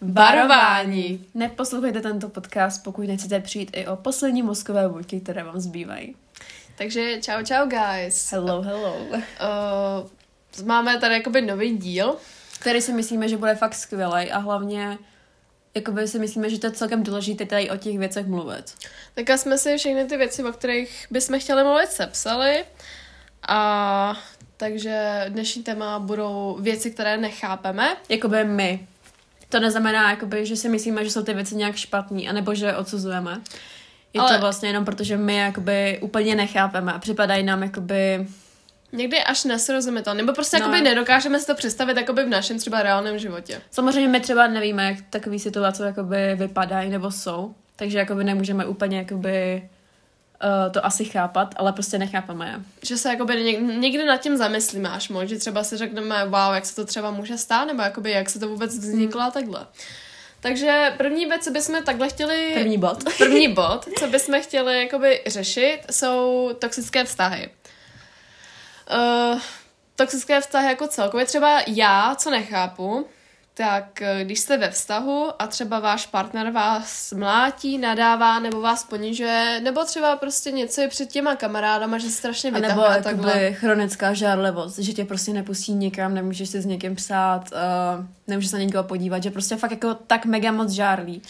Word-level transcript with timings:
Varování! 0.00 1.26
Neposlouchejte 1.34 2.00
tento 2.00 2.28
podcast, 2.28 2.84
pokud 2.84 3.06
nechcete 3.06 3.40
přijít 3.40 3.70
i 3.72 3.86
o 3.86 3.96
poslední 3.96 4.42
mozkové 4.42 4.88
buňky, 4.88 5.20
které 5.20 5.44
vám 5.44 5.60
zbývají. 5.60 6.16
Takže 6.78 7.20
čau, 7.22 7.44
čau, 7.44 7.66
guys. 7.66 8.32
Hello, 8.32 8.62
hello. 8.62 8.96
Uh, 9.10 10.66
máme 10.66 10.98
tady 10.98 11.14
jakoby 11.14 11.42
nový 11.42 11.76
díl. 11.76 12.16
Který 12.60 12.80
si 12.80 12.92
myslíme, 12.92 13.28
že 13.28 13.36
bude 13.36 13.54
fakt 13.54 13.74
skvělý 13.74 14.30
a 14.30 14.38
hlavně 14.38 14.98
jakoby 15.74 16.08
si 16.08 16.18
myslíme, 16.18 16.50
že 16.50 16.58
to 16.58 16.66
je 16.66 16.72
celkem 16.72 17.02
důležité 17.02 17.46
tady 17.46 17.70
o 17.70 17.76
těch 17.76 17.98
věcech 17.98 18.26
mluvit. 18.26 18.74
Tak 19.14 19.38
jsme 19.38 19.58
si 19.58 19.78
všechny 19.78 20.04
ty 20.04 20.16
věci, 20.16 20.44
o 20.44 20.52
kterých 20.52 21.06
bychom 21.10 21.40
chtěli 21.40 21.64
mluvit, 21.64 21.90
sepsali. 21.90 22.64
A 23.48 24.16
takže 24.56 25.26
dnešní 25.28 25.62
téma 25.62 25.98
budou 25.98 26.58
věci, 26.60 26.90
které 26.90 27.16
nechápeme. 27.16 27.96
Jakoby 28.08 28.44
my. 28.44 28.86
To 29.48 29.60
neznamená, 29.60 30.10
jakoby, 30.10 30.46
že 30.46 30.56
si 30.56 30.68
myslíme, 30.68 31.04
že 31.04 31.10
jsou 31.10 31.22
ty 31.22 31.34
věci 31.34 31.56
nějak 31.56 31.76
špatný, 31.76 32.28
anebo 32.28 32.54
že 32.54 32.66
je 32.66 32.76
odsuzujeme. 32.76 33.40
Je 34.12 34.20
Ale... 34.20 34.34
to 34.34 34.40
vlastně 34.40 34.68
jenom 34.68 34.84
proto, 34.84 35.04
že 35.04 35.16
my 35.16 35.36
jakoby 35.36 35.98
úplně 36.02 36.34
nechápeme 36.34 36.92
a 36.92 36.98
připadají 36.98 37.44
nám 37.44 37.62
jakoby 37.62 38.26
Někdy 38.92 39.24
až 39.24 39.44
nesrozumitelné, 39.44 40.22
nebo 40.22 40.32
prostě 40.32 40.58
no. 40.58 40.60
jakoby 40.60 40.80
nedokážeme 40.80 41.40
si 41.40 41.46
to 41.46 41.54
představit 41.54 41.96
jakoby 41.96 42.24
v 42.24 42.28
našem 42.28 42.58
třeba 42.58 42.82
reálném 42.82 43.18
životě. 43.18 43.60
Samozřejmě 43.70 44.08
my 44.08 44.20
třeba 44.20 44.46
nevíme, 44.46 44.84
jak 44.84 44.96
takové 45.10 45.38
situace 45.38 45.86
jakoby 45.86 46.34
vypadají 46.34 46.90
nebo 46.90 47.10
jsou, 47.10 47.54
takže 47.76 47.98
jakoby 47.98 48.24
nemůžeme 48.24 48.66
úplně 48.66 48.98
jakoby 48.98 49.68
uh, 50.44 50.72
to 50.72 50.86
asi 50.86 51.04
chápat, 51.04 51.54
ale 51.56 51.72
prostě 51.72 51.98
nechápeme 51.98 52.46
je. 52.48 52.60
Že 52.82 52.96
se 52.96 53.08
jakoby 53.08 53.34
něk- 53.34 53.78
někdy 53.78 54.04
nad 54.04 54.16
tím 54.16 54.36
zamyslíme 54.36 54.88
až 54.88 55.08
moc, 55.08 55.28
že 55.28 55.38
třeba 55.38 55.64
si 55.64 55.76
řekneme, 55.76 56.24
wow, 56.24 56.54
jak 56.54 56.66
se 56.66 56.76
to 56.76 56.84
třeba 56.84 57.10
může 57.10 57.38
stát, 57.38 57.64
nebo 57.64 57.82
jakoby 57.82 58.10
jak 58.10 58.30
se 58.30 58.38
to 58.38 58.48
vůbec 58.48 58.78
vzniklo 58.78 59.20
a 59.20 59.30
takhle. 59.30 59.66
Takže 60.40 60.94
první 60.96 61.26
věc, 61.26 61.44
co 61.44 61.50
bychom 61.50 61.82
takhle 61.82 62.08
chtěli... 62.08 62.50
První 62.54 62.78
bod. 62.78 63.04
první 63.18 63.54
bod, 63.54 63.88
co 63.98 64.06
bychom 64.06 64.42
chtěli 64.42 64.78
jakoby 64.82 65.22
řešit, 65.26 65.78
jsou 65.90 66.50
toxické 66.58 67.04
vztahy. 67.04 67.50
Uh, 68.92 69.40
toxické 69.96 70.40
vztahy 70.40 70.66
jako 70.66 70.88
celkově. 70.88 71.26
Třeba 71.26 71.62
já, 71.66 72.14
co 72.14 72.30
nechápu, 72.30 73.06
tak 73.58 74.02
eh, 74.02 74.24
když 74.24 74.40
jste 74.40 74.56
ve 74.56 74.70
vztahu 74.70 75.28
a 75.38 75.46
třeba 75.46 75.80
váš 75.80 76.06
partner 76.06 76.50
vás 76.50 77.12
mlátí, 77.12 77.78
nadává 77.78 78.38
nebo 78.38 78.60
vás 78.60 78.84
ponižuje, 78.84 79.60
nebo 79.62 79.84
třeba 79.84 80.16
prostě 80.16 80.50
něco 80.50 80.80
je 80.80 80.88
před 80.88 81.08
těma 81.08 81.36
kamarádama, 81.36 81.98
že 81.98 82.06
se 82.06 82.12
strašně 82.12 82.50
vytahuje. 82.50 82.86
A 82.86 82.90
nebo 82.90 83.04
takhle. 83.04 83.52
chronická 83.52 84.14
žárlivost, 84.14 84.78
že 84.78 84.92
tě 84.92 85.04
prostě 85.04 85.32
nepustí 85.32 85.72
nikam, 85.72 86.14
nemůžeš 86.14 86.48
si 86.48 86.60
s 86.60 86.66
někým 86.66 86.94
psát, 86.94 87.44
uh, 87.52 88.04
nemůžeš 88.26 88.50
se 88.50 88.56
na 88.56 88.62
někoho 88.62 88.84
podívat, 88.84 89.22
že 89.22 89.30
prostě 89.30 89.56
fakt 89.56 89.70
jako 89.70 89.94
tak 89.94 90.26
mega 90.26 90.52
moc 90.52 90.70
žárlí. 90.70 91.22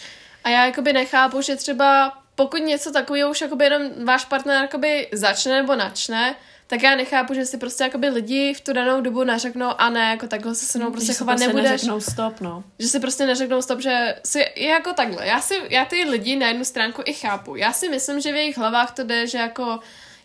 A 0.45 0.51
já 0.51 0.67
jakoby 0.67 0.93
nechápu, 0.93 1.41
že 1.41 1.57
třeba 1.57 2.13
pokud 2.35 2.59
něco 2.59 2.93
takového 2.93 3.31
už 3.31 3.41
jakoby 3.41 3.65
jenom 3.65 3.83
váš 4.05 4.25
partner 4.25 4.63
jakoby 4.63 5.09
začne 5.13 5.61
nebo 5.61 5.77
načne, 5.77 6.35
tak 6.71 6.83
já 6.83 6.97
nechápu, 6.97 7.35
že 7.35 7.47
si 7.47 7.59
prostě 7.59 7.85
jakoby 7.85 8.09
lidi 8.09 8.55
v 8.55 8.61
tu 8.61 8.73
danou 8.73 9.01
dobu 9.01 9.25
neřeknou 9.25 9.67
a 9.79 9.91
ne, 9.91 10.01
jako 10.11 10.27
takhle 10.27 10.55
se 10.55 10.65
se 10.67 10.79
mnou 10.79 10.91
prostě 10.91 11.13
chovat 11.13 11.33
prostě 11.33 11.47
nebudeš. 11.47 11.71
neřeknou 11.71 12.01
stop, 12.01 12.41
no. 12.41 12.65
Že 12.79 12.89
si 12.89 13.01
prostě 13.01 13.27
neřeknou 13.27 13.63
stop, 13.63 13.81
že 13.81 14.15
si 14.25 14.39
je 14.57 14.69
jako 14.69 14.93
takhle. 14.93 15.27
Já 15.27 15.41
si, 15.41 15.55
já 15.71 15.85
ty 15.85 16.05
lidi 16.05 16.37
na 16.37 16.49
jednu 16.49 16.65
stránku 16.65 17.03
i 17.05 17.13
chápu. 17.13 17.57
Já 17.57 17.73
si 17.73 17.89
myslím, 17.89 18.21
že 18.21 18.33
v 18.33 18.37
jejich 18.37 18.59
hlavách 18.59 18.95
to 18.95 19.05
jde, 19.05 19.27
že 19.27 19.39
jako 19.39 19.79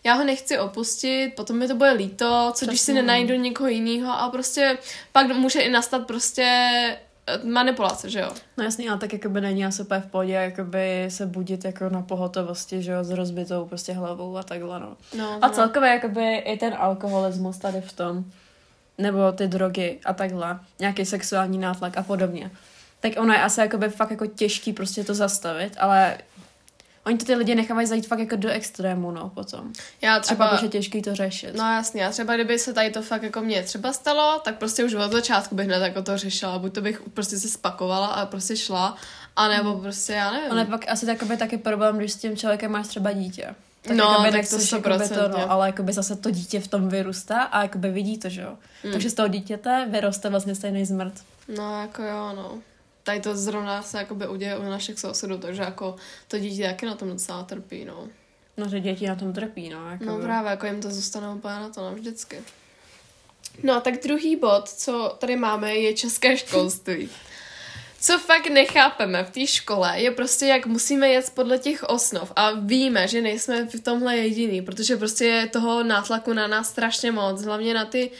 já 0.04 0.14
ho 0.14 0.24
nechci 0.24 0.58
opustit, 0.58 1.34
potom 1.34 1.58
mi 1.58 1.68
to 1.68 1.74
bude 1.74 1.92
líto, 1.92 2.26
co 2.26 2.52
Přesně. 2.52 2.66
když 2.66 2.80
si 2.80 2.92
nenajdu 2.92 3.34
někoho 3.34 3.68
jiného 3.68 4.12
a 4.12 4.30
prostě 4.30 4.78
pak 5.12 5.26
může 5.26 5.60
i 5.60 5.70
nastat 5.70 6.06
prostě 6.06 6.98
manipulace, 7.44 8.10
že 8.10 8.20
jo? 8.20 8.30
No 8.56 8.64
jasný, 8.64 8.88
ale 8.88 8.98
tak 8.98 9.12
jakoby 9.12 9.40
není 9.40 9.66
asi 9.66 9.82
úplně 9.82 10.00
v 10.00 10.06
pohodě, 10.06 10.32
jakoby 10.32 11.06
se 11.08 11.26
budit 11.26 11.64
jako 11.64 11.88
na 11.88 12.02
pohotovosti, 12.02 12.82
že 12.82 12.92
jo, 12.92 13.04
s 13.04 13.10
rozbitou 13.10 13.66
prostě 13.66 13.92
hlavou 13.92 14.36
a 14.36 14.42
takhle, 14.42 14.80
no. 14.80 14.96
no 15.18 15.38
a 15.42 15.46
no. 15.48 15.54
celkově 15.54 15.90
jakoby 15.90 16.36
i 16.36 16.56
ten 16.56 16.74
alkoholismus 16.78 17.58
tady 17.58 17.80
v 17.80 17.92
tom, 17.92 18.24
nebo 18.98 19.32
ty 19.32 19.48
drogy 19.48 19.98
a 20.04 20.12
takhle, 20.12 20.58
nějaký 20.80 21.04
sexuální 21.04 21.58
nátlak 21.58 21.98
a 21.98 22.02
podobně. 22.02 22.50
Tak 23.00 23.12
ono 23.18 23.32
je 23.32 23.42
asi 23.42 23.60
jakoby 23.60 23.88
fakt 23.88 24.10
jako 24.10 24.26
těžký 24.26 24.72
prostě 24.72 25.04
to 25.04 25.14
zastavit, 25.14 25.76
ale 25.78 26.18
Oni 27.06 27.18
to 27.18 27.24
ty 27.24 27.34
lidi 27.34 27.54
nechávají 27.54 27.86
zajít 27.86 28.06
fakt 28.06 28.18
jako 28.18 28.36
do 28.36 28.48
extrému, 28.48 29.10
no, 29.10 29.28
potom. 29.34 29.72
Já 30.02 30.20
třeba... 30.20 30.44
A 30.44 30.48
pak 30.48 30.58
už 30.58 30.62
je 30.62 30.68
těžký 30.68 31.02
to 31.02 31.14
řešit. 31.14 31.54
No 31.54 31.64
jasně, 31.64 32.06
a 32.06 32.10
třeba 32.10 32.34
kdyby 32.34 32.58
se 32.58 32.72
tady 32.72 32.90
to 32.90 33.02
fakt 33.02 33.22
jako 33.22 33.40
mě 33.40 33.62
třeba 33.62 33.92
stalo, 33.92 34.40
tak 34.44 34.58
prostě 34.58 34.84
už 34.84 34.94
od 34.94 35.12
začátku 35.12 35.54
bych 35.54 35.66
hned 35.66 35.82
jako 35.82 36.02
to 36.02 36.18
řešila. 36.18 36.58
Buď 36.58 36.74
to 36.74 36.80
bych 36.80 37.02
prostě 37.14 37.38
se 37.38 37.48
spakovala 37.48 38.06
a 38.06 38.26
prostě 38.26 38.56
šla, 38.56 38.96
a 39.36 39.48
nebo 39.48 39.72
hmm. 39.72 39.80
prostě, 39.80 40.12
já 40.12 40.32
nevím. 40.32 40.52
Ale 40.52 40.64
pak 40.64 40.88
asi 40.88 41.06
takový 41.06 41.36
taky 41.36 41.58
problém, 41.58 41.98
když 41.98 42.12
s 42.12 42.16
tím 42.16 42.36
člověkem 42.36 42.72
máš 42.72 42.86
třeba 42.86 43.12
dítě. 43.12 43.54
Tak 43.82 43.96
no, 43.96 44.04
jakoby, 44.04 44.30
tak 44.30 44.48
to 44.48 44.56
100%. 44.56 45.08
To, 45.08 45.38
no, 45.38 45.50
ale 45.50 45.66
jakoby 45.66 45.92
zase 45.92 46.16
to 46.16 46.30
dítě 46.30 46.60
v 46.60 46.68
tom 46.68 46.88
vyrůstá 46.88 47.42
a 47.42 47.62
jakoby 47.62 47.90
vidí 47.90 48.18
to, 48.18 48.28
že 48.28 48.42
jo. 48.42 48.56
Hmm. 48.82 48.92
Takže 48.92 49.10
z 49.10 49.14
toho 49.14 49.28
dítěte 49.28 49.86
vyroste 49.90 50.28
vlastně 50.30 50.54
stejný 50.54 50.84
zmrt. 50.84 51.14
No, 51.56 51.80
jako 51.80 52.02
jo, 52.02 52.32
no 52.36 52.58
tady 53.04 53.20
to 53.20 53.36
zrovna 53.36 53.82
se 53.82 53.98
jakoby 53.98 54.28
uděje 54.28 54.58
u 54.58 54.62
našich 54.62 54.98
sousedů, 54.98 55.38
takže 55.38 55.62
jako 55.62 55.96
to 56.28 56.38
dítě 56.38 56.66
taky 56.66 56.86
na 56.86 56.94
tom 56.94 57.08
docela 57.08 57.42
trpí, 57.42 57.84
no. 57.84 58.08
No, 58.56 58.68
že 58.68 58.80
děti 58.80 59.06
na 59.06 59.14
tom 59.14 59.32
trpí, 59.32 59.68
no. 59.68 59.90
Jako 59.90 60.04
no 60.04 60.18
právě, 60.18 60.50
jako 60.50 60.66
jim 60.66 60.80
to 60.80 60.90
zůstane 60.90 61.28
úplně 61.28 61.54
na 61.54 61.68
to 61.68 61.84
navždycky. 61.84 62.38
No, 63.62 63.80
tak 63.80 64.02
druhý 64.02 64.36
bod, 64.36 64.68
co 64.68 65.16
tady 65.18 65.36
máme, 65.36 65.74
je 65.74 65.94
české 65.94 66.36
školství. 66.36 67.08
Co 68.00 68.18
fakt 68.18 68.50
nechápeme 68.50 69.24
v 69.24 69.30
té 69.30 69.46
škole, 69.46 70.00
je 70.00 70.10
prostě, 70.10 70.46
jak 70.46 70.66
musíme 70.66 71.08
jet 71.08 71.30
podle 71.34 71.58
těch 71.58 71.82
osnov. 71.82 72.32
A 72.36 72.50
víme, 72.50 73.08
že 73.08 73.20
nejsme 73.20 73.66
v 73.66 73.80
tomhle 73.80 74.16
jediný, 74.16 74.62
protože 74.62 74.96
prostě 74.96 75.24
je 75.24 75.48
toho 75.48 75.82
nátlaku 75.82 76.32
na 76.32 76.46
nás 76.46 76.68
strašně 76.68 77.12
moc, 77.12 77.42
hlavně 77.42 77.74
na 77.74 77.84
ty 77.84 78.10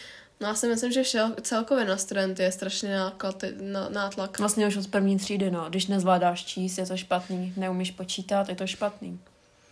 No 0.45 0.51
já 0.51 0.55
si 0.55 0.69
myslím, 0.69 0.93
že 0.93 1.03
všel, 1.03 1.35
celkově 1.43 1.85
na 1.85 1.97
studenty 1.97 2.43
je 2.43 2.53
strašně 2.53 2.97
náklad, 2.97 3.45
na, 3.61 3.89
nátlak. 3.89 4.39
Vlastně 4.39 4.67
už 4.67 4.77
od 4.77 4.89
první 4.89 5.19
třídy, 5.19 5.51
no. 5.51 5.67
Když 5.69 5.87
nezvládáš 5.87 6.45
číst, 6.45 6.79
je 6.79 6.87
to 6.87 6.97
špatný. 6.97 7.53
Neumíš 7.57 7.91
počítat, 7.91 8.49
je 8.49 8.55
to 8.55 8.67
špatný. 8.67 9.21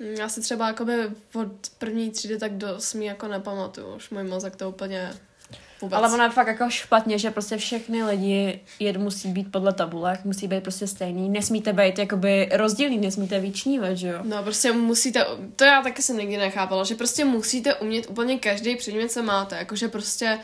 Hmm, 0.01 0.15
já 0.15 0.29
si 0.29 0.41
třeba 0.41 0.67
jakoby 0.67 1.11
od 1.35 1.53
první 1.79 2.11
třídy 2.11 2.39
tak 2.39 2.53
do 2.53 2.77
osmí 2.77 3.07
jako 3.07 3.29
nepamatuju. 3.29 3.95
Už 3.97 4.11
můj 4.11 4.25
mozek 4.25 4.57
to 4.57 4.69
úplně 4.69 5.11
Vůbec. 5.83 5.97
Ale 5.97 6.15
ono 6.15 6.25
je 6.25 6.31
fakt 6.31 6.47
jako 6.47 6.71
špatně, 6.71 7.19
že 7.19 7.31
prostě 7.31 7.57
všechny 7.57 8.03
lidi 8.03 8.61
jed 8.81 8.97
musí 8.97 9.29
být 9.29 9.53
podle 9.53 9.73
tabulek, 9.73 10.25
musí 10.25 10.49
být 10.49 10.63
prostě 10.63 10.87
stejný, 10.87 11.29
nesmíte 11.29 11.73
být 11.73 11.99
jakoby 11.99 12.49
rozdílný, 12.53 12.99
nesmíte 12.99 13.41
vyčnívat, 13.41 13.97
že 13.97 14.09
jo? 14.09 14.19
No 14.23 14.43
prostě 14.43 14.73
musíte, 14.73 15.27
to 15.57 15.65
já 15.65 15.83
taky 15.83 16.03
jsem 16.03 16.19
nikdy 16.19 16.37
nechápala, 16.37 16.85
že 16.85 16.95
prostě 16.95 17.25
musíte 17.25 17.75
umět 17.75 18.11
úplně 18.11 18.39
každý 18.39 18.77
předmět, 18.77 19.13
co 19.13 19.23
máte, 19.23 19.57
jakože 19.57 19.89
prostě 19.89 20.39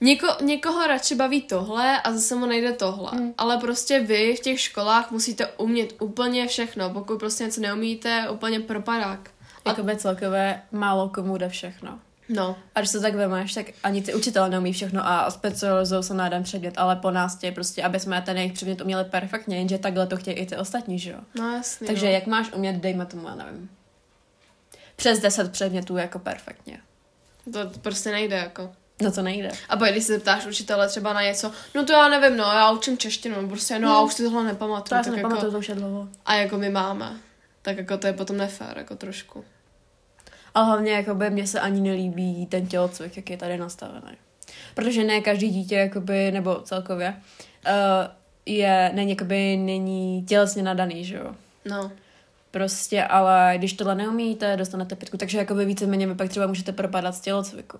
Něko, 0.00 0.26
někoho 0.42 0.86
radši 0.86 1.14
baví 1.14 1.42
tohle 1.42 2.02
a 2.02 2.12
zase 2.12 2.34
mu 2.34 2.46
nejde 2.46 2.72
tohle. 2.72 3.10
Hmm. 3.10 3.34
Ale 3.38 3.56
prostě 3.56 4.00
vy 4.00 4.36
v 4.36 4.40
těch 4.40 4.60
školách 4.60 5.10
musíte 5.10 5.46
umět 5.46 5.94
úplně 6.00 6.46
všechno. 6.46 6.90
Pokud 6.90 7.18
prostě 7.18 7.44
něco 7.44 7.60
neumíte, 7.60 8.30
úplně 8.30 8.60
propadák. 8.60 9.30
A... 9.64 9.70
Jakoby 9.70 9.96
celkově 9.96 10.62
málo 10.72 11.08
komu 11.08 11.36
jde 11.36 11.48
všechno. 11.48 11.98
No. 12.28 12.56
A 12.74 12.80
když 12.80 12.92
to 12.92 13.00
tak 13.00 13.14
vemáš, 13.14 13.54
tak 13.54 13.66
ani 13.82 14.02
ty 14.02 14.14
učitelé 14.14 14.48
neumí 14.50 14.72
všechno 14.72 15.06
a 15.06 15.30
specializují 15.30 16.02
se 16.02 16.14
na 16.14 16.24
jeden 16.24 16.42
předmět, 16.42 16.74
ale 16.76 16.96
po 16.96 17.10
nás 17.10 17.36
tě 17.36 17.52
prostě, 17.52 17.82
aby 17.82 18.00
jsme 18.00 18.22
ten 18.22 18.36
jejich 18.36 18.52
předmět 18.52 18.80
uměli 18.80 19.04
perfektně, 19.04 19.58
jenže 19.58 19.78
takhle 19.78 20.06
to 20.06 20.16
chtějí 20.16 20.36
i 20.36 20.46
ty 20.46 20.56
ostatní, 20.56 20.98
že 20.98 21.10
jo? 21.10 21.18
No 21.34 21.54
jasně. 21.54 21.86
Takže 21.86 22.06
no. 22.06 22.12
jak 22.12 22.26
máš 22.26 22.52
umět, 22.52 22.76
dejme 22.76 23.06
tomu, 23.06 23.28
já 23.28 23.34
nevím, 23.34 23.70
přes 24.96 25.18
deset 25.18 25.52
předmětů 25.52 25.96
jako 25.96 26.18
perfektně. 26.18 26.80
To 27.52 27.58
prostě 27.82 28.10
nejde 28.10 28.36
jako. 28.36 28.72
No 29.02 29.12
to 29.12 29.22
nejde. 29.22 29.50
A 29.68 29.76
pak 29.76 29.90
když 29.90 30.04
se 30.04 30.12
zeptáš 30.12 30.46
učitele 30.46 30.88
třeba 30.88 31.12
na 31.12 31.22
něco, 31.22 31.52
no 31.74 31.84
to 31.84 31.92
já 31.92 32.08
nevím, 32.08 32.36
no 32.36 32.44
já 32.44 32.70
učím 32.70 32.98
češtinu, 32.98 33.48
prostě 33.48 33.78
no, 33.78 33.88
no. 33.88 33.96
a 33.96 34.02
už 34.02 34.14
si 34.14 34.22
tohle 34.22 34.44
nepamatuju. 34.44 34.88
To 34.88 34.94
já 34.94 35.02
si 35.02 35.10
nepamatuju, 35.10 35.40
jako, 35.40 35.52
to 35.52 35.58
už 35.58 35.68
je 35.68 35.74
dlouho. 35.74 36.08
A 36.26 36.34
jako 36.34 36.58
my 36.58 36.70
máme. 36.70 37.16
Tak 37.62 37.76
jako 37.76 37.98
to 37.98 38.06
je 38.06 38.12
potom 38.12 38.36
nefér, 38.36 38.78
jako 38.78 38.96
trošku. 38.96 39.44
A 40.54 40.62
hlavně 40.62 40.92
jakoby 40.92 41.30
mně 41.30 41.46
se 41.46 41.60
ani 41.60 41.80
nelíbí 41.80 42.46
ten 42.46 42.66
tělocvik, 42.66 43.16
jak 43.16 43.30
je 43.30 43.36
tady 43.36 43.58
nastavený. 43.58 44.16
Protože 44.74 45.04
ne 45.04 45.20
každý 45.20 45.48
dítě, 45.48 45.74
jakoby, 45.74 46.32
nebo 46.32 46.60
celkově, 46.60 47.16
uh, 47.66 47.72
je, 48.46 48.90
není, 48.94 49.10
jakoby, 49.10 49.56
není 49.56 50.24
tělesně 50.28 50.62
nadaný, 50.62 51.04
že 51.04 51.16
jo? 51.16 51.34
No. 51.64 51.92
Prostě, 52.50 53.04
ale 53.04 53.54
když 53.58 53.72
tohle 53.72 53.94
neumíte, 53.94 54.56
dostanete 54.56 54.96
pětku, 54.96 55.16
takže 55.16 55.38
jakoby 55.38 55.64
víceméně 55.64 56.06
vy 56.06 56.14
pak 56.14 56.28
třeba 56.28 56.46
můžete 56.46 56.72
propadat 56.72 57.12
z 57.14 57.20
tělocviku. 57.20 57.78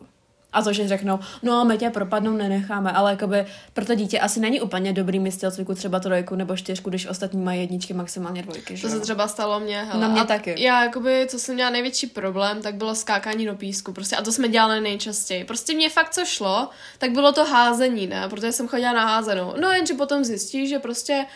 A 0.52 0.62
to, 0.62 0.72
že 0.72 0.88
řeknou, 0.88 1.18
no 1.42 1.64
my 1.64 1.78
tě 1.78 1.90
propadnou 1.90 2.32
nenecháme, 2.32 2.92
ale 2.92 3.10
jakoby 3.10 3.46
pro 3.72 3.84
to 3.84 3.94
dítě 3.94 4.20
asi 4.20 4.40
není 4.40 4.60
úplně 4.60 4.92
dobrý 4.92 5.18
mít 5.18 5.30
z 5.30 5.36
tělocviku 5.36 5.74
třeba 5.74 6.00
trojku 6.00 6.34
nebo 6.34 6.56
čtyřku, 6.56 6.90
když 6.90 7.06
ostatní 7.06 7.42
mají 7.42 7.60
jedničky, 7.60 7.94
maximálně 7.94 8.42
dvojky. 8.42 8.76
Že? 8.76 8.82
To 8.82 8.88
se 8.88 9.00
třeba 9.00 9.28
stalo 9.28 9.60
mně. 9.60 9.82
Hele. 9.82 10.00
Na 10.00 10.08
mě 10.08 10.20
a 10.20 10.24
taky. 10.24 10.62
Já, 10.62 10.84
jakoby, 10.84 11.26
co 11.28 11.38
jsem 11.38 11.54
měla 11.54 11.70
největší 11.70 12.06
problém, 12.06 12.62
tak 12.62 12.74
bylo 12.74 12.94
skákání 12.94 13.46
do 13.46 13.54
písku. 13.54 13.92
Prostě, 13.92 14.16
a 14.16 14.22
to 14.22 14.32
jsme 14.32 14.48
dělali 14.48 14.80
nejčastěji. 14.80 15.44
Prostě 15.44 15.74
mě 15.74 15.90
fakt 15.90 16.10
co 16.10 16.24
šlo, 16.24 16.68
tak 16.98 17.10
bylo 17.10 17.32
to 17.32 17.44
házení, 17.44 18.06
ne? 18.06 18.28
Protože 18.28 18.52
jsem 18.52 18.68
chodila 18.68 18.92
na 18.92 19.04
házenou. 19.06 19.54
No 19.60 19.70
jenže 19.70 19.94
potom 19.94 20.24
zjistíš, 20.24 20.68
že 20.68 20.78
prostě 20.78 21.26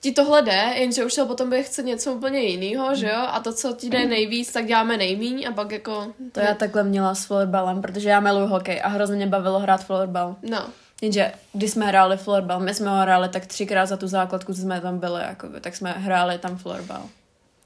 ti 0.00 0.12
tohle 0.12 0.42
jde, 0.42 0.72
jenže 0.74 1.04
už 1.04 1.12
se 1.12 1.24
potom 1.24 1.48
bude 1.48 1.62
chce 1.62 1.82
něco 1.82 2.12
úplně 2.12 2.40
jiného, 2.40 2.94
že 2.94 3.06
jo? 3.06 3.26
A 3.28 3.40
to, 3.40 3.52
co 3.52 3.72
ti 3.72 3.90
jde 3.90 4.06
nejvíc, 4.06 4.52
tak 4.52 4.66
děláme 4.66 4.96
nejmíň 4.96 5.46
a 5.48 5.52
pak 5.52 5.72
jako... 5.72 6.12
To 6.32 6.40
já 6.40 6.54
takhle 6.54 6.84
měla 6.84 7.14
s 7.14 7.24
florbalem, 7.24 7.82
protože 7.82 8.08
já 8.08 8.20
miluji 8.20 8.46
hokej 8.46 8.80
a 8.84 8.88
hrozně 8.88 9.16
mě 9.16 9.26
bavilo 9.26 9.58
hrát 9.58 9.84
florbal. 9.84 10.36
No, 10.42 10.66
Jenže 11.02 11.32
když 11.52 11.70
jsme 11.70 11.86
hráli 11.86 12.16
florbal, 12.16 12.60
my 12.60 12.74
jsme 12.74 12.90
ho 12.90 12.96
hráli 12.96 13.28
tak 13.28 13.46
třikrát 13.46 13.86
za 13.86 13.96
tu 13.96 14.08
základku, 14.08 14.54
co 14.54 14.60
jsme 14.60 14.80
tam 14.80 14.98
byli, 14.98 15.22
jakoby, 15.22 15.60
tak 15.60 15.76
jsme 15.76 15.92
hráli 15.92 16.38
tam 16.38 16.58
florbal. 16.58 17.02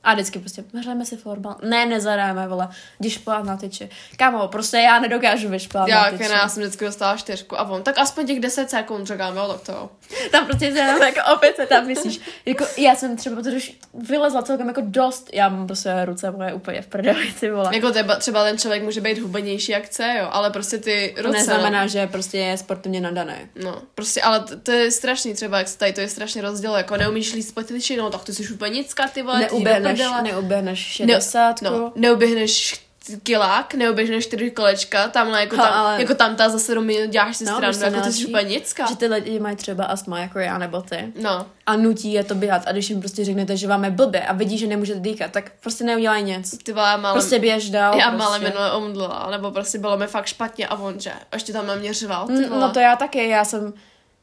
A 0.04 0.14
vždycky 0.14 0.38
prostě, 0.38 0.64
hrajeme 0.82 1.04
si 1.04 1.16
florbal. 1.16 1.56
Ne, 1.62 1.86
nezadáme, 1.86 2.48
vole, 2.48 2.68
jdi 3.00 3.10
šplát 3.10 3.44
na 3.44 3.56
tyči. 3.56 3.90
Kámo, 4.16 4.48
prostě 4.48 4.76
já 4.76 4.98
nedokážu 4.98 5.48
vyšplát 5.48 5.88
já, 5.88 6.02
na 6.02 6.10
tyči. 6.10 6.30
já 6.30 6.48
jsem 6.48 6.62
vždycky 6.62 6.84
dostala 6.84 7.16
čtyřku 7.16 7.60
a 7.60 7.68
on, 7.68 7.82
tak 7.82 7.98
aspoň 7.98 8.26
těch 8.26 8.40
10 8.40 8.70
sekund 8.70 9.06
říkám, 9.06 9.36
jo, 9.36 9.48
tak 9.48 9.60
to. 9.60 9.90
Tam 10.30 10.46
prostě 10.46 10.72
se 10.72 10.78
jenom 10.78 11.02
jako 11.02 11.20
opět 11.34 11.56
se 11.56 11.66
tam 11.66 11.86
myslíš. 11.86 12.20
Jako, 12.46 12.64
já 12.76 12.94
jsem 12.94 13.16
třeba, 13.16 13.36
protože 13.36 13.56
už 13.56 13.72
vylezla 13.94 14.42
celkem 14.42 14.68
jako 14.68 14.80
dost, 14.84 15.30
já 15.32 15.48
mám 15.48 15.66
prostě 15.66 16.04
ruce 16.04 16.30
moje 16.30 16.54
úplně 16.54 16.82
v 16.82 16.86
prdeli, 16.86 17.32
ty 17.40 17.50
vole. 17.50 17.70
Jako 17.74 17.90
třeba, 17.90 18.16
třeba 18.16 18.44
ten 18.44 18.58
člověk 18.58 18.82
může 18.82 19.00
být 19.00 19.18
hubenější 19.18 19.72
jak 19.72 19.84
chce, 19.84 20.14
jo, 20.18 20.28
ale 20.30 20.50
prostě 20.50 20.78
ty 20.78 21.12
To 21.16 21.22
ruce... 21.22 21.38
neznamená, 21.38 21.86
že 21.86 22.06
prostě 22.06 22.38
je 22.38 22.58
sportovně 22.58 23.00
nadaný. 23.00 23.34
No, 23.64 23.82
prostě, 23.94 24.22
ale 24.22 24.40
to, 24.40 24.56
to 24.56 24.70
je 24.70 24.90
strašný 24.90 25.34
třeba, 25.34 25.58
jak 25.58 25.68
se 25.68 25.78
tady 25.78 25.92
to 25.92 26.00
je 26.00 26.08
strašně 26.08 26.42
rozdíl, 26.42 26.72
jako 26.72 26.96
neumíš 26.96 27.32
líst 27.32 27.54
no, 27.96 28.10
tak 28.10 28.24
ty 28.24 28.32
jsi 28.32 28.52
úplně 28.52 28.78
nicka, 28.78 29.08
ty 29.08 29.22
vole, 29.22 29.44
ty 29.44 29.54
prdele. 30.02 30.22
neuběhneš 30.22 30.78
60. 30.78 31.62
No, 31.62 31.92
neuběhneš 31.96 32.80
kilák, 33.22 33.74
neuběhneš 33.74 34.24
čtyři 34.26 34.50
kolečka, 34.50 35.08
tamhle 35.08 35.40
jako, 35.40 35.56
Ha, 35.56 35.62
tam, 35.64 35.72
ale- 35.74 36.00
jako 36.00 36.14
tam 36.14 36.36
ta 36.36 36.48
za 36.48 36.58
sedm 36.58 36.84
minut 36.84 37.10
děláš 37.10 37.36
si 37.36 37.44
No, 37.44 37.56
stranu, 37.56 37.66
jako 37.66 37.78
ty 37.78 37.84
jsi 37.84 37.90
nejlepší? 37.90 38.26
úplně 38.26 38.44
nicka. 38.44 38.86
Že 38.86 38.96
ty 38.96 39.06
lidi 39.06 39.40
mají 39.40 39.56
třeba 39.56 39.84
astma, 39.84 40.18
jako 40.18 40.38
já 40.38 40.58
nebo 40.58 40.82
ty. 40.82 41.12
No, 41.22 41.46
A 41.66 41.76
nutí 41.76 42.12
je 42.12 42.24
to 42.24 42.34
běhat. 42.34 42.62
A 42.66 42.72
když 42.72 42.90
jim 42.90 43.00
prostě 43.00 43.24
řeknete, 43.24 43.56
že 43.56 43.68
vám 43.68 43.84
je 43.84 43.90
blbě 43.90 44.20
a 44.26 44.32
vidí, 44.32 44.58
že 44.58 44.66
nemůžete 44.66 45.00
dýchat, 45.00 45.30
tak 45.30 45.52
prostě 45.60 45.84
neudělají 45.84 46.24
nic. 46.24 46.58
ty 46.62 46.72
vole, 46.72 46.96
malé, 46.96 47.14
Prostě 47.14 47.38
běž 47.38 47.70
dál. 47.70 47.94
já 47.98 48.04
prostě. 48.10 48.18
malé 48.18 48.38
minule 48.38 48.72
omdlela, 48.72 49.28
nebo 49.30 49.50
prostě 49.50 49.78
bylo 49.78 49.96
mi 49.96 50.06
fakt 50.06 50.26
špatně 50.26 50.66
a 50.66 50.76
on, 50.76 51.00
že 51.00 51.12
ještě 51.34 51.52
tam 51.52 51.66
na 51.66 51.74
mě 51.74 51.92
řval, 51.94 52.26
ty 52.26 52.32
Mm. 52.32 52.60
No 52.60 52.70
to 52.70 52.78
já 52.80 52.96
taky, 52.96 53.28
já 53.28 53.44
jsem, 53.44 53.72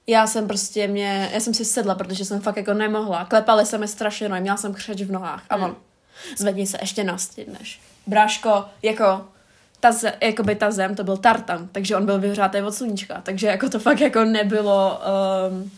já 0.07 0.27
jsem 0.27 0.48
prostě 0.48 0.88
mě, 0.88 1.30
já 1.33 1.39
jsem 1.39 1.53
si 1.53 1.65
sedla, 1.65 1.95
protože 1.95 2.25
jsem 2.25 2.42
fakt 2.42 2.57
jako 2.57 2.74
nemohla. 2.74 3.25
Klepali 3.25 3.65
se 3.65 3.77
mi 3.77 3.88
strašně 3.88 4.30
nohy, 4.30 4.42
měla 4.42 4.57
jsem 4.57 4.74
křeč 4.74 5.01
v 5.01 5.12
nohách. 5.12 5.44
A 5.50 5.56
on, 5.56 5.75
zvedni 6.38 6.68
se, 6.68 6.77
ještě 6.81 7.03
nastydneš. 7.03 7.81
Bráško, 8.07 8.65
jako, 8.81 9.25
ta, 9.80 9.92
ze, 9.92 10.13
jakoby 10.21 10.56
ta 10.56 10.71
zem, 10.71 10.95
to 10.95 11.03
byl 11.03 11.18
tartan, 11.18 11.69
takže 11.71 11.95
on 11.95 12.06
byl 12.06 12.19
vyhřátý 12.19 12.62
od 12.62 12.75
sluníčka, 12.75 13.21
takže 13.21 13.48
jako 13.48 13.69
to 13.69 13.80
fakt 13.80 14.00
jako 14.00 14.24
nebylo 14.24 15.01
um, 15.50 15.71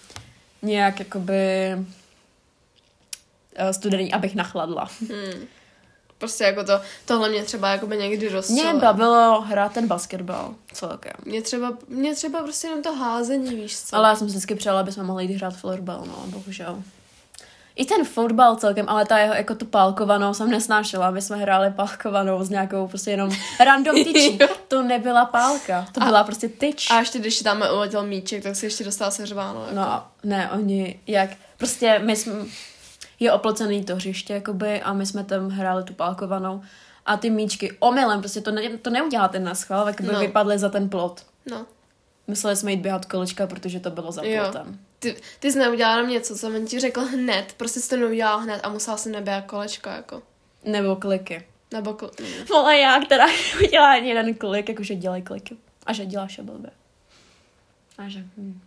nějak 0.62 1.00
jakoby 1.00 1.76
uh, 1.76 3.70
studený, 3.72 4.14
abych 4.14 4.36
nachladla. 4.36 4.90
Hmm. 5.00 5.48
Prostě 6.24 6.44
jako 6.44 6.64
to, 6.64 6.82
tohle 7.06 7.30
mě 7.30 7.44
třeba 7.44 7.70
jako 7.70 7.88
by 7.88 7.98
někdy 7.98 8.26
Mě 8.26 8.36
rozčilo. 8.36 8.80
bavilo 8.80 9.42
hrát 9.42 9.72
ten 9.74 9.88
basketbal 9.88 10.54
celkem. 10.74 11.12
Mě 11.26 11.42
třeba, 11.42 11.74
mě 11.88 12.16
třeba 12.16 12.42
prostě 12.44 12.68
jenom 12.68 12.82
to 12.84 12.94
házení, 12.94 13.56
víš 13.56 13.80
co. 13.80 13.96
Ale 13.96 14.10
já 14.10 14.16
jsem 14.16 14.28
si 14.28 14.32
vždycky 14.32 14.56
přála, 14.56 14.80
aby 14.80 14.92
jsme 14.92 15.04
mohli 15.04 15.26
jít 15.26 15.36
hrát 15.36 15.56
florbal, 15.56 16.04
no, 16.08 16.24
bohužel. 16.28 16.82
I 17.76 17.86
ten 17.86 18.06
fotbal 18.06 18.56
celkem, 18.56 18.86
ale 18.90 19.06
ta 19.06 19.18
jeho, 19.18 19.34
jako 19.34 19.56
tu 19.56 19.66
pálkovanou 19.66 20.34
jsem 20.34 20.50
nesnášela. 20.50 21.12
My 21.12 21.22
jsme 21.22 21.38
hráli 21.38 21.72
pálkovanou 21.72 22.44
s 22.44 22.50
nějakou 22.50 22.88
prostě 22.88 23.12
jenom 23.12 23.30
random 23.66 23.96
tyčí. 24.04 24.40
to 24.68 24.84
nebyla 24.84 25.26
pálka, 25.26 25.88
to 25.92 26.02
A- 26.02 26.06
byla 26.06 26.24
prostě 26.24 26.50
tyč. 26.50 26.92
A 26.92 27.00
ještě 27.00 27.20
když 27.20 27.40
tam 27.40 27.64
uletěl 27.74 28.04
míček, 28.06 28.44
tak 28.44 28.56
si 28.56 28.66
ještě 28.66 28.84
dostala 28.84 29.12
seřváno. 29.12 29.62
Jako. 29.62 29.76
No, 29.76 30.04
ne, 30.24 30.50
oni, 30.52 31.00
jak, 31.08 31.30
prostě 31.58 32.00
my 32.04 32.16
jsme, 32.16 32.34
je 33.24 33.32
oplocený 33.32 33.84
to 33.84 33.96
hřiště, 33.96 34.34
jakoby, 34.34 34.82
a 34.82 34.94
my 34.94 35.06
jsme 35.06 35.24
tam 35.24 35.50
hráli 35.50 35.84
tu 35.84 35.94
pálkovanou. 35.94 36.62
A 37.06 37.18
ty 37.18 37.30
míčky 37.30 37.78
omylem, 37.80 38.20
prostě 38.20 38.42
to, 38.42 38.52
ne, 38.52 38.78
to 38.78 38.90
neuděláte 38.90 39.40
na 39.40 39.56
schvál, 39.56 39.88
jakoby 39.88 40.08
No. 40.08 40.14
no. 40.14 40.20
vypadly 40.20 40.60
za 40.60 40.70
ten 40.70 40.90
plot. 40.90 41.26
no. 41.52 41.66
Mysleli 42.28 42.56
jsme 42.56 42.72
jít 42.72 42.80
běhat 42.82 43.06
kolečka, 43.06 43.48
protože 43.48 43.80
to 43.80 43.90
bylo 43.90 44.12
za 44.12 44.24
Jo. 44.24 44.44
plotem. 44.44 44.80
Ty, 45.00 45.16
ty 45.40 45.52
jsi 45.52 45.60
neudělala 45.60 45.96
jenom 45.98 46.12
něco, 46.12 46.34
co 46.34 46.40
jsem 46.40 46.68
ti 46.68 46.80
řekl 46.80 47.02
hned, 47.02 47.54
prostě 47.58 47.80
jsi 47.80 47.90
to 47.90 47.96
neudělala 47.98 48.42
hned 48.42 48.60
a 48.64 48.70
musela 48.70 48.98
jsem 48.98 49.12
neběhat 49.12 49.46
kolečko, 49.46 49.90
jako. 49.90 50.22
Nebo 50.66 50.96
kliky. 50.96 51.48
Nebo 51.74 51.94
kl... 51.94 52.12
Vole 52.50 52.78
já, 52.78 53.00
která 53.06 53.26
udělá 53.64 53.92
ani 53.94 54.10
jeden 54.10 54.34
klik, 54.34 54.70
jakože 54.70 54.96
dělej 54.96 55.22
kliky. 55.22 55.58
A 55.86 55.94
že 55.94 56.06
děláš 56.06 56.38
je 56.38 56.44
blbě. 56.44 56.70
A 57.98 58.10
že, 58.10 58.20
hm. 58.38 58.62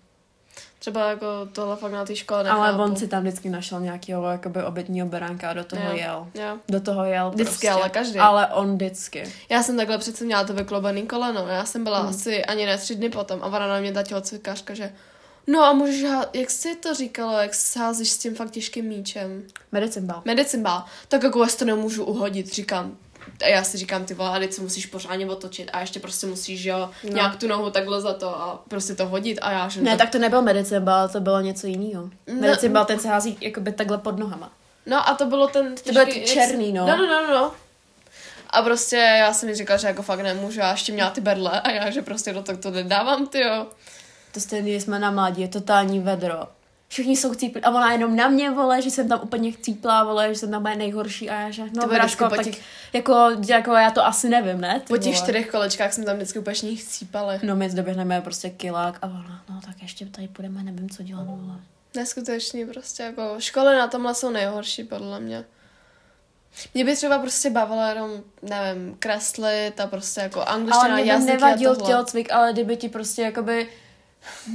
Třeba 0.86 1.10
jako 1.10 1.26
tohle 1.52 1.76
fakt 1.76 1.92
na 1.92 2.04
té 2.04 2.16
škole 2.16 2.50
Ale 2.50 2.66
nechápu. 2.66 2.82
on 2.82 2.96
si 2.96 3.08
tam 3.08 3.22
vždycky 3.22 3.50
našel 3.50 3.80
nějakého 3.80 4.30
jakoby 4.30 4.62
obětního 4.62 5.06
beránka 5.06 5.50
a 5.50 5.52
do 5.52 5.64
toho 5.64 5.82
Jo. 5.82 5.96
jel. 5.96 6.26
Jo. 6.34 6.56
Do 6.68 6.80
toho 6.80 7.04
jel 7.04 7.30
Vždycky, 7.30 7.50
prostě. 7.52 7.70
ale 7.70 7.88
každý. 7.88 8.18
Ale 8.18 8.46
on 8.46 8.74
vždycky. 8.74 9.32
Já 9.48 9.62
jsem 9.62 9.76
takhle 9.76 9.98
přece 9.98 10.24
měla 10.24 10.44
to 10.44 10.52
vyklobený 10.54 11.06
koleno. 11.06 11.46
Já 11.48 11.64
jsem 11.64 11.84
byla 11.84 11.98
Hmm. 11.98 12.08
asi 12.08 12.44
ani 12.44 12.66
ne 12.66 12.78
tři 12.78 12.94
dny 12.94 13.10
potom 13.10 13.42
a 13.42 13.46
ona 13.46 13.68
na 13.68 13.80
mě 13.80 13.92
ta 13.92 14.02
tělocvikářka, 14.02 14.74
že 14.74 14.92
no 15.46 15.62
a 15.64 15.72
můžeš, 15.72 16.04
há- 16.04 16.26
jak 16.32 16.50
jsi 16.50 16.76
to 16.76 16.94
říkalo, 16.94 17.38
jak 17.38 17.54
sázíš 17.54 18.10
s 18.10 18.18
tím 18.18 18.34
fakt 18.34 18.50
těžkým 18.50 18.84
míčem? 18.84 19.42
Medicimbal. 19.72 20.22
Medicimbal. 20.24 20.84
Tak 21.08 21.22
jako 21.22 21.42
já 21.42 21.48
to 21.58 21.64
nemůžu 21.64 22.04
uhodit, 22.04 22.54
říkám. 22.54 22.96
A 23.44 23.48
já 23.48 23.64
si 23.64 23.78
říkám, 23.78 24.04
ty 24.04 24.14
vole, 24.14 24.30
a 24.30 24.38
teď 24.38 24.52
se 24.52 24.62
musíš 24.62 24.86
pořádně 24.86 25.26
otočit 25.26 25.70
a 25.72 25.80
ještě 25.80 26.00
prostě 26.00 26.26
musíš, 26.26 26.64
jo, 26.64 26.78
no. 26.78 26.90
No. 27.04 27.14
nějak 27.14 27.36
tu 27.36 27.48
nohu 27.48 27.70
takhle 27.70 28.00
za 28.00 28.12
to 28.12 28.28
a 28.40 28.62
prostě 28.68 28.94
to 28.94 29.06
hodit 29.06 29.38
a 29.42 29.52
já, 29.52 29.68
že 29.68 29.82
Ne, 29.82 29.96
tak 29.96 30.10
to 30.10 30.18
nebyl 30.18 30.42
medicimbal, 30.42 31.08
to 31.08 31.20
bylo 31.20 31.40
něco 31.40 31.66
jiného. 31.66 32.10
No. 32.26 32.34
Medicimbal 32.40 32.84
ten 32.84 32.98
se 33.00 33.08
hází 33.08 33.38
jakoby 33.40 33.72
takhle 33.72 33.98
pod 33.98 34.18
nohama. 34.18 34.52
No 34.86 35.08
a 35.08 35.14
to 35.14 35.26
bylo 35.26 35.46
ten... 35.48 35.74
To 35.74 35.92
byl 35.92 36.04
těžký- 36.04 36.24
černý, 36.24 36.72
no. 36.72 36.86
No, 36.86 36.96
no, 36.96 37.06
no, 37.06 37.34
no. 37.34 37.52
A 38.50 38.62
prostě 38.62 38.96
já 38.96 39.32
jsem 39.32 39.48
mi 39.48 39.54
říkala, 39.54 39.76
že 39.76 39.86
jako 39.86 40.02
fakt 40.02 40.20
nemůžu, 40.20 40.60
já 40.60 40.70
ještě 40.70 40.92
měla 40.92 41.10
ty 41.10 41.20
berle 41.20 41.60
a 41.60 41.70
já, 41.70 41.90
že 41.90 42.02
prostě 42.02 42.32
do 42.32 42.42
tak 42.42 42.56
to 42.56 42.70
nedávám, 42.70 43.26
ty 43.26 43.40
jo. 43.40 43.66
To 44.32 44.40
stejně 44.40 44.80
jsme 44.80 44.98
na 44.98 45.10
mládí, 45.10 45.42
je 45.42 45.48
totální 45.48 46.00
vedro. 46.00 46.48
Všichni 46.88 47.16
jsou 47.16 47.32
chcíplí 47.32 47.62
a 47.62 47.70
ona 47.70 47.92
jenom 47.92 48.16
na 48.16 48.28
mě 48.28 48.50
vole, 48.50 48.82
že 48.82 48.90
jsem 48.90 49.08
tam 49.08 49.20
úplně 49.22 49.52
chcíplá, 49.52 50.04
vole, 50.04 50.28
že 50.34 50.40
jsem 50.40 50.50
tam 50.50 50.62
bude 50.62 50.76
nejhorší 50.76 51.30
a 51.30 51.40
já 51.40 51.50
že, 51.50 51.62
no 51.62 51.88
po 52.18 52.28
tak 52.28 52.44
těch- 52.44 52.60
jako, 52.92 53.30
jako, 53.48 53.72
já 53.72 53.90
to 53.90 54.06
asi 54.06 54.28
nevím, 54.28 54.60
ne? 54.60 54.80
ty 54.80 54.86
Po 54.86 54.96
těch 54.96 55.14
vole. 55.14 55.22
čtyřech 55.22 55.50
kolečkách 55.50 55.92
jsem 55.92 56.04
tam 56.04 56.16
vždycky 56.16 56.38
úplně 56.38 56.54
šních 56.54 56.82
chcípali. 56.82 57.40
No 57.42 57.56
my 57.56 57.68
doběhneme 57.68 58.20
prostě 58.20 58.50
kilák 58.50 58.98
a 59.02 59.06
ona, 59.06 59.42
no 59.50 59.60
tak 59.66 59.82
ještě 59.82 60.06
tady 60.06 60.28
půjdeme, 60.28 60.62
nevím, 60.62 60.90
co 60.90 61.02
dělat, 61.02 61.24
vole. 61.26 61.56
Neskutečný 61.96 62.66
prostě, 62.66 63.02
jako 63.02 63.34
školy 63.38 63.76
na 63.76 63.86
tomhle 63.86 64.14
jsou 64.14 64.30
nejhorší, 64.30 64.84
podle 64.84 65.20
mě. 65.20 65.44
Mě 66.75 66.84
by 66.84 66.96
třeba 66.96 67.18
prostě 67.18 67.50
bavilo 67.50 67.82
jenom, 67.82 68.11
nevím, 68.42 68.96
kreslit 68.99 69.80
a 69.80 69.87
prostě 69.87 70.20
jako 70.20 70.42
angličtina, 70.42 70.80
Ale 70.94 71.02
mě 71.02 71.16
by 71.16 71.25
nevadil 71.25 71.76
tělocvik, 71.76 72.32
ale 72.32 72.52
kdyby 72.52 72.76
ti 72.76 72.88
prostě 72.88 73.22
jakoby... 73.22 73.68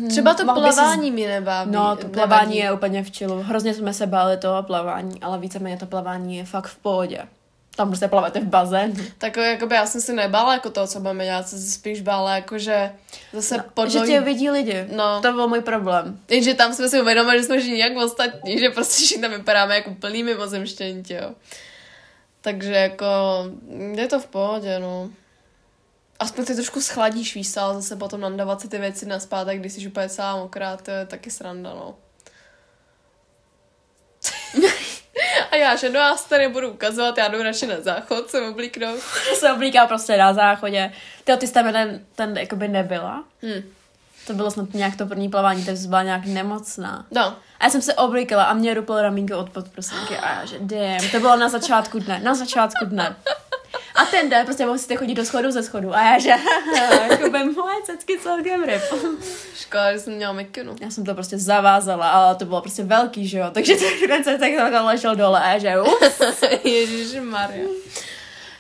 Třeba 0.10 0.34
to 0.34 0.46
mohl 0.46 0.62
by 0.62 0.70
si- 0.70 0.75
plavání 0.75 1.12
mi 1.12 1.28
nebaví. 1.28 1.72
No, 1.72 1.82
to 1.82 1.96
nevadí. 1.96 2.13
plavání 2.13 2.58
je 2.58 2.72
úplně 2.72 3.04
v 3.04 3.12
čilu. 3.12 3.42
Hrozně 3.42 3.74
jsme 3.74 3.94
se 3.94 4.08
báli 4.08 4.38
toho 4.38 4.63
plavání, 4.63 5.22
ale 5.22 5.38
víceméně 5.40 5.78
to 5.78 5.86
plavání 5.86 6.38
je 6.38 6.46
fakt 6.46 6.68
v 6.68 6.78
pohodě. 6.78 7.20
Tam 7.75 7.88
prostě 7.88 8.08
plavete 8.08 8.40
v 8.40 8.44
bazénu. 8.46 8.94
Tak 9.18 9.38
jakoby 9.38 9.75
já 9.75 9.86
jsem 9.86 10.01
si 10.01 10.13
nebála 10.13 10.54
jako 10.54 10.70
to, 10.70 10.88
co 10.88 11.00
budeme 11.00 11.25
dělat, 11.25 11.48
jsem 11.48 11.60
se 11.60 11.72
spíš 11.72 12.01
bála 12.01 12.36
jako, 12.36 12.58
že 12.58 12.92
zase 13.34 13.58
no, 13.58 13.63
Že 13.63 13.70
podloží... 13.74 14.12
tě 14.12 14.22
vidí 14.22 14.50
lidi. 14.50 14.88
No. 14.96 15.22
To 15.22 15.32
byl 15.34 15.48
můj 15.48 15.62
problém. 15.62 16.20
Jenže 16.30 16.54
tam 16.54 16.74
jsme 16.74 16.90
si 16.90 17.01
uvědomili, 17.01 17.38
že 17.38 17.44
jsme 17.44 17.60
všichni 17.60 17.80
jak 17.80 17.98
ostatní, 17.98 18.60
že 18.60 18.70
prostě 18.70 18.94
všichni 19.06 19.22
tam 19.22 19.32
vypadáme 19.32 19.75
jako 19.75 19.94
plný 20.00 20.24
mimozemštěnti, 20.24 21.13
jo. 21.13 21.32
Takže 22.42 22.72
jako, 22.74 23.06
je 23.94 24.08
to 24.08 24.20
v 24.20 24.28
pohodě, 24.28 24.80
no. 24.80 25.10
Aspoň 26.22 26.46
ty 26.46 26.56
trošku 26.56 26.82
schladíš, 26.82 27.36
víš, 27.36 27.58
ale 27.58 27.74
zase 27.74 27.96
potom 27.96 28.22
nandávat 28.22 28.62
si 28.62 28.68
ty 28.68 28.78
věci 28.78 29.06
na 29.06 29.20
zpátek, 29.20 29.60
když 29.60 29.74
jsi 29.74 29.88
úplně 29.88 30.10
celá 30.10 30.36
mokrá, 30.36 30.78
to 30.78 30.92
je 30.92 31.06
taky 31.06 31.32
sranda, 31.32 31.74
no. 31.74 31.96
A 35.51 35.56
já, 35.56 35.75
že 35.75 35.90
no 35.90 36.00
já 36.00 36.18
si 36.18 36.30
tady 36.30 36.48
budu 36.48 36.70
ukazovat, 36.70 37.18
já 37.18 37.28
jdu 37.28 37.44
radši 37.44 37.68
na 37.68 37.82
záchod 37.82 38.30
se 38.30 38.42
oblíknout. 38.42 39.00
To 39.30 39.36
se 39.40 39.54
oblíká 39.54 39.88
prostě 39.88 40.18
na 40.18 40.34
záchodě. 40.34 40.92
Ty, 41.24 41.38
ty 41.38 41.48
jsi 41.48 41.54
tam 41.54 41.68
jeden, 41.68 42.06
ten 42.16 42.38
jakoby 42.38 42.68
nebyla. 42.68 43.24
Hm. 43.44 43.70
To 44.28 44.34
bylo 44.34 44.51
snad 44.51 44.74
nějak 44.74 44.96
to 44.96 45.06
první 45.06 45.30
plavání, 45.30 45.66
takže 45.66 45.88
byla 45.88 46.04
nějak 46.04 46.25
nemocná. 46.25 47.06
No, 47.12 47.22
A 47.60 47.63
já 47.63 47.70
jsem 47.70 47.82
se 47.82 47.94
oblíkala 47.94 48.44
a 48.44 48.54
mě 48.54 48.74
ruplo 48.74 49.01
ramínko 49.01 49.38
od 49.38 49.50
podprosinky 49.50 50.18
a 50.18 50.40
já, 50.40 50.46
že 50.46 50.60
damn, 50.60 51.10
to 51.12 51.20
bylo 51.20 51.36
na 51.36 51.50
začátku 51.50 52.00
dne, 52.00 52.20
na 52.20 52.36
začátku 52.36 52.86
dne. 52.86 53.16
A 53.95 54.05
ten 54.05 54.29
jde, 54.29 54.43
prostě 54.43 54.65
musíte 54.65 54.95
chodit 54.95 55.15
do 55.15 55.25
schodu 55.25 55.51
ze 55.51 55.63
schodu. 55.63 55.95
A 55.95 56.01
já 56.01 56.19
že, 56.19 56.29
jako 57.10 57.29
by 57.29 57.43
moje 57.43 57.75
cecky 57.86 58.19
celkem 58.19 58.63
ryb. 58.63 58.81
Škoda, 59.55 59.93
že 59.93 60.00
jsem 60.00 60.13
měla 60.13 60.33
mikinu. 60.33 60.75
Já 60.81 60.89
jsem 60.91 61.05
to 61.05 61.13
prostě 61.13 61.38
zavázala, 61.38 62.10
ale 62.10 62.36
to 62.36 62.45
bylo 62.45 62.62
prostě 62.62 62.83
velký, 62.83 63.27
že 63.27 63.38
jo. 63.38 63.45
Takže 63.53 63.75
ten 64.07 64.24
se 64.24 64.38
tak 64.38 64.51
takhle 64.57 64.79
ležel 64.81 65.15
dole 65.15 65.39
a 65.41 65.51
já 65.53 65.57
že. 65.60 65.74
Ježíš 66.69 67.19
Maria. 67.21 67.67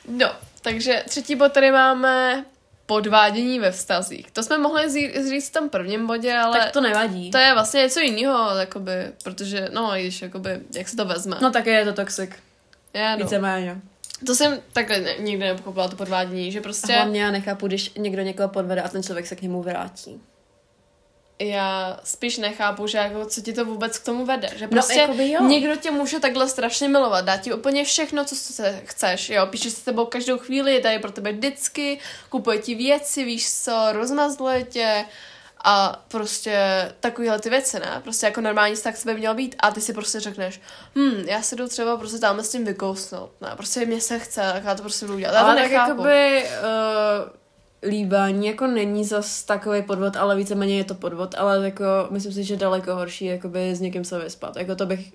No, 0.07 0.31
takže 0.61 1.03
třetí 1.09 1.35
bod 1.35 1.51
tady 1.53 1.71
máme 1.71 2.45
podvádění 2.85 3.59
ve 3.59 3.71
vztazích. 3.71 4.31
To 4.31 4.43
jsme 4.43 4.57
mohli 4.57 4.89
zí- 4.89 5.29
říct 5.29 5.49
v 5.49 5.53
tom 5.53 5.69
prvním 5.69 6.07
bodě, 6.07 6.33
ale 6.37 6.59
Tak 6.59 6.71
to 6.71 6.81
nevadí. 6.81 7.31
to 7.31 7.37
je 7.37 7.53
vlastně 7.53 7.81
něco 7.81 7.99
jiného, 7.99 8.57
jakoby, 8.57 8.91
protože, 9.23 9.69
no, 9.71 9.91
když, 9.95 10.21
jakoby, 10.21 10.59
jak 10.73 10.87
se 10.89 10.95
to 10.95 11.05
vezme. 11.05 11.37
No 11.41 11.51
také 11.51 11.71
je 11.71 11.85
to 11.85 11.93
toxic. 11.93 12.29
Já, 12.93 13.15
no. 13.15 13.23
Víceméně. 13.23 13.81
To 14.25 14.35
jsem 14.35 14.59
takhle 14.73 14.99
ne, 14.99 15.15
nikdy 15.19 15.45
nepochopila, 15.45 15.87
to 15.87 15.95
podvádění, 15.95 16.51
že 16.51 16.61
prostě 16.61 16.93
Hlavně 16.93 17.21
já 17.21 17.31
nechápu, 17.31 17.67
když 17.67 17.93
někdo 17.97 18.21
někoho 18.21 18.49
podvede 18.49 18.81
a 18.81 18.89
ten 18.89 19.03
člověk 19.03 19.27
se 19.27 19.35
k 19.35 19.41
němu 19.41 19.61
vrátí. 19.61 20.21
já 21.39 21.99
spíš 22.03 22.37
nechápu, 22.37 22.87
že 22.87 22.97
jako, 22.97 23.25
co 23.25 23.41
ti 23.41 23.53
to 23.53 23.65
vůbec 23.65 23.97
k 23.99 24.05
tomu 24.05 24.25
vede. 24.25 24.49
Že 24.55 24.65
No, 24.65 24.69
prostě 24.71 24.99
jakoby 24.99 25.31
jo. 25.31 25.43
někdo 25.43 25.75
tě 25.75 25.91
může 25.91 26.19
takhle 26.19 26.49
strašně 26.49 26.87
milovat, 26.89 27.25
dá 27.25 27.37
ti 27.37 27.53
úplně 27.53 27.85
všechno, 27.85 28.25
co 28.25 28.35
se 28.35 28.81
chceš, 28.85 29.29
jo, 29.29 29.45
píše 29.47 29.69
s 29.69 29.79
tebou 29.81 30.05
každou 30.05 30.37
chvíli, 30.37 30.73
je 30.73 30.81
tady 30.81 30.99
pro 30.99 31.11
tebe 31.11 31.31
vždycky, 31.31 31.99
kupuje 32.29 32.57
ti 32.57 32.75
věci, 32.75 33.25
víš 33.25 33.53
co, 33.53 33.87
rozmazluje 33.91 34.63
tě 34.63 35.05
a 35.63 36.03
prostě 36.07 36.87
takovéhle 36.99 37.39
ty 37.39 37.49
věci, 37.49 37.79
ne? 37.79 37.99
Prostě 38.03 38.25
jako 38.25 38.41
normální 38.41 38.75
vztah 38.75 38.95
sebe 38.95 39.13
měl 39.13 39.35
být 39.35 39.55
a 39.59 39.71
ty 39.71 39.81
si 39.81 39.93
prostě 39.93 40.19
řekneš, 40.19 40.61
hm, 40.95 41.23
já 41.27 41.41
se 41.41 41.55
jdu 41.55 41.67
třeba 41.67 41.97
prostě 41.97 42.19
tam 42.19 42.39
s 42.39 42.49
tím 42.49 42.65
vykousnout, 42.65 43.31
ne? 43.41 43.49
Prostě 43.57 43.85
mě 43.85 44.01
se 44.01 44.19
chce, 44.19 44.41
tak 44.53 44.63
já 44.63 44.75
to 44.75 44.81
prostě 44.81 45.05
budu 45.05 45.19
dělat. 45.19 45.33
Já 45.33 45.39
to 45.39 45.45
ale 45.45 45.55
tak 45.55 45.71
nechápu. 45.71 45.89
jakoby 45.89 46.43
uh, 46.43 47.89
líbání 47.89 48.47
jako 48.47 48.67
není 48.67 49.05
zas 49.05 49.43
takový 49.43 49.81
podvod, 49.81 50.15
ale 50.15 50.35
víceméně 50.35 50.77
je 50.77 50.83
to 50.83 50.95
podvod, 50.95 51.35
ale 51.37 51.65
jako 51.65 51.85
myslím 52.09 52.33
si, 52.33 52.43
že 52.43 52.57
daleko 52.57 52.95
horší 52.95 53.25
jakoby 53.25 53.75
s 53.75 53.79
někým 53.79 54.05
se 54.05 54.19
vyspat. 54.19 54.55
Jako 54.55 54.75
to 54.75 54.85
bych... 54.85 55.11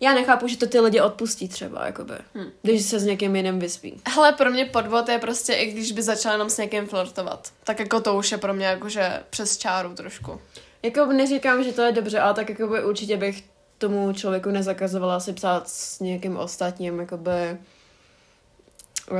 Já 0.00 0.14
nechápu, 0.14 0.48
že 0.48 0.56
to 0.56 0.66
ty 0.66 0.80
lidi 0.80 1.00
odpustí 1.00 1.48
třeba, 1.48 1.86
jakoby. 1.86 2.14
Hmm. 2.34 2.50
Když 2.62 2.82
se 2.82 3.00
s 3.00 3.04
někým 3.04 3.36
jiným 3.36 3.58
vyspí. 3.58 4.00
Hele, 4.08 4.32
pro 4.32 4.50
mě 4.50 4.64
podvod 4.64 5.08
je 5.08 5.18
prostě, 5.18 5.52
i 5.52 5.72
když 5.72 5.92
by 5.92 6.02
začal 6.02 6.32
jenom 6.32 6.50
s 6.50 6.58
někým 6.58 6.86
flirtovat. 6.86 7.52
Tak 7.64 7.80
jako 7.80 8.00
to 8.00 8.16
už 8.16 8.32
je 8.32 8.38
pro 8.38 8.54
mě 8.54 8.66
jakože 8.66 9.22
přes 9.30 9.58
čáru 9.58 9.94
trošku. 9.94 10.40
Jako 10.82 11.06
neříkám, 11.06 11.64
že 11.64 11.72
to 11.72 11.82
je 11.82 11.92
dobře, 11.92 12.20
ale 12.20 12.34
tak 12.34 12.48
jakoby 12.48 12.84
určitě 12.84 13.16
bych 13.16 13.44
tomu 13.78 14.12
člověku 14.12 14.50
nezakazovala 14.50 15.20
si 15.20 15.32
psát 15.32 15.68
s 15.68 16.00
někým 16.00 16.36
ostatním, 16.36 17.00
jakoby 17.00 17.58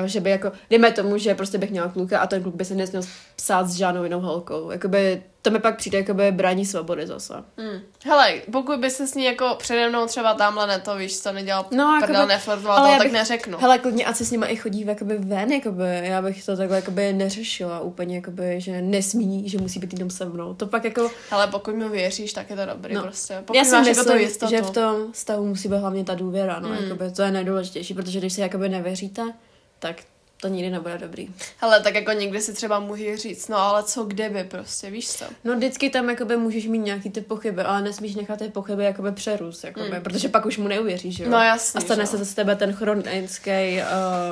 že 0.04 0.20
by 0.20 0.30
jako, 0.30 0.52
dejme 0.70 0.92
tomu, 0.92 1.18
že 1.18 1.34
prostě 1.34 1.58
bych 1.58 1.70
měla 1.70 1.88
kluka 1.88 2.18
a 2.18 2.26
ten 2.26 2.42
kluk 2.42 2.54
by 2.54 2.64
se 2.64 2.74
nesměl 2.74 3.02
psát 3.36 3.68
s 3.68 3.74
žádnou 3.76 4.04
jinou 4.04 4.20
holkou. 4.20 4.70
Jakoby, 4.70 5.22
to 5.42 5.50
mi 5.50 5.58
pak 5.58 5.76
přijde 5.76 5.98
jakoby 5.98 6.32
brání 6.32 6.66
svobody 6.66 7.06
zase. 7.06 7.34
Hmm. 7.58 7.80
Hele, 8.04 8.34
pokud 8.52 8.80
by 8.80 8.90
se 8.90 9.06
s 9.06 9.14
ní 9.14 9.24
jako 9.24 9.54
přede 9.58 9.88
mnou 9.88 10.06
třeba 10.06 10.34
tamhle 10.34 10.66
ne 10.66 10.78
to, 10.80 10.96
víš, 10.96 11.20
co 11.20 11.32
nedělal 11.32 11.66
No, 11.70 11.98
jakoby- 12.00 12.28
neflirtoval, 12.28 12.76
ale 12.78 12.88
to, 12.88 12.92
já 12.92 12.98
tak 12.98 13.06
bych- 13.06 13.12
neřeknu. 13.12 13.58
Hele, 13.58 13.78
klidně 13.78 14.04
ať 14.04 14.16
se 14.16 14.24
s 14.24 14.30
nima 14.30 14.46
i 14.46 14.56
chodí 14.56 14.86
jakoby 14.86 15.18
ven, 15.18 15.52
jakoby, 15.52 15.84
já 16.02 16.22
bych 16.22 16.44
to 16.46 16.56
takhle 16.56 16.76
jakoby 16.76 17.12
neřešila 17.12 17.80
úplně, 17.80 18.16
jakoby, 18.16 18.60
že 18.60 18.82
nesmí, 18.82 19.48
že 19.48 19.58
musí 19.58 19.80
být 19.80 19.92
jenom 19.92 20.10
se 20.10 20.24
mnou. 20.24 20.54
To 20.54 20.66
pak 20.66 20.84
jako, 20.84 21.10
Hele, 21.30 21.46
pokud 21.46 21.74
mi 21.74 21.88
věříš, 21.88 22.32
tak 22.32 22.50
je 22.50 22.56
to 22.56 22.66
dobrý 22.66 22.94
No. 22.94 23.02
prostě. 23.02 23.34
Pokud 23.44 23.56
já 23.56 23.64
si 23.64 23.70
máš 23.72 23.86
jako 23.86 24.00
myslím, 24.00 24.18
jistotu. 24.18 24.50
že 24.50 24.62
v 24.62 24.70
tom 24.70 24.96
stavu 25.12 25.46
musí 25.46 25.68
být 25.68 25.76
hlavně 25.76 26.04
ta 26.04 26.14
důvěra, 26.14 26.60
no, 26.60 26.68
Mm. 26.68 26.74
jakoby, 26.74 27.10
to 27.10 27.22
je 27.22 27.30
nejdůležitější, 27.30 27.94
protože 27.94 28.18
když 28.18 28.32
si 28.32 28.40
jakoby 28.40 28.68
nevěříte, 28.68 29.22
tak 29.78 29.96
to 30.40 30.48
nikdy 30.48 30.70
nebude 30.70 30.98
dobrý. 30.98 31.28
Hele, 31.60 31.80
tak 31.82 31.94
jako 31.94 32.12
někdy 32.12 32.40
si 32.40 32.52
třeba 32.54 32.80
může 32.80 33.16
říct, 33.16 33.48
no 33.48 33.56
ale 33.58 33.82
co 33.82 34.04
kdyby 34.04 34.44
prostě, 34.44 34.90
víš 34.90 35.08
co? 35.10 35.24
No 35.44 35.56
vždycky 35.56 35.90
tam 35.90 36.10
jakoby 36.10 36.36
můžeš 36.36 36.66
mít 36.66 36.78
nějaký 36.78 37.10
ty 37.10 37.20
pochyby, 37.20 37.62
ale 37.62 37.82
nesmíš 37.82 38.14
nechat 38.14 38.38
ty 38.38 38.48
pochyby 38.48 38.84
jakoby 38.84 39.12
přerůst, 39.12 39.64
jakoby, 39.64 39.90
Mm. 39.92 40.02
protože 40.02 40.28
pak 40.28 40.46
už 40.46 40.58
mu 40.58 40.68
neuvěříš, 40.68 41.16
že 41.16 41.24
jo? 41.24 41.30
No 41.30 41.38
jasně, 41.42 41.78
A 41.78 41.80
stane 41.80 42.06
se 42.06 42.24
z 42.24 42.34
tebe 42.34 42.56
ten 42.56 42.72
chronický 42.72 43.50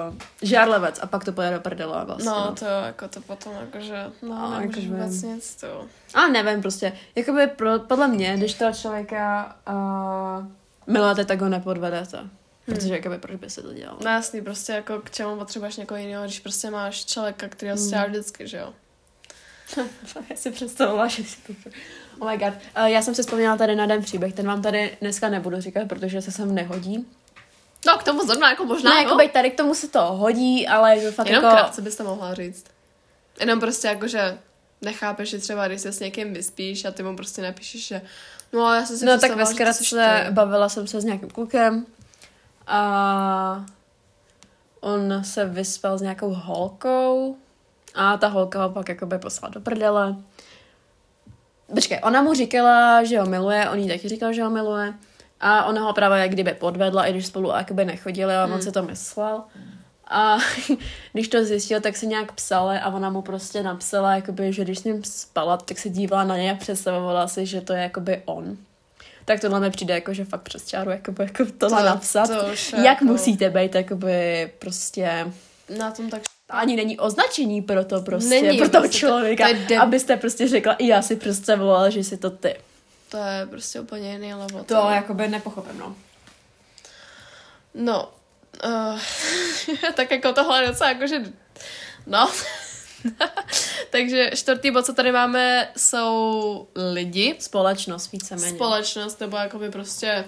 uh, 0.08 0.14
žárlevec 0.42 0.98
a 1.02 1.06
pak 1.06 1.24
to 1.24 1.32
pojede 1.32 1.54
do 1.56 1.60
prdele 1.62 2.04
vlastně. 2.04 2.30
No, 2.30 2.54
to 2.58 2.64
jako 2.64 3.08
to 3.08 3.20
potom 3.20 3.52
jakože, 3.60 4.04
no, 4.22 4.28
No, 4.50 4.60
jakoby- 4.60 4.80
vůbec 4.88 5.22
nic, 5.22 5.54
to. 5.56 5.84
A 6.14 6.26
nevím 6.28 6.62
prostě, 6.62 6.92
jakoby 7.14 7.46
pro, 7.46 7.78
podle 7.78 8.08
mě, 8.08 8.34
když 8.36 8.54
toho 8.54 8.72
člověka 8.72 9.56
uh, 9.68 10.46
milujete, 10.94 11.24
tak 11.24 11.40
ho 11.40 11.48
nepodvedete. 11.48 12.18
Protože 12.66 12.94
jakoby 12.94 13.18
proč 13.18 13.36
by 13.36 13.50
se 13.50 13.62
to 13.62 13.72
dělalo? 13.72 13.98
No 14.04 14.10
jasný, 14.10 14.42
prostě 14.42 14.72
jako 14.72 14.98
k 14.98 15.10
čemu 15.10 15.36
potřebuješ 15.36 15.76
někoho 15.76 15.98
jiného, 15.98 16.24
když 16.24 16.40
prostě 16.40 16.70
máš 16.70 17.04
člověka, 17.04 17.48
který 17.48 17.70
ho 17.70 17.76
mm. 17.76 18.04
vždycky, 18.08 18.48
že 18.48 18.56
jo? 18.56 18.72
Já 20.30 20.36
si 20.36 20.50
představovala, 20.50 21.08
že 21.08 21.24
si 21.24 21.36
to... 21.46 21.70
Oh 22.18 22.30
my 22.30 22.36
god. 22.36 22.54
Uh, 22.78 22.84
já 22.84 23.02
jsem 23.02 23.14
si 23.14 23.22
vzpomněla 23.22 23.56
tady 23.56 23.76
na 23.76 23.84
jeden 23.84 24.02
příběh, 24.02 24.34
ten 24.34 24.46
vám 24.46 24.62
tady 24.62 24.96
dneska 25.00 25.28
nebudu 25.28 25.60
říkat, 25.60 25.88
protože 25.88 26.22
se 26.22 26.32
sem 26.32 26.54
nehodí. 26.54 27.06
No, 27.86 27.98
k 27.98 28.02
tomu 28.02 28.26
zrovna 28.26 28.50
jako 28.50 28.64
možná, 28.64 28.90
Ne, 28.90 28.96
no. 28.96 29.02
jakoby 29.02 29.28
tady 29.28 29.50
k 29.50 29.56
tomu 29.56 29.74
se 29.74 29.88
to 29.88 30.00
hodí, 30.00 30.68
ale 30.68 31.00
že 31.00 31.10
fakt 31.10 31.26
Jenom 31.26 31.44
jako... 31.44 31.56
krátce 31.56 31.82
byste 31.82 32.02
mohla 32.02 32.34
říct. 32.34 32.64
Jenom 33.40 33.60
prostě 33.60 33.88
jako, 33.88 34.08
že 34.08 34.38
nechápeš, 34.82 35.28
že 35.28 35.38
třeba 35.38 35.68
když 35.68 35.80
se 35.80 35.92
s 35.92 36.00
někým 36.00 36.34
vyspíš 36.34 36.84
a 36.84 36.90
ty 36.90 37.02
mu 37.02 37.16
prostě 37.16 37.42
napíšeš, 37.42 37.86
že 37.86 38.02
no 38.52 38.74
já 38.74 38.86
jsem 38.86 38.96
si 38.96 39.04
No 39.04 39.18
tak 39.18 39.36
ve 39.36 39.46
zkratce 39.46 40.26
bavila 40.30 40.68
jsem 40.68 40.86
se 40.86 41.00
s 41.00 41.04
nějakým 41.04 41.30
klukem 41.30 41.86
a 42.66 43.64
on 44.80 45.24
se 45.24 45.44
vyspal 45.44 45.98
s 45.98 46.02
nějakou 46.02 46.34
holkou 46.34 47.36
a 47.94 48.16
ta 48.16 48.28
holka 48.28 48.62
ho 48.62 48.70
pak 48.70 48.88
jakoby 48.88 49.18
poslala 49.18 49.54
do 49.54 49.60
prdele. 49.60 50.16
Počkej, 51.74 52.00
ona 52.04 52.22
mu 52.22 52.34
říkala, 52.34 53.04
že 53.04 53.20
ho 53.20 53.26
miluje, 53.26 53.70
on 53.70 53.78
jí 53.78 53.88
taky 53.88 54.08
říkal, 54.08 54.32
že 54.32 54.42
ho 54.42 54.50
miluje 54.50 54.94
a 55.40 55.64
ona 55.64 55.80
ho 55.82 55.92
právě 55.92 56.18
jak 56.18 56.30
kdyby 56.30 56.54
podvedla, 56.54 57.06
i 57.06 57.12
když 57.12 57.26
spolu 57.26 57.50
jakoby 57.50 57.84
nechodili 57.84 58.34
a 58.36 58.44
on 58.44 58.50
Hmm. 58.50 58.62
se 58.62 58.72
to 58.72 58.82
myslel. 58.82 59.42
A 60.10 60.36
když 61.12 61.28
to 61.28 61.44
zjistil, 61.44 61.80
tak 61.80 61.96
se 61.96 62.06
nějak 62.06 62.32
psali 62.32 62.78
a 62.78 62.90
ona 62.90 63.10
mu 63.10 63.22
prostě 63.22 63.62
napsala, 63.62 64.14
jakoby, 64.14 64.52
že 64.52 64.64
když 64.64 64.78
s 64.78 64.84
ním 64.84 65.04
spala, 65.04 65.56
tak 65.56 65.78
se 65.78 65.88
dívala 65.88 66.24
na 66.24 66.36
něj 66.36 66.50
a 66.50 66.54
představovala 66.54 67.28
si, 67.28 67.46
že 67.46 67.60
to 67.60 67.72
je 67.72 67.82
jakoby 67.82 68.22
on. 68.24 68.56
Tak 69.26 69.40
tohle 69.40 69.60
mi 69.60 69.70
přijde 69.70 69.94
jako, 69.94 70.14
že 70.14 70.24
fakt 70.24 70.42
přes 70.42 70.66
čáru 70.66 70.90
jakoby, 70.90 71.22
jako 71.24 71.44
tohle 71.58 71.78
To- 71.82 71.86
napsat. 71.88 72.26
to 72.26 72.32
Jak 72.76 72.84
jako- 72.84 73.04
musíte 73.04 73.50
být 73.50 73.74
jakoby 73.74 74.50
prostě... 74.58 75.32
Na 75.78 75.90
tom 75.90 76.10
tak 76.10 76.22
Ani 76.50 76.76
není 76.76 76.98
označení 76.98 77.62
pro 77.62 77.84
to 77.84 78.02
prostě, 78.02 78.28
Není, 78.42 78.58
pro 78.58 78.68
toho 78.68 78.82
prostě 78.82 79.00
to- 79.00 79.06
člověka, 79.06 79.44
to 79.48 79.54
je 79.54 79.60
de- 79.66 79.78
abyste 79.78 80.16
prostě 80.16 80.48
řekla, 80.48 80.74
i 80.74 80.86
já 80.86 81.02
si 81.02 81.16
představovala, 81.16 81.90
že 81.90 82.04
jsi 82.04 82.16
to 82.16 82.30
ty. 82.30 82.56
to 83.08 83.16
je 83.16 83.46
prostě 83.50 83.80
úplně 83.80 84.12
jiný 84.12 84.34
level. 84.34 84.64
To 84.64 84.74
jakoby 84.90 85.28
nepochopím, 85.28 85.78
no. 85.78 85.96
No, 87.74 88.08
uh, 88.64 89.00
tak 89.94 90.10
jako 90.10 90.32
tohle 90.32 90.62
je 90.62 90.68
docela 90.68 90.90
jakože, 90.90 91.16
no. 92.06 92.30
Takže 93.90 94.30
čtvrtý 94.34 94.70
bod, 94.70 94.86
co 94.86 94.92
tady 94.92 95.12
máme, 95.12 95.68
jsou 95.76 96.68
lidi, 96.92 97.36
Společnost 97.38 98.12
víceméně. 98.12 98.54
společnost, 98.54 99.20
nebo 99.20 99.36
jakoby 99.36 99.70
prostě 99.70 100.24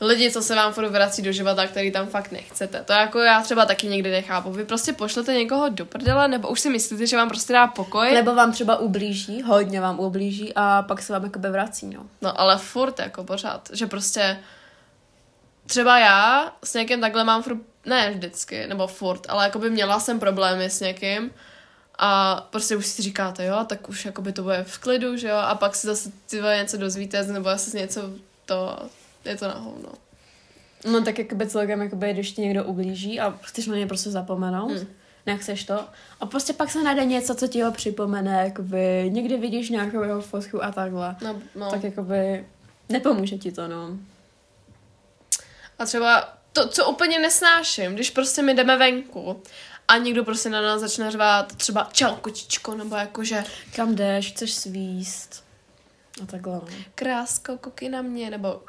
lidi, 0.00 0.30
co 0.30 0.42
se 0.42 0.54
vám 0.54 0.72
furt 0.72 0.88
vrací 0.88 1.22
do 1.22 1.32
života, 1.32 1.66
který 1.66 1.90
tam 1.90 2.06
fakt 2.06 2.32
nechcete. 2.32 2.82
To 2.82 2.92
jako 2.92 3.18
já 3.18 3.42
třeba 3.42 3.66
taky 3.66 3.86
někdy 3.86 4.10
nechápu. 4.10 4.50
Vy 4.52 4.64
prostě 4.64 4.92
pošlete 4.92 5.34
někoho 5.34 5.68
do 5.68 5.86
prdele, 5.86 6.28
nebo 6.28 6.48
už 6.48 6.60
si 6.60 6.70
myslíte, 6.70 7.06
že 7.06 7.16
vám 7.16 7.28
prostě 7.28 7.52
dá 7.52 7.66
pokoj. 7.66 8.14
Nebo 8.14 8.34
vám 8.34 8.52
třeba 8.52 8.76
ublíží, 8.76 9.42
hodně 9.42 9.80
vám 9.80 10.00
ublíží 10.00 10.52
a 10.56 10.82
pak 10.82 11.02
se 11.02 11.12
vám 11.12 11.24
jakoby 11.24 11.50
vrací, 11.50 11.86
no. 11.86 12.06
No 12.22 12.40
ale 12.40 12.58
furt 12.58 12.98
jako 12.98 13.24
pořád, 13.24 13.68
že 13.72 13.86
prostě 13.86 14.38
třeba 15.66 15.98
já 15.98 16.52
s 16.64 16.74
někým 16.74 17.00
takhle 17.00 17.24
mám 17.24 17.42
furt, 17.42 17.58
ne 17.86 18.10
vždycky, 18.10 18.66
nebo 18.66 18.86
furt, 18.86 19.26
ale 19.28 19.44
jakoby 19.44 19.70
měla 19.70 20.00
jsem 20.00 20.20
problémy 20.20 20.70
s 20.70 20.80
někým 20.80 21.30
a 21.98 22.36
prostě 22.50 22.76
už 22.76 22.86
si 22.86 23.02
říkáte, 23.02 23.44
jo, 23.44 23.64
tak 23.66 23.88
už 23.88 24.04
jakoby 24.04 24.32
to 24.32 24.42
bude 24.42 24.64
v 24.64 24.78
klidu, 24.78 25.16
že 25.16 25.28
jo, 25.28 25.36
a 25.36 25.54
pak 25.54 25.74
si 25.76 25.86
zase 25.86 26.10
ty 26.30 26.36
něco 26.56 26.76
dozvíte, 26.76 27.22
nebo 27.22 27.44
zase 27.44 27.78
něco, 27.78 28.02
to 28.46 28.78
je 29.24 29.36
to 29.36 29.48
na 29.48 29.54
hovno. 29.54 29.88
No 30.92 31.04
tak 31.04 31.18
jakoby 31.18 31.46
celkem, 31.46 31.82
jakoby, 31.82 32.12
když 32.12 32.32
ti 32.32 32.42
někdo 32.42 32.64
ublíží 32.64 33.20
a 33.20 33.38
chceš 33.42 33.66
na 33.66 33.74
něj 33.76 33.86
prostě 33.86 34.10
zapomenout, 34.10 34.70
Hmm. 34.70 34.86
nechceš 35.26 35.64
to. 35.64 35.84
A 36.20 36.26
prostě 36.26 36.52
pak 36.52 36.70
se 36.70 36.82
najde 36.82 37.04
něco, 37.04 37.34
co 37.34 37.46
ti 37.48 37.62
ho 37.62 37.72
připomene, 37.72 38.42
jakoby 38.44 39.10
někdy 39.12 39.36
vidíš 39.36 39.70
nějakou 39.70 40.02
jeho 40.02 40.20
fotku 40.20 40.64
a 40.64 40.72
takhle. 40.72 41.16
No. 41.22 41.36
No. 41.54 41.70
Tak 41.70 41.84
jakoby 41.84 42.46
nepomůže 42.88 43.38
ti 43.38 43.52
to, 43.52 43.68
no. 43.68 43.96
A 45.78 45.84
třeba 45.86 46.38
to, 46.52 46.68
co 46.68 46.90
úplně 46.90 47.18
nesnáším, 47.18 47.94
když 47.94 48.10
prostě 48.10 48.42
my 48.42 48.54
jdeme 48.54 48.76
venku 48.76 49.42
a 49.88 49.96
někdo 49.96 50.24
prostě 50.24 50.50
na 50.50 50.62
nás 50.62 50.80
začne 50.80 51.10
řvát 51.10 51.56
třeba 51.56 51.88
čau 51.92 52.16
kočičko, 52.16 52.74
nebo 52.74 52.96
jakože 52.96 53.44
Kam 53.76 53.94
jdeš, 53.94 54.32
chceš 54.32 54.54
svíst 54.54 55.44
a 56.22 56.26
takhle, 56.26 56.54
no. 56.54 56.66
krásko, 56.94 57.58
koukej 57.58 57.88
na 57.88 58.02
mě, 58.02 58.30
nebo 58.30 58.62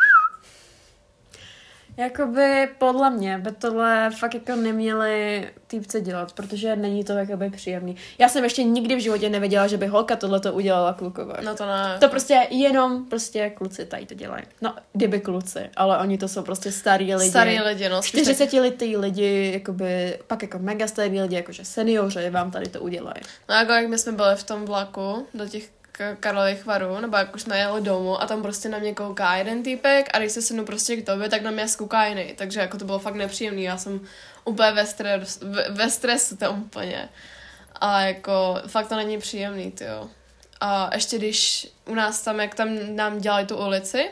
Jakoby 2.00 2.70
podle 2.78 3.10
mě 3.10 3.38
by 3.38 3.52
tohle 3.52 4.12
fakt 4.20 4.34
jako 4.34 4.56
neměli 4.56 5.48
týpce 5.68 6.02
dělat, 6.02 6.34
protože 6.34 6.76
není 6.76 7.04
to 7.04 7.14
jakoby 7.14 7.50
příjemný. 7.50 7.96
Já 8.18 8.30
jsem 8.30 8.44
ještě 8.44 8.64
nikdy 8.64 8.96
v 8.96 9.00
životě 9.00 9.30
nevěděla, 9.30 9.68
že 9.68 9.78
by 9.78 9.88
holka 9.88 10.16
tohle 10.16 10.40
to 10.40 10.54
udělala 10.54 10.94
klukové. 10.94 11.38
No 11.46 11.56
to 11.56 11.66
ne. 11.66 11.98
To 12.00 12.10
prostě 12.10 12.48
jenom 12.50 13.06
prostě 13.06 13.50
kluci 13.50 13.86
tady 13.86 14.06
to 14.06 14.14
dělají. 14.14 14.44
No, 14.62 14.76
kdyby 14.94 15.20
kluci, 15.20 15.70
ale 15.76 15.98
oni 15.98 16.18
to 16.18 16.28
jsou 16.28 16.42
prostě 16.42 16.72
starý 16.72 17.16
lidi. 17.16 17.30
Starý 17.30 17.60
lidi, 17.60 17.90
no. 17.90 18.02
spíš 18.02 18.12
tak- 18.12 18.36
40 18.36 18.60
letý 18.60 18.98
lidi, 18.98 19.52
jakoby, 19.54 20.20
pak 20.28 20.42
jako 20.42 20.60
mega 20.60 20.88
starý 20.88 21.22
lidi, 21.22 21.36
jakože 21.36 21.66
seniori 21.66 22.30
vám 22.30 22.52
tady 22.52 22.70
to 22.70 22.82
udělají. 22.82 23.22
No 23.50 23.56
jako 23.56 23.72
jak 23.72 23.88
my 23.88 23.98
jsme 23.98 24.12
byli 24.12 24.36
v 24.36 24.44
tom 24.44 24.66
vlaku 24.66 25.28
do 25.34 25.48
těch 25.48 25.79
K- 26.00 26.16
Karlových 26.20 26.66
varů, 26.66 27.00
nebo 27.00 27.18
jak 27.18 27.36
už 27.36 27.42
jsme 27.42 27.58
jeli 27.58 27.82
domů 27.82 28.22
a 28.22 28.26
tam 28.28 28.42
prostě 28.42 28.70
na 28.70 28.78
mě 28.78 28.94
kouká 28.96 29.36
jeden 29.36 29.64
týpek 29.64 30.10
a 30.14 30.20
když 30.20 30.32
se 30.32 30.42
sednu 30.42 30.66
prostě 30.66 30.96
k 30.96 31.06
tobě, 31.06 31.30
tak 31.30 31.42
na 31.42 31.52
mě 31.52 31.68
zkouká 31.68 32.06
jiný. 32.06 32.34
Takže 32.38 32.60
jako 32.60 32.78
to 32.78 32.86
bylo 32.86 33.00
fakt 33.00 33.16
nepříjemný. 33.16 33.64
Já 33.64 33.78
jsem 33.78 34.02
úplně 34.46 34.72
ve, 34.72 34.86
stres, 34.86 35.40
ve, 35.42 35.70
ve 35.70 35.90
stresu 35.90 36.38
tam 36.38 36.62
úplně. 36.64 37.10
A 37.82 38.02
jako 38.02 38.56
fakt 38.68 38.88
to 38.88 38.96
není 38.96 39.18
příjemný, 39.18 39.74
jo. 39.82 40.10
A 40.62 40.90
ještě 40.94 41.18
když 41.18 41.68
u 41.86 41.96
nás 41.96 42.22
tam, 42.22 42.40
jak 42.40 42.56
tam 42.56 42.96
nám 42.96 43.20
dělali 43.20 43.46
tu 43.46 43.58
ulici, 43.58 44.10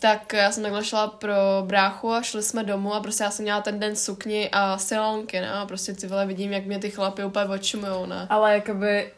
tak 0.00 0.32
já 0.32 0.52
jsem 0.52 0.62
takhle 0.62 0.84
šla 0.84 1.06
pro 1.06 1.34
bráchu 1.62 2.12
a 2.12 2.22
šli 2.22 2.42
jsme 2.42 2.64
domů 2.64 2.94
a 2.94 3.00
prostě 3.00 3.24
já 3.24 3.30
jsem 3.30 3.42
měla 3.42 3.60
ten 3.60 3.80
den 3.80 3.96
sukni 3.96 4.48
a 4.52 4.78
silonky, 4.78 5.40
ne? 5.40 5.50
A 5.52 5.66
prostě 5.66 5.94
ty 5.94 6.06
vole 6.06 6.26
vidím, 6.26 6.52
jak 6.52 6.66
mě 6.66 6.78
ty 6.78 6.90
chlapy 6.90 7.24
úplně 7.24 7.44
očumujou, 7.44 8.06
ne? 8.06 8.26
Ale 8.30 8.54
jakoby 8.54 9.12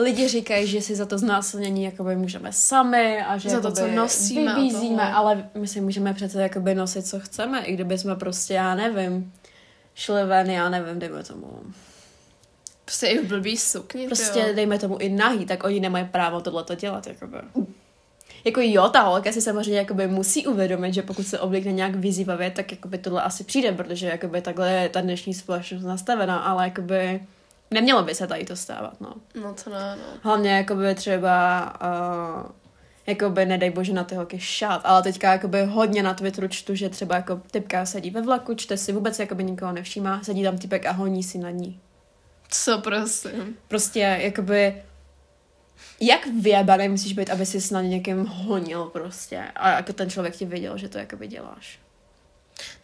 lidi 0.00 0.28
říkají, 0.28 0.66
že 0.66 0.80
si 0.80 0.96
za 0.96 1.06
to 1.06 1.18
znásilnění 1.18 1.84
jakoby 1.84 2.16
můžeme 2.16 2.52
sami 2.52 3.22
a 3.22 3.38
že 3.38 3.50
Za 3.50 3.60
to, 3.60 3.72
co 3.72 3.86
nosíme 3.86 4.54
vybízíme, 4.54 5.12
ale 5.12 5.48
my 5.54 5.68
si 5.68 5.80
můžeme 5.80 6.14
přece 6.14 6.42
jakoby 6.42 6.74
nosit, 6.74 7.06
co 7.06 7.20
chceme, 7.20 7.64
i 7.64 7.72
kdyby 7.72 7.98
jsme 7.98 8.16
prostě, 8.16 8.54
já 8.54 8.74
nevím, 8.74 9.32
šli 9.94 10.24
ven, 10.24 10.50
já 10.50 10.68
nevím, 10.68 10.98
dejme 10.98 11.24
tomu. 11.24 11.58
Prostě 12.84 13.06
i 13.06 13.18
v 13.18 13.28
blbý 13.28 13.56
sukni, 13.56 14.06
Prostě 14.06 14.40
tyjo. 14.42 14.54
dejme 14.54 14.78
tomu 14.78 14.98
i 14.98 15.08
nahý, 15.08 15.46
tak 15.46 15.64
oni 15.64 15.80
nemají 15.80 16.04
právo 16.04 16.40
tohleto 16.40 16.74
dělat, 16.74 17.06
jakoby. 17.06 17.38
Jako 18.44 18.60
jo, 18.64 18.88
ta 18.88 19.00
holka 19.00 19.32
si 19.32 19.40
samozřejmě 19.42 19.78
jakoby 19.78 20.06
musí 20.06 20.46
uvědomit, 20.46 20.94
že 20.94 21.02
pokud 21.02 21.26
se 21.26 21.40
oblíkne 21.40 21.72
nějak 21.72 21.94
vyzývavě, 21.94 22.50
tak 22.50 22.72
jakoby 22.72 22.98
tohle 22.98 23.22
asi 23.22 23.44
přijde, 23.44 23.72
protože 23.72 24.06
jakoby 24.06 24.40
takhle 24.40 24.72
je 24.72 24.88
ta 24.88 25.00
dnešní 25.00 25.34
společnost 25.34 25.82
nastavená, 25.82 26.38
ale 26.38 26.64
jakoby 26.64 27.20
nemělo 27.70 28.02
by 28.02 28.14
se 28.14 28.26
tady 28.26 28.44
to 28.44 28.56
stávat, 28.56 29.00
no. 29.00 29.14
No 29.42 29.54
to 29.64 29.70
ne, 29.70 29.96
no. 29.96 30.18
Hlavně 30.22 30.50
jakoby 30.50 30.94
třeba 30.94 31.72
uh, 32.42 32.50
jakoby 33.06 33.46
nedej 33.46 33.70
bože 33.70 33.92
na 33.92 34.04
ty 34.04 34.14
holky 34.14 34.40
šát, 34.40 34.80
ale 34.84 35.02
teďka 35.02 35.32
jakoby 35.32 35.64
hodně 35.64 36.02
na 36.02 36.14
Twitteru 36.14 36.48
čtu, 36.48 36.74
že 36.74 36.88
třeba 36.88 37.16
jako 37.16 37.40
typka 37.50 37.86
sedí 37.86 38.10
ve 38.10 38.22
vlaku, 38.22 38.54
čte 38.54 38.76
si 38.76 38.92
vůbec 38.92 39.18
jakoby 39.18 39.44
nikoho 39.44 39.72
nevšímá, 39.72 40.22
sedí 40.22 40.42
tam 40.42 40.58
typek 40.58 40.86
a 40.86 40.90
honí 40.90 41.22
si 41.22 41.38
na 41.38 41.50
ní. 41.50 41.80
Co 42.48 42.78
prosím. 42.78 43.56
Prostě 43.68 44.18
jakoby 44.20 44.82
jak 46.00 46.26
vyjebaný 46.26 46.88
musíš 46.88 47.12
být, 47.12 47.30
aby 47.30 47.46
si 47.46 47.74
na 47.74 47.82
někým 47.82 48.26
honil 48.26 48.84
prostě 48.84 49.44
a 49.56 49.70
jako 49.70 49.92
ten 49.92 50.10
člověk 50.10 50.36
ti 50.36 50.46
viděl, 50.46 50.78
že 50.78 50.88
to 50.88 50.98
jakoby 50.98 51.26
děláš. 51.26 51.78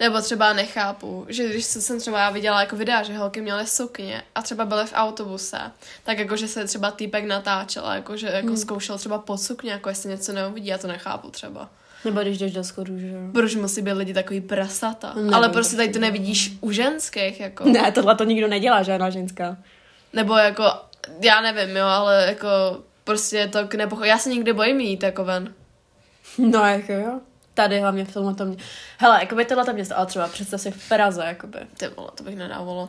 Nebo 0.00 0.21
třeba 0.21 0.52
nechápu, 0.52 1.26
že 1.28 1.49
když 1.49 1.64
jsem 1.64 2.00
třeba 2.00 2.18
já 2.18 2.30
viděla 2.30 2.61
jako 2.61 2.76
videa, 2.76 3.02
že 3.02 3.16
holky 3.18 3.40
měly 3.40 3.66
sukně 3.66 4.23
a 4.35 4.42
třeba 4.42 4.64
byly 4.64 4.87
v 4.87 4.92
autobuse, 4.95 5.59
tak 6.04 6.18
jako, 6.18 6.37
že 6.37 6.49
se 6.49 6.64
třeba 6.64 6.90
týpek 6.90 7.25
natáčel, 7.25 7.87
a 7.87 7.95
jako, 7.95 8.16
že 8.16 8.26
jako 8.26 8.47
Hmm. 8.47 8.56
zkoušel 8.56 8.99
třeba 8.99 9.18
pod 9.18 9.38
sukně, 9.38 9.71
jako 9.73 9.88
jestli 9.88 10.11
něco 10.11 10.33
neuvidí, 10.33 10.66
já 10.66 10.78
to 10.78 10.87
nechápu 10.87 11.30
třeba. 11.30 11.68
Nebo 12.04 12.21
když 12.21 12.38
jdeš 12.38 12.52
do 12.52 12.64
schodu, 12.64 12.99
že 12.99 13.06
jo. 13.09 13.18
Proč 13.33 13.54
musí 13.54 13.83
být 13.83 13.92
lidi 13.92 14.14
takový 14.14 14.40
prasata? 14.40 15.12
Nevím, 15.16 15.35
Ale 15.35 15.49
prostě 15.49 15.76
tady 15.76 15.88
to 15.88 15.99
ne. 15.99 16.06
nevidíš 16.06 16.52
u 16.61 16.71
ženských, 16.73 17.40
jako. 17.40 17.64
Ne, 17.64 17.92
tohle 17.92 18.14
to 18.16 18.25
nikdo 18.25 18.49
nedělá, 18.49 18.83
žádná 18.83 19.11
ženská. 19.11 19.56
Nebo 20.12 20.35
jako, 20.37 20.64
já 21.21 21.40
nevím, 21.40 21.76
jo, 21.76 21.87
ale 21.87 22.25
jako 22.28 22.47
prostě 23.04 23.49
to 23.49 23.66
k 23.68 23.75
nepocho... 23.75 24.04
Já 24.04 24.18
se 24.18 24.28
nikdy 24.30 24.52
bojím 24.52 24.80
jít 24.80 25.02
jako 25.02 25.25
ven. 25.25 25.54
No 26.38 26.66
jako 26.66 26.92
jo. 26.92 27.21
Tady 27.56 27.80
hlavně 27.80 28.04
v 28.04 28.12
tomhle 28.14 28.34
tom... 28.34 28.56
Hele, 28.98 29.20
jakoby 29.20 29.44
tohle 29.44 29.72
město, 29.72 29.96
ale 29.98 30.06
třeba 30.06 30.28
představ 30.28 30.60
si 30.60 30.70
v 30.70 30.88
Praze, 30.88 31.25
jakoby. 31.25 31.58
Ty 31.76 31.88
vole, 31.88 32.10
to 32.14 32.25
bych 32.25 32.36
nedávalo. 32.36 32.88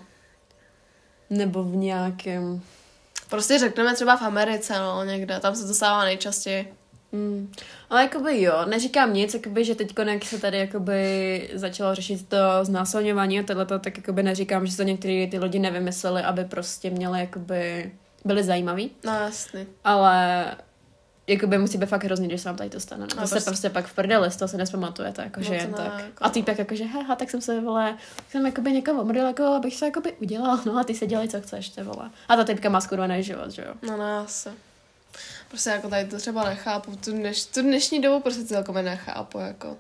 Nebo 1.29 1.63
v 1.63 1.75
nějakém... 1.75 2.61
Prostě 3.29 3.59
řekneme 3.59 3.95
třeba 3.95 4.17
v 4.17 4.21
Americe, 4.21 4.79
no, 4.79 5.03
někde, 5.03 5.39
tam 5.39 5.55
se 5.55 5.67
to 5.67 5.73
stává 5.73 6.03
nejčastěji. 6.03 6.73
Mm. 7.11 7.53
Ale 7.89 8.01
jakoby 8.01 8.41
jo, 8.41 8.65
neříkám 8.65 9.13
nic, 9.13 9.33
jakoby, 9.33 9.65
že 9.65 9.75
teď 9.75 9.93
jak 10.05 10.25
se 10.25 10.39
tady 10.39 10.57
jakoby 10.57 11.49
začalo 11.53 11.95
řešit 11.95 12.29
to 12.29 12.37
znásilňování 12.61 13.39
a 13.39 13.43
tohleto, 13.43 13.79
tak 13.79 13.97
jakoby 13.97 14.23
neříkám, 14.23 14.67
že 14.67 14.77
to 14.77 14.83
některé 14.83 15.27
ty 15.27 15.39
lidi 15.39 15.59
nevymysleli, 15.59 16.21
aby 16.21 16.45
prostě 16.45 16.89
měli 16.89 17.19
jakoby, 17.19 17.91
byli 18.25 18.43
zajímaví, 18.43 18.91
No 19.05 19.13
jasný. 19.13 19.67
ale 19.83 20.45
jakoby 21.27 21.57
musí 21.57 21.77
být 21.77 21.85
fakt 21.89 22.03
hrozný, 22.03 22.27
když 22.27 22.41
se 22.41 22.49
vám 22.49 22.55
tady 22.55 22.69
to 22.69 22.79
stane. 22.79 23.03
A 23.11 23.15
No, 23.15 23.21
to 23.21 23.27
se 23.27 23.35
prostě- 23.35 23.49
prostě 23.49 23.69
pak 23.69 23.85
v 23.87 23.93
prdeli, 23.93 24.31
z 24.31 24.35
toho 24.35 24.49
se 24.49 24.57
nespamatujete, 24.57 25.21
jakože 25.21 25.49
No 25.49 25.55
jen 25.55 25.71
ne, 25.71 25.77
tak. 25.77 25.93
jako- 25.99 26.23
A 26.25 26.29
ty 26.29 26.43
tak 26.43 26.59
jakože, 26.59 26.83
heha, 26.85 27.15
tak 27.15 27.29
jsem 27.29 27.41
se, 27.41 27.61
vole, 27.61 27.97
jsem 28.29 28.45
jakoby 28.45 28.71
někoho 28.71 29.01
omrdil, 29.01 29.27
jako, 29.27 29.43
abych 29.43 29.75
se 29.75 29.85
jakoby 29.85 30.13
udělal, 30.13 30.59
no 30.65 30.77
a 30.77 30.83
ty 30.83 30.95
se 30.95 31.05
dělej, 31.07 31.27
co 31.27 31.41
chceš, 31.41 31.69
ty 31.69 31.83
vole. 31.83 32.09
A 32.29 32.35
ta 32.35 32.43
typka 32.43 32.69
má 32.69 32.81
skurvený 32.81 33.23
život, 33.23 33.51
že 33.51 33.61
jo. 33.61 33.73
No 33.89 33.97
ne, 33.97 34.17
asi. 34.17 34.49
Prostě 35.49 35.69
jako 35.69 35.89
tady 35.89 36.05
to 36.05 36.17
třeba 36.17 36.43
nechápu. 36.49 36.95
Tu, 36.95 37.11
dneš, 37.11 37.45
tu 37.45 37.61
dnešní 37.61 38.01
dobu 38.01 38.19
prostě 38.19 38.45
celkově 38.45 38.83
nechápu, 38.83 39.39
jako. 39.39 39.77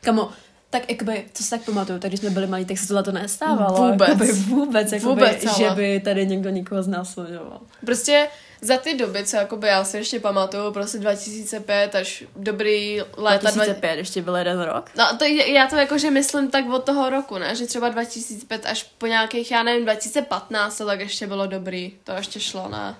Kamo, 0.00 0.30
tak 0.70 0.90
jakoby, 0.90 1.24
co 1.32 1.42
si 1.42 1.50
tak 1.50 1.64
pamatuju, 1.64 1.98
tak 1.98 2.10
když 2.10 2.20
jsme 2.20 2.30
byli 2.30 2.46
malí, 2.46 2.64
tak 2.64 2.78
se 2.78 2.86
tohle 2.88 3.02
to 3.02 3.12
nestávalo. 3.12 3.90
Vůbec. 3.90 4.08
Jakoby, 4.08 4.32
vůbec, 4.32 4.92
jakoby, 4.92 5.08
Vůbec, 5.20 5.46
ale. 5.46 5.58
že 5.58 5.70
by 5.70 6.00
tady 6.00 6.26
někdo 6.26 6.50
někoho 6.50 6.82
znásilňoval. 6.82 7.60
Prostě 7.86 8.28
za 8.64 8.76
ty 8.78 8.94
doby, 8.94 9.24
co 9.24 9.36
jakoby 9.36 9.68
já 9.68 9.84
si 9.84 9.96
ještě 9.96 10.20
pamatuju, 10.20 10.72
prostě 10.72 10.98
2005 10.98 11.94
až 11.94 12.24
dobrý 12.36 13.02
léta... 13.16 13.50
2005, 13.50 13.96
ještě 13.96 14.22
byl 14.22 14.36
jeden 14.36 14.60
rok. 14.60 14.90
No, 14.98 15.16
to 15.18 15.24
já 15.24 15.66
to 15.66 15.76
jakože 15.76 16.10
myslím 16.10 16.50
tak 16.50 16.70
od 16.70 16.84
toho 16.84 17.10
roku, 17.10 17.38
ne? 17.38 17.56
Že 17.56 17.66
třeba 17.66 17.88
2005 17.88 18.66
až 18.66 18.82
po 18.98 19.06
nějakých, 19.06 19.50
já 19.50 19.62
nevím, 19.62 19.84
2015 19.84 20.78
to 20.78 20.86
tak 20.86 21.00
ještě 21.00 21.26
bylo 21.26 21.46
dobrý. 21.46 21.92
To 22.04 22.12
ještě 22.12 22.40
šlo, 22.40 22.68
ne? 22.68 22.94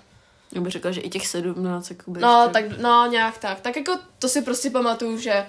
Já 0.53 0.61
bych 0.61 0.73
řekla, 0.73 0.91
že 0.91 1.01
i 1.01 1.11
těch 1.11 1.27
17, 1.27 1.91
jakoby 1.91 2.21
No, 2.21 2.41
ještě. 2.41 2.53
tak, 2.53 2.79
no, 2.79 3.07
nějak 3.07 3.39
tak. 3.39 3.61
Tak 3.61 3.77
jako 3.77 3.99
to 4.19 4.29
si 4.29 4.43
prostě 4.43 4.71
pamatuju, 4.71 5.19
že 5.19 5.47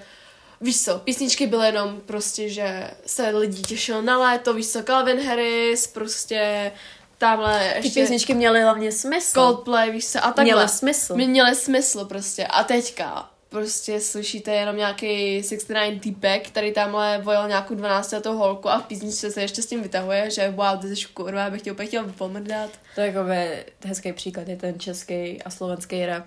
Víš 0.60 0.84
co, 0.84 0.98
písničky 0.98 1.46
byly 1.46 1.66
jenom 1.66 2.00
prostě, 2.06 2.48
že 2.48 2.90
se 3.06 3.28
lidi 3.28 3.62
těšil 3.62 4.02
na 4.02 4.18
léto, 4.18 4.54
víš 4.54 4.68
co, 4.68 4.82
Calvin 4.82 5.26
Harris, 5.26 5.86
prostě 5.86 6.72
tamhle 7.18 7.70
Ty 7.72 7.86
ještě 7.86 8.00
písničky 8.00 8.34
měly 8.34 8.62
hlavně 8.62 8.92
smysl. 8.92 9.34
Coldplay, 9.34 9.90
víš 9.90 10.08
co, 10.08 10.18
a 10.18 10.32
takhle. 10.32 10.44
Měly 10.44 10.68
smysl. 10.68 11.14
Mě 11.14 11.26
měly 11.28 11.54
smysl 11.54 12.04
prostě. 12.04 12.46
A 12.46 12.64
teďka 12.64 13.30
prostě 13.48 14.00
slyšíte 14.00 14.54
jenom 14.54 14.76
nějaký 14.76 15.42
69 15.42 16.00
týpek, 16.00 16.48
který 16.48 16.72
tamhle 16.72 17.18
vojel 17.18 17.48
nějakou 17.48 17.74
12 17.74 18.12
letou 18.12 18.36
holku 18.36 18.68
a 18.68 18.78
v 18.78 18.82
písničce 18.82 19.30
se 19.30 19.40
ještě 19.40 19.62
s 19.62 19.66
tím 19.66 19.82
vytahuje, 19.82 20.30
že 20.30 20.50
wow, 20.50 20.78
ty 20.80 20.96
jsi 20.96 21.04
kurva, 21.04 21.40
já 21.40 21.50
bych 21.50 21.62
tě 21.62 21.72
úplně 21.72 21.88
chtěl 21.88 22.04
pomrdat. 22.18 22.70
To 22.94 23.00
je 23.00 23.06
jakoby 23.06 23.64
hezký 23.84 24.12
příklad, 24.12 24.48
je 24.48 24.56
ten 24.56 24.80
český 24.80 25.42
a 25.42 25.50
slovenský 25.50 26.06
rap. 26.06 26.24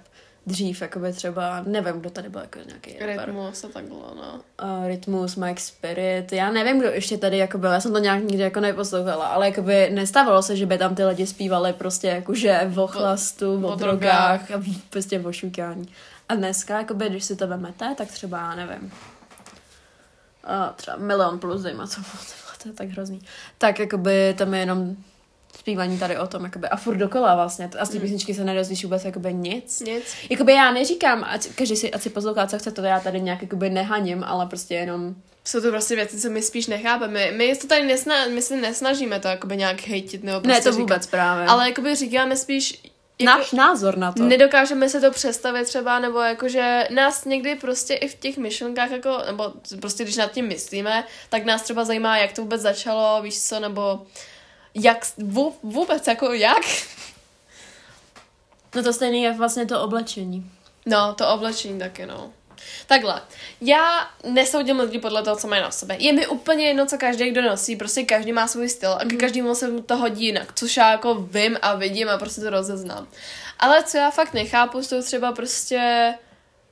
Dřív, 0.49 0.81
jakoby 0.81 1.13
třeba, 1.13 1.63
nevím, 1.67 1.99
kdo 1.99 2.09
tady 2.09 2.29
byl 2.29 2.41
jako 2.41 2.59
nějaký 2.67 2.99
rapper. 2.99 3.25
Rytmus 3.25 3.63
a 3.63 3.67
takhle, 3.67 3.97
no. 4.15 4.41
uh, 4.63 4.87
Rytmus, 4.87 5.35
Mike 5.35 5.61
Spirit, 5.61 6.31
já 6.33 6.51
nevím, 6.51 6.79
kdo 6.79 6.87
ještě 6.89 7.17
tady 7.17 7.37
jako 7.37 7.57
byl, 7.57 7.71
já 7.71 7.79
jsem 7.79 7.93
to 7.93 7.99
nějak 7.99 8.23
nikdy 8.23 8.43
jako 8.43 8.59
neposlouchala, 8.59 9.27
ale 9.27 9.45
jakoby 9.49 9.89
nestávalo 9.89 10.41
se, 10.41 10.55
že 10.55 10.65
by 10.65 10.77
tam 10.77 10.95
ty 10.95 11.05
lidi 11.05 11.27
zpívali 11.27 11.73
prostě 11.73 12.07
jakože 12.07 12.71
o 12.75 12.87
chlastu, 12.87 13.65
o, 13.65 13.67
o 13.67 13.75
drogách 13.75 14.51
a 14.51 14.57
v- 14.57 14.81
prostě 14.89 15.19
o 15.19 15.31
šukání. 15.31 15.89
A 16.29 16.35
dneska, 16.35 16.77
jakoby, 16.77 17.09
když 17.09 17.23
si 17.23 17.35
to 17.35 17.47
vemete, 17.47 17.95
tak 17.97 18.07
třeba, 18.07 18.37
já 18.37 18.55
nevím, 18.55 18.91
uh, 20.47 20.75
třeba 20.75 20.97
milion 20.97 21.39
plus, 21.39 21.61
dejme 21.61 21.87
co 21.87 22.01
to 22.63 22.69
je 22.69 22.73
tak 22.73 22.87
hrozný. 22.89 23.21
Tak 23.57 23.79
jakoby 23.79 24.35
tam 24.37 24.53
je 24.53 24.59
jenom 24.59 24.95
zpívání 25.59 25.99
tady 25.99 26.17
o 26.17 26.27
tom, 26.27 26.43
jakoby, 26.43 26.67
a 26.67 26.75
furt 26.77 26.97
dokola 26.97 27.35
vlastně. 27.35 27.69
A 27.79 27.85
z 27.85 27.89
té 27.89 27.95
Mm. 27.95 28.01
písničky 28.01 28.33
se 28.33 28.43
nedozvíš 28.43 28.83
vůbec 28.83 29.05
jakoby 29.05 29.33
nic. 29.33 29.79
Nic. 29.79 30.03
Jakoby 30.29 30.53
já 30.53 30.71
neříkám, 30.71 31.23
ať, 31.29 31.47
každý 31.55 31.75
si, 31.75 31.91
ať 31.91 32.01
si 32.01 32.09
poslouchá, 32.09 32.47
co 32.47 32.59
chce, 32.59 32.71
to 32.71 32.81
já 32.81 32.99
tady 32.99 33.21
nějak 33.21 33.41
jakoby 33.41 33.69
nehaním, 33.69 34.23
ale 34.23 34.45
prostě 34.45 34.75
jenom... 34.75 35.15
Jsou 35.45 35.61
to 35.61 35.69
prostě 35.69 35.95
věci, 35.95 36.19
co 36.21 36.29
my 36.29 36.41
spíš 36.41 36.67
nechápeme. 36.67 37.31
My 37.31 37.55
to 37.55 37.67
tady 37.67 37.85
nesna, 37.85 38.25
my 38.27 38.41
se 38.41 38.55
nesnažíme 38.55 39.19
to 39.19 39.27
jakoby 39.27 39.57
nějak 39.57 39.81
hejtit 39.87 40.23
nebo 40.23 40.39
prostě 40.39 40.57
ne, 40.57 40.63
to 40.63 40.71
říkat. 40.71 40.81
vůbec 40.81 41.07
právě. 41.07 41.45
Ale 41.47 41.69
jakoby 41.69 41.95
říkáme 41.95 42.35
spíš... 42.37 42.81
Jako, 43.21 43.37
Náš 43.37 43.51
názor 43.51 43.97
na 43.97 44.11
to. 44.11 44.23
Nedokážeme 44.23 44.89
se 44.89 45.01
to 45.01 45.11
představit 45.11 45.65
třeba, 45.65 45.99
nebo 45.99 46.19
jakože 46.19 46.87
nás 46.95 47.25
někdy 47.25 47.55
prostě 47.55 47.93
i 47.93 48.07
v 48.07 48.15
těch 48.15 48.37
myšlenkách, 48.37 48.91
jako, 48.91 49.17
nebo 49.25 49.53
prostě 49.81 50.03
když 50.03 50.15
nad 50.17 50.31
tím 50.31 50.47
myslíme, 50.47 51.03
tak 51.29 51.45
nás 51.45 51.61
třeba 51.61 51.85
zajímá, 51.85 52.17
jak 52.17 52.33
to 52.33 52.41
vůbec 52.41 52.61
začalo, 52.61 53.21
víš 53.21 53.41
co, 53.41 53.59
nebo 53.59 53.99
jak, 54.73 55.05
vů- 55.17 55.55
vůbec, 55.63 56.07
jako 56.07 56.33
jak? 56.33 56.63
No 58.75 58.83
to 58.83 58.93
stejné 58.93 59.17
je 59.17 59.33
vlastně 59.33 59.65
to 59.65 59.81
oblečení. 59.83 60.51
No, 60.85 61.13
to 61.13 61.29
oblečení 61.29 61.79
taky, 61.79 62.05
no. 62.05 62.33
Takhle, 62.87 63.21
já 63.61 64.09
nesoudím 64.23 64.79
lidi 64.79 64.99
podle 64.99 65.23
toho, 65.23 65.35
co 65.35 65.47
mají 65.47 65.61
na 65.61 65.71
sobě. 65.71 65.97
Je 65.99 66.13
mi 66.13 66.27
úplně 66.27 66.67
jedno, 66.67 66.85
co 66.85 66.97
každý 66.97 67.31
kdo 67.31 67.41
nosí, 67.41 67.75
prostě 67.75 68.03
každý 68.03 68.31
má 68.31 68.47
svůj 68.47 68.69
styl 68.69 68.93
a 68.93 69.03
mm-hmm. 69.03 69.17
každému 69.17 69.55
se 69.55 69.67
mu 69.67 69.81
to 69.81 69.97
hodí 69.97 70.25
jinak, 70.25 70.53
což 70.55 70.77
já 70.77 70.91
jako 70.91 71.15
vím 71.15 71.57
a 71.61 71.75
vidím 71.75 72.09
a 72.09 72.17
prostě 72.17 72.41
to 72.41 72.49
rozeznám. 72.49 73.07
Ale 73.59 73.83
co 73.83 73.97
já 73.97 74.11
fakt 74.11 74.33
nechápu, 74.33 74.83
jsou 74.83 75.01
třeba 75.01 75.31
prostě 75.31 76.13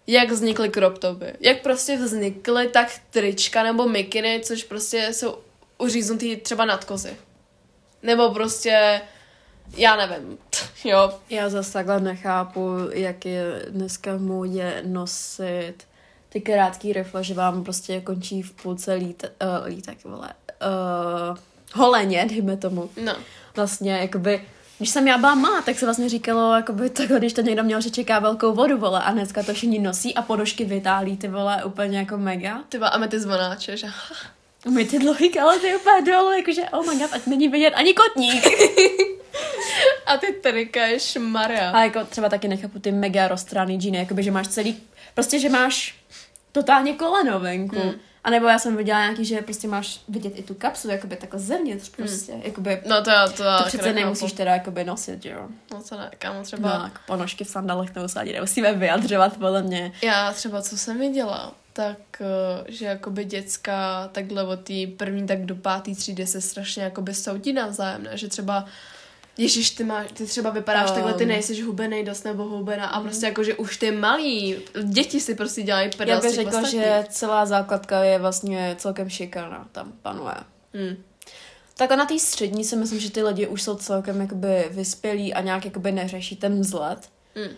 jak 0.07 0.31
vznikly 0.31 0.69
crop 0.69 0.97
topy. 0.97 1.33
Jak 1.39 1.61
prostě 1.61 1.97
vznikly 1.97 2.67
tak 2.67 2.91
trička 3.09 3.63
nebo 3.63 3.89
mikiny, 3.89 4.41
což 4.43 4.63
prostě 4.63 5.09
jsou 5.11 5.37
uříznutý 5.77 6.35
třeba 6.35 6.65
nad 6.65 6.85
kozy. 6.85 7.17
Nebo 8.03 8.31
prostě, 8.31 9.01
já 9.77 9.95
nevím, 9.95 10.37
jo. 10.83 11.19
Já 11.29 11.49
zase 11.49 11.73
takhle 11.73 11.99
nechápu, 11.99 12.77
jak 12.93 13.25
je 13.25 13.65
dneska 13.69 14.15
v 14.15 14.21
módě 14.21 14.83
nosit 14.85 15.75
ty 16.29 16.41
krátký 16.41 16.93
rifle, 16.93 17.23
že 17.23 17.33
vám 17.33 17.63
prostě 17.63 18.01
končí 18.01 18.41
v 18.41 18.51
půlce 18.51 18.93
lít, 18.93 19.25
uh, 19.41 19.67
lítek, 19.67 20.03
vole, 20.03 20.33
uh, 21.29 21.37
holeně, 21.73 22.25
dejme 22.29 22.57
tomu. 22.57 22.89
No. 23.03 23.15
Vlastně, 23.55 23.91
jakoby, 23.91 24.45
když 24.77 24.89
jsem 24.89 25.07
já 25.07 25.17
byla 25.17 25.35
malá, 25.35 25.61
tak 25.61 25.79
se 25.79 25.85
vlastně 25.85 26.09
říkalo, 26.09 26.55
jakoby, 26.55 26.89
tak, 26.89 27.07
když 27.07 27.33
to 27.33 27.41
někdo 27.41 27.63
měl, 27.63 27.81
že 27.81 27.89
čeká 27.89 28.19
velkou 28.19 28.53
vodu, 28.53 28.77
vole, 28.77 29.03
a 29.03 29.11
dneska 29.11 29.43
to 29.43 29.53
všichni 29.53 29.79
nosí 29.79 30.15
a 30.15 30.21
podošky 30.21 30.65
vytálí, 30.65 31.17
ty 31.17 31.27
vole, 31.27 31.63
úplně 31.63 31.97
jako 31.97 32.17
mega. 32.17 32.63
Ty 32.69 32.77
a 32.77 32.97
my 32.97 33.07
ty 33.07 33.19
zvonáče, 33.19 33.77
že 33.77 33.87
My 34.69 34.85
ty 34.85 34.99
dlouhý 34.99 35.29
kalhoty 35.29 35.75
úplně 35.75 36.11
dolů, 36.11 36.31
jakože 36.31 36.61
oh 36.71 36.87
my 36.87 36.99
god, 36.99 37.13
ať 37.13 37.25
není 37.25 37.47
vidět 37.47 37.73
ani 37.73 37.93
kotník. 37.93 38.45
a 40.05 40.17
ty 40.17 40.33
trika 40.33 40.85
je 40.85 40.99
šmarja. 40.99 41.71
A 41.71 41.83
jako 41.83 42.05
třeba 42.05 42.29
taky 42.29 42.47
nechápu 42.47 42.79
ty 42.79 42.91
mega 42.91 43.27
rozstraný 43.27 43.77
džíny, 43.77 43.97
jakoby, 43.97 44.23
že 44.23 44.31
máš 44.31 44.47
celý, 44.47 44.77
prostě, 45.13 45.39
že 45.39 45.49
máš 45.49 45.95
totálně 46.51 46.93
koleno 46.93 47.39
venku. 47.39 47.79
Hmm. 47.79 47.93
A 48.23 48.29
nebo 48.29 48.47
já 48.47 48.59
jsem 48.59 48.77
viděla 48.77 49.01
nějaký, 49.01 49.25
že 49.25 49.41
prostě 49.41 49.67
máš 49.67 50.01
vidět 50.07 50.33
i 50.35 50.43
tu 50.43 50.53
kapsu, 50.53 50.89
jakoby 50.89 51.15
takhle 51.15 51.39
zevnitř 51.39 51.89
prostě, 51.89 52.31
hmm. 52.33 52.41
jakoby. 52.45 52.81
No 52.85 53.03
to 53.03 53.11
to 53.37 53.43
To 53.43 53.63
přece 53.65 53.93
nemusíš 53.93 54.31
teda 54.33 54.53
jakoby 54.53 54.83
nosit, 54.83 55.23
že 55.23 55.29
jo. 55.29 55.47
No 55.73 55.83
to 55.89 55.97
ne, 55.97 56.11
kámo 56.17 56.43
třeba. 56.43 56.77
No, 56.77 56.83
jako 56.83 56.97
ponožky 57.07 57.43
v 57.43 57.49
sandalech 57.49 57.95
nebo 57.95 58.07
ani 58.15 58.33
nemusíme 58.33 58.73
vyjadřovat, 58.73 59.37
podle 59.37 59.61
mě. 59.61 59.91
Já 60.01 60.33
třeba, 60.33 60.61
co 60.61 60.77
jsem 60.77 60.99
viděla, 60.99 61.53
tak, 61.77 62.21
eh, 62.21 62.71
že 62.71 62.85
jakoby 62.85 63.25
děcka 63.25 64.09
takhle 64.11 64.43
od 64.43 64.59
té 64.59 64.73
první 64.97 65.27
tak 65.27 65.45
do 65.45 65.55
pátý 65.55 65.95
třídy 65.95 66.27
se 66.27 66.41
strašně 66.41 66.83
jakoby 66.83 67.13
soudí 67.13 67.53
navzájem, 67.53 68.03
ne? 68.03 68.17
že 68.17 68.27
třeba 68.27 68.65
Ježíš, 69.37 69.71
ty, 69.71 69.83
máš, 69.83 70.11
ty 70.11 70.25
třeba 70.25 70.49
vypadáš 70.49 70.89
um. 70.89 70.95
takhle, 70.95 71.13
ty 71.13 71.25
nejsi 71.25 71.61
hubenej 71.61 72.03
dost 72.03 72.23
nebo 72.23 72.43
hubená 72.43 72.87
a 72.87 73.01
prostě 73.01 73.25
jako, 73.25 73.43
že 73.43 73.55
už 73.55 73.77
ty 73.77 73.91
malí 73.91 74.57
děti 74.83 75.19
si 75.19 75.35
prostě 75.35 75.61
dělají 75.63 75.89
prdel 75.89 76.15
Já 76.15 76.21
bych 76.21 76.35
řekla, 76.35 76.69
že 76.69 77.05
celá 77.09 77.45
základka 77.45 78.03
je 78.03 78.19
vlastně 78.19 78.75
celkem 78.77 79.09
šikarná, 79.09 79.67
tam 79.71 79.93
panuje. 80.01 80.35
Hmm. 80.73 80.95
Tak 81.73 81.91
a 81.91 81.95
na 81.95 82.05
té 82.05 82.19
střední 82.19 82.63
si 82.63 82.75
myslím, 82.75 82.99
že 82.99 83.11
ty 83.11 83.23
lidi 83.23 83.47
už 83.47 83.61
jsou 83.61 83.75
celkem 83.75 84.21
jakoby 84.21 84.65
vyspělí 84.71 85.33
a 85.33 85.41
nějak 85.41 85.65
jakoby 85.65 85.91
neřeší 85.91 86.35
ten 86.35 86.61
vzhled. 86.61 87.09
Hmm. 87.35 87.47
Uh, 87.47 87.53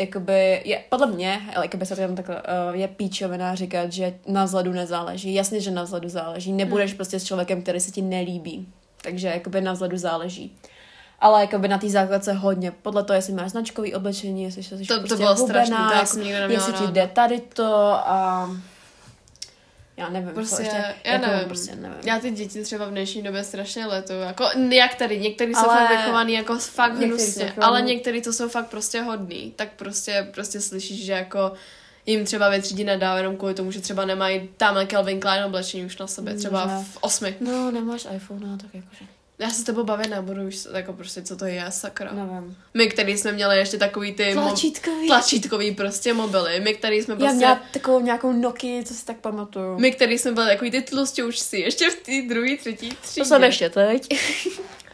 jakoby, 0.00 0.62
je, 0.64 0.84
podle 0.88 1.06
mě, 1.06 1.40
ale 1.56 1.64
jakoby 1.64 1.86
se 1.86 1.96
tam 1.96 2.16
takhle, 2.16 2.36
uh, 2.36 2.76
je 2.76 2.88
píčovina 2.88 3.54
říkat, 3.54 3.92
že 3.92 4.14
na 4.26 4.44
vzhledu 4.44 4.72
nezáleží. 4.72 5.34
Jasně, 5.34 5.60
že 5.60 5.70
na 5.70 5.82
vzhledu 5.82 6.08
záleží. 6.08 6.52
Nebudeš 6.52 6.90
hmm. 6.90 6.96
prostě 6.96 7.20
s 7.20 7.24
člověkem, 7.24 7.62
který 7.62 7.80
se 7.80 7.90
ti 7.90 8.02
nelíbí. 8.02 8.68
Takže 9.02 9.28
jakoby 9.28 9.60
na 9.60 9.72
vzhledu 9.72 9.96
záleží. 9.96 10.56
Ale 11.20 11.40
jakoby 11.40 11.68
na 11.68 11.78
té 11.78 11.88
základce 11.88 12.32
hodně. 12.32 12.70
Podle 12.70 13.04
toho, 13.04 13.14
jestli 13.14 13.32
máš 13.32 13.50
značkový 13.50 13.94
oblečení, 13.94 14.42
jestli 14.42 14.62
jsi 14.62 14.86
to, 14.86 14.98
prostě 14.98 15.08
to 15.08 15.16
bylo 15.16 15.36
strašný, 15.36 15.76
to 15.76 16.22
jako, 16.22 16.52
jestli 16.52 16.72
ti 16.72 16.86
jde 16.86 17.06
tady 17.06 17.40
to 17.40 17.74
a 17.92 18.50
já 19.96 20.08
nevím. 20.08 20.30
Prostě, 20.30 20.62
ještě, 20.62 20.84
já 21.04 21.12
jako, 21.12 21.26
nevím. 21.26 21.48
Prostě 21.48 21.76
nevím. 21.76 21.98
Já 22.04 22.18
ty 22.18 22.30
děti 22.30 22.62
třeba 22.62 22.86
v 22.86 22.90
dnešní 22.90 23.22
době 23.22 23.44
strašně 23.44 23.86
letu. 23.86 24.12
Jako, 24.12 24.48
jak 24.70 24.94
tady, 24.94 25.20
některý 25.20 25.54
ale... 25.54 25.64
jsou 25.64 25.70
fakt 25.70 25.90
vychovaný 25.98 26.32
jako 26.32 26.58
fakt 26.58 26.94
hnusně, 26.94 27.52
ale 27.60 27.82
některý 27.82 28.22
to 28.22 28.32
jsou 28.32 28.48
fakt 28.48 28.66
prostě 28.66 29.00
hodný. 29.00 29.52
Tak 29.56 29.68
prostě, 29.76 30.28
prostě 30.34 30.60
slyšíš, 30.60 31.04
že 31.04 31.12
jako 31.12 31.52
jim 32.06 32.24
třeba 32.24 32.48
ve 32.48 32.60
třídě 32.60 32.84
nadává 32.84 33.18
jenom 33.18 33.36
kvůli 33.36 33.54
tomu, 33.54 33.70
že 33.70 33.80
třeba 33.80 34.04
nemají 34.04 34.48
tam 34.56 34.86
Calvin 34.86 35.20
Klein 35.20 35.44
oblečení 35.44 35.84
už 35.84 35.98
na 35.98 36.06
sobě, 36.06 36.34
třeba 36.34 36.82
v 36.92 36.98
osmi. 37.00 37.36
No, 37.40 37.70
nemáš 37.70 38.06
iPhone, 38.14 38.46
no, 38.46 38.58
tak 38.58 38.74
jakože. 38.74 39.04
Já 39.42 39.50
se 39.50 39.64
tebou 39.64 39.84
bavit 39.84 40.08
nebudu 40.08 40.42
už, 40.42 40.68
jako 40.74 40.92
prostě, 40.92 41.22
co 41.22 41.36
to 41.36 41.44
je, 41.44 41.64
sakra. 41.68 42.12
Nevím. 42.12 42.56
My, 42.74 42.88
který 42.88 43.18
jsme 43.18 43.32
měli 43.32 43.58
ještě 43.58 43.78
takový 43.78 44.12
ty... 44.12 44.32
Tlačítkový. 44.32 45.04
Mo- 45.04 45.06
tlačítkový 45.06 45.74
prostě 45.74 46.14
mobily. 46.14 46.60
My, 46.60 46.74
který 46.74 47.02
jsme 47.02 47.16
prostě... 47.16 47.26
Já 47.26 47.32
měla 47.32 47.60
takovou 47.72 48.00
nějakou 48.00 48.32
Nokia, 48.32 48.82
co 48.82 48.94
si 48.94 49.04
tak 49.04 49.16
pamatuju. 49.16 49.78
My, 49.78 49.92
který 49.92 50.18
jsme 50.18 50.32
byli 50.32 50.46
takový 50.46 50.70
ty 50.70 50.82
tlustěučci, 50.82 51.56
ještě 51.56 51.90
v 51.90 51.96
té 51.96 52.34
druhé, 52.34 52.56
třetí 52.56 52.88
třídě. 53.02 53.20
To 53.20 53.24
jsem 53.24 53.44
ještě 53.44 53.70
teď. 53.70 54.08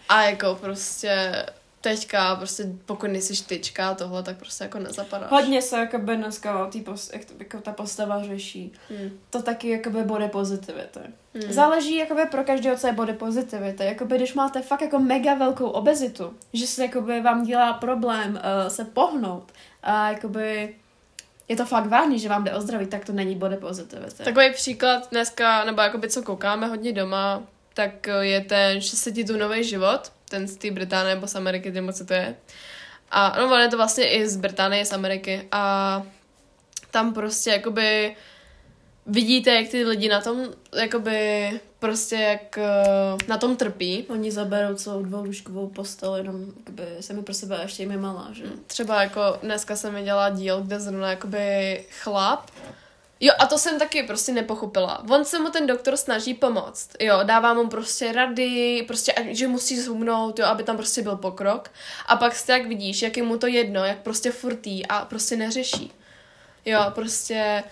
A 0.08 0.22
jako 0.22 0.58
prostě 0.60 1.32
teďka, 1.80 2.36
prostě 2.36 2.64
pokud 2.86 3.06
nejsi 3.06 3.36
štyčka 3.36 3.88
a 3.88 3.94
tohle, 3.94 4.22
tak 4.22 4.36
prostě 4.36 4.64
jako 4.64 4.78
nezapadáš. 4.78 5.30
Hodně 5.30 5.62
se 5.62 5.76
jakoby 5.76 6.16
dneska 6.16 6.66
tý 6.66 6.80
post, 6.80 7.12
jak 7.12 7.24
to, 7.24 7.34
jako 7.38 7.60
ta 7.60 7.72
postava 7.72 8.22
řeší. 8.22 8.72
Hmm. 8.88 9.10
To 9.30 9.42
taky 9.42 9.68
jakoby 9.68 10.02
body 10.02 10.28
pozitivity. 10.28 11.00
Hmm. 11.34 11.52
Záleží 11.52 11.96
jakoby 11.96 12.26
pro 12.30 12.44
každého, 12.44 12.76
co 12.76 12.86
je 12.86 12.92
body 12.92 13.12
pozitivity. 13.12 13.84
Jakoby 13.84 14.16
když 14.16 14.34
máte 14.34 14.62
fakt 14.62 14.80
jako 14.80 14.98
mega 14.98 15.34
velkou 15.34 15.68
obezitu, 15.68 16.34
že 16.52 16.66
se 16.66 16.82
jakoby 16.82 17.20
vám 17.20 17.44
dělá 17.44 17.72
problém 17.72 18.32
uh, 18.32 18.68
se 18.68 18.84
pohnout 18.84 19.52
a 19.82 20.10
jakoby 20.10 20.74
je 21.48 21.56
to 21.56 21.66
fakt 21.66 21.86
vážný, 21.86 22.18
že 22.18 22.28
vám 22.28 22.44
jde 22.44 22.54
o 22.54 22.60
zdraví, 22.60 22.86
tak 22.86 23.04
to 23.04 23.12
není 23.12 23.34
body 23.34 23.56
positivity. 23.56 24.24
Takový 24.24 24.52
příklad 24.52 25.10
dneska, 25.10 25.64
nebo 25.64 25.80
jakoby 25.80 26.08
co 26.08 26.22
koukáme 26.22 26.66
hodně 26.66 26.92
doma, 26.92 27.42
tak 27.74 28.06
je 28.20 28.40
ten 28.40 28.80
600 28.80 29.26
tu 29.26 29.36
nový 29.36 29.64
život, 29.64 30.12
ten 30.28 30.48
z 30.48 30.56
té 30.56 30.70
Británie 30.70 31.14
nebo 31.14 31.26
z 31.26 31.34
Ameriky, 31.34 31.70
nebo 31.70 31.92
co 31.92 32.04
to 32.04 32.14
je. 32.14 32.36
A 33.10 33.34
no, 33.38 33.54
on 33.54 33.60
je 33.60 33.68
to 33.68 33.76
vlastně 33.76 34.08
i 34.10 34.28
z 34.28 34.36
Británie, 34.36 34.84
z 34.84 34.92
Ameriky. 34.92 35.48
A 35.52 36.02
tam 36.90 37.14
prostě 37.14 37.50
jakoby 37.50 38.16
vidíte, 39.06 39.50
jak 39.50 39.68
ty 39.68 39.84
lidi 39.84 40.08
na 40.08 40.20
tom, 40.20 40.48
jakoby 40.76 41.50
prostě 41.78 42.16
jak 42.16 42.58
uh, 42.58 43.18
na 43.28 43.38
tom 43.38 43.56
trpí. 43.56 44.06
Oni 44.08 44.30
zaberou 44.30 44.74
celou 44.74 45.02
dvoulůžkovou 45.02 45.66
postel, 45.68 46.16
jenom 46.16 46.46
jakoby 46.58 46.84
mi 47.12 47.22
pro 47.22 47.34
sebe 47.34 47.58
ještě 47.62 47.82
jim 47.82 47.90
je 47.90 47.98
malá, 47.98 48.28
že? 48.32 48.44
Třeba 48.66 49.02
jako 49.02 49.20
dneska 49.42 49.76
jsem 49.76 49.94
viděla 49.94 50.30
díl, 50.30 50.60
kde 50.60 50.80
zrovna 50.80 51.10
jakoby 51.10 51.84
chlap 52.00 52.50
Jo, 53.20 53.32
a 53.38 53.46
to 53.46 53.58
jsem 53.58 53.78
taky 53.78 54.02
prostě 54.02 54.32
nepochopila. 54.32 55.04
On 55.10 55.24
se 55.24 55.38
mu 55.38 55.50
ten 55.50 55.66
doktor 55.66 55.96
snaží 55.96 56.34
pomoct, 56.34 56.90
jo, 57.00 57.20
dává 57.22 57.54
mu 57.54 57.68
prostě 57.68 58.12
rady, 58.12 58.84
prostě, 58.86 59.14
že 59.28 59.48
musí 59.48 59.80
zhubnout, 59.80 60.38
jo, 60.38 60.46
aby 60.46 60.62
tam 60.62 60.76
prostě 60.76 61.02
byl 61.02 61.16
pokrok. 61.16 61.70
A 62.06 62.16
pak 62.16 62.36
se 62.36 62.52
jak 62.52 62.66
vidíš, 62.66 63.02
jak 63.02 63.16
je 63.16 63.22
mu 63.22 63.38
to 63.38 63.46
jedno, 63.46 63.84
jak 63.84 63.98
prostě 63.98 64.30
furtí 64.30 64.86
a 64.86 65.04
prostě 65.04 65.36
neřeší. 65.36 65.92
Jo, 66.64 66.80
prostě 66.94 67.64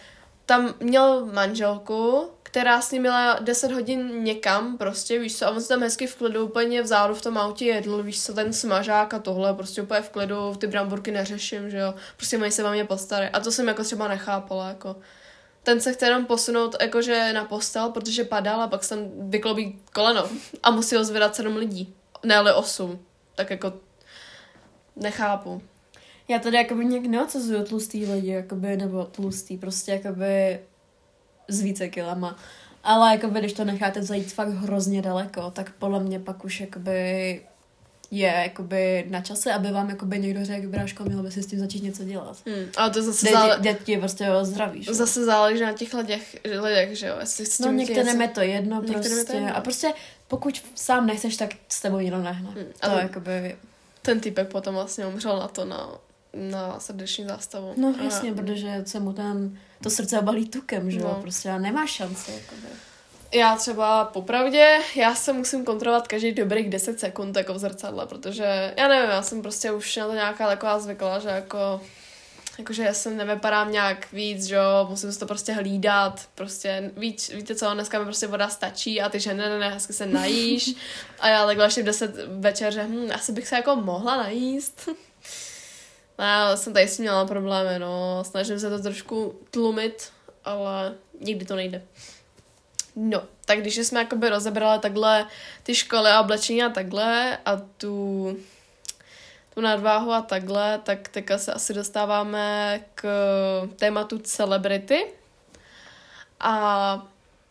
tam 0.46 0.74
měl 0.80 1.26
manželku, 1.26 2.30
která 2.42 2.80
s 2.80 2.90
ním 2.90 3.02
měla 3.02 3.38
10 3.40 3.72
hodin 3.72 4.24
někam, 4.24 4.78
prostě, 4.78 5.18
víš 5.18 5.38
co, 5.38 5.46
a 5.46 5.50
on 5.50 5.60
se 5.60 5.68
tam 5.68 5.80
hezky 5.80 6.06
v 6.06 6.16
klidu 6.16 6.44
úplně 6.44 6.82
vzadu 6.82 7.14
v 7.14 7.22
tom 7.22 7.38
autě 7.38 7.64
jedl, 7.64 8.02
víš 8.02 8.22
co, 8.22 8.34
ten 8.34 8.52
smažák 8.52 9.14
a 9.14 9.18
tohle, 9.18 9.54
prostě 9.54 9.82
úplně 9.82 10.00
v 10.00 10.10
klidu, 10.10 10.54
ty 10.54 10.66
bramburky 10.66 11.10
neřeším, 11.10 11.70
že 11.70 11.78
jo, 11.78 11.94
prostě 12.16 12.38
mají 12.38 12.52
se 12.52 12.62
vám 12.62 12.72
mě 12.72 12.84
postarat. 12.84 13.30
A 13.32 13.40
to 13.40 13.52
jsem 13.52 13.68
jako 13.68 13.84
třeba 13.84 14.08
nechápala, 14.08 14.68
jako 14.68 14.96
ten 15.66 15.80
se 15.80 15.92
chce 15.92 16.06
jenom 16.06 16.26
posunout 16.26 16.76
jakože 16.80 17.32
na 17.32 17.44
postel, 17.44 17.90
protože 17.90 18.24
padal 18.24 18.62
a 18.62 18.68
pak 18.68 18.84
se 18.84 18.94
tam 18.94 19.30
vyklobí 19.30 19.78
koleno 19.92 20.28
a 20.62 20.70
musí 20.70 20.96
ho 20.96 21.04
zvedat 21.04 21.34
sedm 21.34 21.56
lidí, 21.56 21.94
ne 22.24 22.36
ale 22.36 22.54
osm. 22.54 22.98
Tak 23.34 23.50
jako 23.50 23.72
nechápu. 24.96 25.62
Já 26.28 26.38
tady 26.38 26.56
jakoby 26.56 26.84
nějak 26.84 27.06
neodsazuju 27.06 27.64
tlustý 27.64 28.06
lidi, 28.06 28.30
jakoby, 28.30 28.76
nebo 28.76 29.04
tlustý, 29.04 29.56
prostě 29.56 29.92
jakoby 29.92 30.60
s 31.48 31.60
více 31.60 31.88
kilama. 31.88 32.36
Ale 32.84 33.10
jakoby, 33.12 33.38
když 33.38 33.52
to 33.52 33.64
necháte 33.64 34.02
zajít 34.02 34.32
fakt 34.32 34.48
hrozně 34.48 35.02
daleko, 35.02 35.50
tak 35.50 35.72
podle 35.72 36.00
mě 36.00 36.20
pak 36.20 36.44
už 36.44 36.60
jakoby 36.60 37.40
je 38.10 38.26
jakoby 38.42 39.06
na 39.10 39.20
čase, 39.20 39.52
aby 39.52 39.70
vám 39.70 39.90
jakoby 39.90 40.18
někdo 40.18 40.44
řekl, 40.44 40.68
bráško, 40.68 41.04
měl 41.04 41.22
by 41.22 41.30
si 41.30 41.42
s 41.42 41.46
tím 41.46 41.58
začít 41.58 41.82
něco 41.82 42.04
dělat. 42.04 42.36
Hmm, 42.46 42.66
ale 42.76 42.90
to 42.90 43.02
zase 43.02 43.26
záleží... 43.32 43.62
Jde 43.62 43.74
ti 43.74 43.96
prostě 43.96 44.28
zdraví, 44.42 44.82
že? 44.82 44.94
Zase 44.94 45.24
záleží 45.24 45.62
na 45.62 45.72
těch 45.72 45.94
lidech, 45.94 46.36
lidech 46.60 46.98
že 46.98 47.06
jo? 47.06 47.16
Jestli 47.20 47.46
s 47.46 47.56
tím 47.56 47.66
no 47.66 47.72
některým 47.72 48.20
je 48.20 48.28
to 48.28 48.40
jedno 48.40 48.82
prostě. 48.82 49.24
To 49.24 49.32
jedno. 49.32 49.56
A 49.56 49.60
prostě 49.60 49.92
pokud 50.28 50.62
sám 50.74 51.06
nechceš, 51.06 51.36
tak 51.36 51.50
s 51.68 51.80
tebou 51.80 51.98
nikdo 51.98 52.22
nehne. 52.22 52.50
Hmm, 52.50 52.72
to 52.80 52.90
ale 52.90 53.02
jakoby... 53.02 53.56
Ten 54.02 54.20
typek 54.20 54.48
potom 54.48 54.74
vlastně 54.74 55.06
umřel 55.06 55.38
na 55.38 55.48
to, 55.48 55.64
na, 55.64 55.88
na 56.34 56.80
srdeční 56.80 57.24
zástavu. 57.24 57.74
No 57.76 57.94
jasně, 58.04 58.30
a... 58.30 58.34
protože 58.34 58.82
se 58.86 59.00
mu 59.00 59.12
ten, 59.12 59.58
to 59.82 59.90
srdce 59.90 60.18
obalí 60.18 60.48
tukem, 60.48 60.90
že 60.90 60.98
jo? 60.98 61.08
No. 61.08 61.22
Prostě 61.22 61.50
a 61.50 61.58
nemá 61.58 61.86
šanci, 61.86 62.32
jakoby. 62.32 62.66
Já 63.36 63.56
třeba 63.56 64.04
popravdě, 64.04 64.78
já 64.94 65.14
se 65.14 65.32
musím 65.32 65.64
kontrolovat 65.64 66.08
každý 66.08 66.32
dobrých 66.32 66.70
10 66.70 67.00
sekund 67.00 67.36
jako 67.36 67.54
v 67.54 67.58
zrcadle, 67.58 68.06
protože 68.06 68.74
já 68.76 68.88
nevím, 68.88 69.10
já 69.10 69.22
jsem 69.22 69.42
prostě 69.42 69.72
už 69.72 69.96
na 69.96 70.06
to 70.06 70.14
nějaká 70.14 70.46
taková 70.46 70.78
zvykla, 70.78 71.18
že 71.18 71.28
jako 71.28 71.80
jakože 72.58 72.82
já 72.82 72.94
jsem 72.94 73.16
nevypadám 73.16 73.72
nějak 73.72 74.12
víc, 74.12 74.44
že 74.44 74.54
jo, 74.54 74.86
musím 74.90 75.12
si 75.12 75.18
to 75.18 75.26
prostě 75.26 75.52
hlídat, 75.52 76.28
prostě 76.34 76.90
víc, 76.96 77.28
víte 77.28 77.54
co, 77.54 77.74
dneska 77.74 77.98
mi 77.98 78.04
prostě 78.04 78.26
voda 78.26 78.48
stačí 78.48 79.00
a 79.00 79.08
ty 79.08 79.20
že 79.20 79.34
ne, 79.34 79.48
ne, 79.48 79.58
ne, 79.58 79.70
hezky 79.70 79.92
se 79.92 80.06
najíš 80.06 80.74
a 81.20 81.28
já 81.28 81.46
takhle 81.46 81.66
ještě 81.66 81.82
v 81.82 81.86
10 81.86 82.14
večer, 82.28 82.72
že 82.72 82.82
hm, 82.82 83.08
asi 83.14 83.32
bych 83.32 83.48
se 83.48 83.56
jako 83.56 83.76
mohla 83.76 84.16
najíst. 84.16 84.88
No, 86.18 86.24
já 86.24 86.56
jsem 86.56 86.72
tady 86.72 86.88
s 86.88 86.96
tím 86.96 87.02
měla 87.02 87.26
problémy, 87.26 87.78
no, 87.78 88.24
snažím 88.24 88.60
se 88.60 88.70
to 88.70 88.82
trošku 88.82 89.40
tlumit, 89.50 90.12
ale 90.44 90.94
nikdy 91.20 91.44
to 91.44 91.56
nejde. 91.56 91.82
No, 92.96 93.22
tak 93.44 93.60
když 93.60 93.76
jsme 93.76 94.00
jakoby 94.00 94.28
rozebrali 94.28 94.80
takhle 94.80 95.26
ty 95.62 95.74
školy 95.74 96.10
a 96.10 96.20
oblečení 96.20 96.62
a 96.62 96.68
takhle 96.68 97.38
a 97.44 97.56
tu, 97.56 98.36
tu 99.54 99.60
nadváhu 99.60 100.12
a 100.12 100.22
takhle, 100.22 100.80
tak 100.84 101.08
teďka 101.08 101.38
se 101.38 101.52
asi 101.52 101.74
dostáváme 101.74 102.80
k 102.94 103.08
tématu 103.76 104.18
celebrity. 104.18 105.06
A 106.40 107.06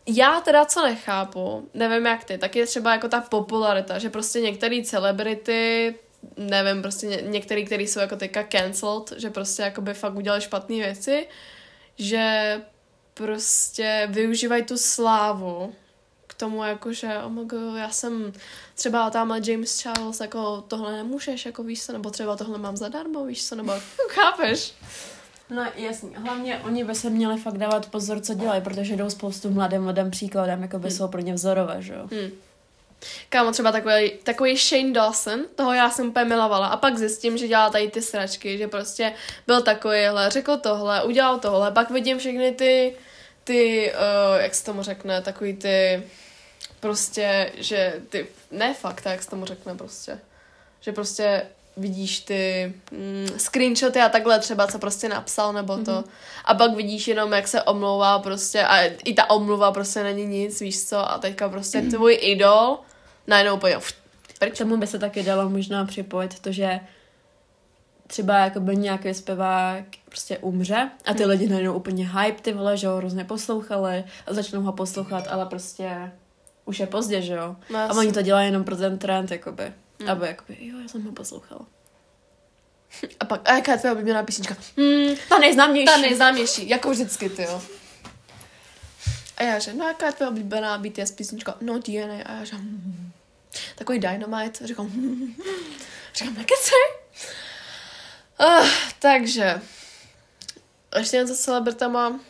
já 0.06 0.40
teda 0.40 0.64
co 0.64 0.82
nechápu, 0.82 1.68
nevím 1.74 2.06
jak 2.06 2.24
ty, 2.24 2.38
tak 2.38 2.56
je 2.56 2.66
třeba 2.66 2.92
jako 2.92 3.08
ta 3.08 3.20
popularita, 3.20 3.98
že 3.98 4.10
prostě 4.10 4.40
některé 4.40 4.82
celebrity, 4.84 5.94
nevím, 6.36 6.82
prostě 6.82 7.06
ně, 7.06 7.16
některý, 7.22 7.64
který 7.64 7.86
jsou 7.86 8.00
jako 8.00 8.16
teďka 8.16 8.42
cancelled, 8.42 9.12
že 9.16 9.30
prostě 9.30 9.62
jakoby 9.62 9.94
fakt 9.94 10.14
udělali 10.14 10.42
špatné 10.42 10.76
věci, 10.76 11.28
že 11.98 12.60
prostě 13.16 14.08
využívají 14.10 14.62
tu 14.62 14.76
slávu 14.76 15.74
k 16.26 16.34
tomu, 16.34 16.64
jako 16.64 16.92
že 16.92 17.18
oh 17.24 17.32
my 17.32 17.44
God, 17.44 17.76
já 17.76 17.90
jsem 17.90 18.32
třeba 18.74 19.10
tamhle 19.10 19.40
James 19.44 19.78
Charles, 19.78 20.20
jako 20.20 20.64
tohle 20.68 20.92
nemůžeš, 20.92 21.46
jako 21.46 21.62
víš 21.62 21.84
co, 21.84 21.92
nebo 21.92 22.10
třeba 22.10 22.36
tohle 22.36 22.58
mám 22.58 22.76
zadarmo, 22.76 23.24
víš 23.24 23.48
co, 23.48 23.54
nebo 23.54 23.72
chápeš? 24.08 24.74
No 25.50 25.66
jasně, 25.76 26.18
hlavně 26.18 26.60
oni 26.64 26.84
by 26.84 26.94
se 26.94 27.10
měli 27.10 27.40
fakt 27.40 27.58
dávat 27.58 27.90
pozor, 27.90 28.20
co 28.20 28.34
dělají, 28.34 28.60
protože 28.62 28.96
jdou 28.96 29.10
spoustu 29.10 29.50
mladým 29.50 29.86
lidem 29.86 30.10
příkladem, 30.10 30.62
jako 30.62 30.78
by 30.78 30.88
hmm. 30.88 30.96
jsou 30.96 31.08
pro 31.08 31.20
ně 31.20 31.34
vzorové, 31.34 31.82
že 31.82 31.94
jo. 31.94 32.08
Hmm. 32.12 32.30
Kámo, 33.28 33.52
třeba 33.52 33.72
takový, 33.72 34.12
takový 34.22 34.56
Shane 34.56 34.92
Dawson, 34.92 35.40
toho 35.54 35.72
já 35.72 35.90
jsem 35.90 36.08
úplně 36.08 36.24
milovala. 36.24 36.66
A 36.66 36.76
pak 36.76 36.98
zjistím, 36.98 37.38
že 37.38 37.48
dělá 37.48 37.70
tady 37.70 37.90
ty 37.90 38.02
sračky, 38.02 38.58
že 38.58 38.68
prostě 38.68 39.12
byl 39.46 39.62
takovýhle, 39.62 40.30
řekl 40.30 40.56
tohle, 40.56 41.04
udělal 41.04 41.38
tohle, 41.38 41.72
pak 41.72 41.90
vidím 41.90 42.18
všechny 42.18 42.52
ty, 42.52 42.94
ty, 43.46 43.92
uh, 43.92 44.40
jak 44.40 44.54
se 44.54 44.64
tomu 44.64 44.82
řekne, 44.82 45.22
takový 45.22 45.56
ty, 45.56 46.02
prostě, 46.80 47.52
že 47.58 47.94
ty, 48.08 48.26
ne 48.50 48.74
fakt, 48.74 49.06
jak 49.06 49.22
se 49.22 49.30
tomu 49.30 49.44
řekne 49.44 49.74
prostě, 49.74 50.18
že 50.80 50.92
prostě 50.92 51.42
vidíš 51.76 52.20
ty 52.20 52.72
mm, 52.90 53.28
screenshoty 53.38 54.00
a 54.00 54.08
takhle 54.08 54.38
třeba, 54.38 54.66
co 54.66 54.78
prostě 54.78 55.08
napsal 55.08 55.52
nebo 55.52 55.76
to. 55.76 55.82
Mm-hmm. 55.82 56.04
A 56.44 56.54
pak 56.54 56.74
vidíš 56.74 57.08
jenom, 57.08 57.32
jak 57.32 57.48
se 57.48 57.62
omlouvá 57.62 58.18
prostě 58.18 58.62
a 58.62 58.84
i 59.04 59.14
ta 59.14 59.30
omluva 59.30 59.72
prostě 59.72 60.02
není 60.02 60.26
nic, 60.26 60.60
víš 60.60 60.84
co, 60.84 61.10
a 61.10 61.18
teďka 61.18 61.48
prostě 61.48 61.78
mm-hmm. 61.78 61.90
tvůj 61.90 62.18
idol 62.20 62.78
najednou 63.26 63.56
úplně 63.56 63.76
K 64.50 64.58
tomu 64.58 64.76
by 64.76 64.86
se 64.86 64.98
taky 64.98 65.22
dalo 65.22 65.50
možná 65.50 65.84
připojit 65.84 66.40
to, 66.40 66.52
že 66.52 66.80
třeba 68.06 68.38
jako 68.38 68.60
by 68.60 68.76
nějaký 68.76 69.14
zpěvák 69.14 69.84
prostě 70.08 70.38
umře 70.38 70.90
a 71.04 71.14
ty 71.14 71.22
hmm. 71.22 71.30
lidi 71.30 71.48
najednou 71.48 71.74
úplně 71.74 72.10
hype, 72.10 72.42
ty 72.42 72.52
vole, 72.52 72.76
že 72.76 72.86
ho 72.86 72.96
hrozně 72.96 73.24
poslouchali 73.24 74.04
a 74.26 74.34
začnou 74.34 74.60
ho 74.60 74.72
poslouchat, 74.72 75.28
ale 75.30 75.46
prostě 75.46 76.12
už 76.64 76.80
je 76.80 76.86
pozdě, 76.86 77.22
že 77.22 77.34
jo. 77.34 77.56
No, 77.70 77.78
a 77.78 77.94
oni 77.94 78.12
to 78.12 78.22
dělají 78.22 78.46
jenom 78.46 78.64
pro 78.64 78.76
ten 78.76 78.98
trend, 78.98 79.30
jakoby. 79.30 79.72
Hmm. 80.00 80.10
Aby 80.10 80.26
jakoby, 80.26 80.56
jo, 80.60 80.78
já 80.82 80.88
jsem 80.88 81.04
ho 81.04 81.12
poslouchala. 81.12 81.66
A 83.20 83.24
pak, 83.24 83.48
a 83.48 83.54
jaká 83.54 83.72
je 83.72 83.78
tvoje 83.78 83.92
oblíbená 83.92 84.22
písnička? 84.22 84.56
Hmm, 84.76 85.16
ta 85.28 85.38
nejznámější. 85.38 85.86
Ta 85.86 85.96
nejznámější, 85.96 86.68
jako 86.68 86.90
vždycky, 86.90 87.28
ty 87.28 87.42
jo. 87.42 87.62
A 89.36 89.42
já 89.42 89.58
že, 89.58 89.74
no 89.74 89.86
jaká 89.86 90.06
je 90.06 90.12
tvoje 90.12 90.30
oblíbená 90.30 90.78
BTS 90.78 91.10
písnička? 91.10 91.54
No 91.60 91.78
DNA. 91.78 92.24
A 92.24 92.32
já 92.32 92.44
že, 92.44 92.56
hmm, 92.56 93.12
takový 93.74 93.98
Dynamite. 93.98 94.64
A 94.64 94.66
říkám, 94.66 94.86
hmm, 94.86 95.34
říkám, 96.14 96.34
nekecej. 96.34 96.78
Uh, 98.40 98.68
takže, 98.98 99.60
ještě 100.98 101.16
něco 101.16 101.34
s 101.34 101.40
celebritama? 101.40 102.20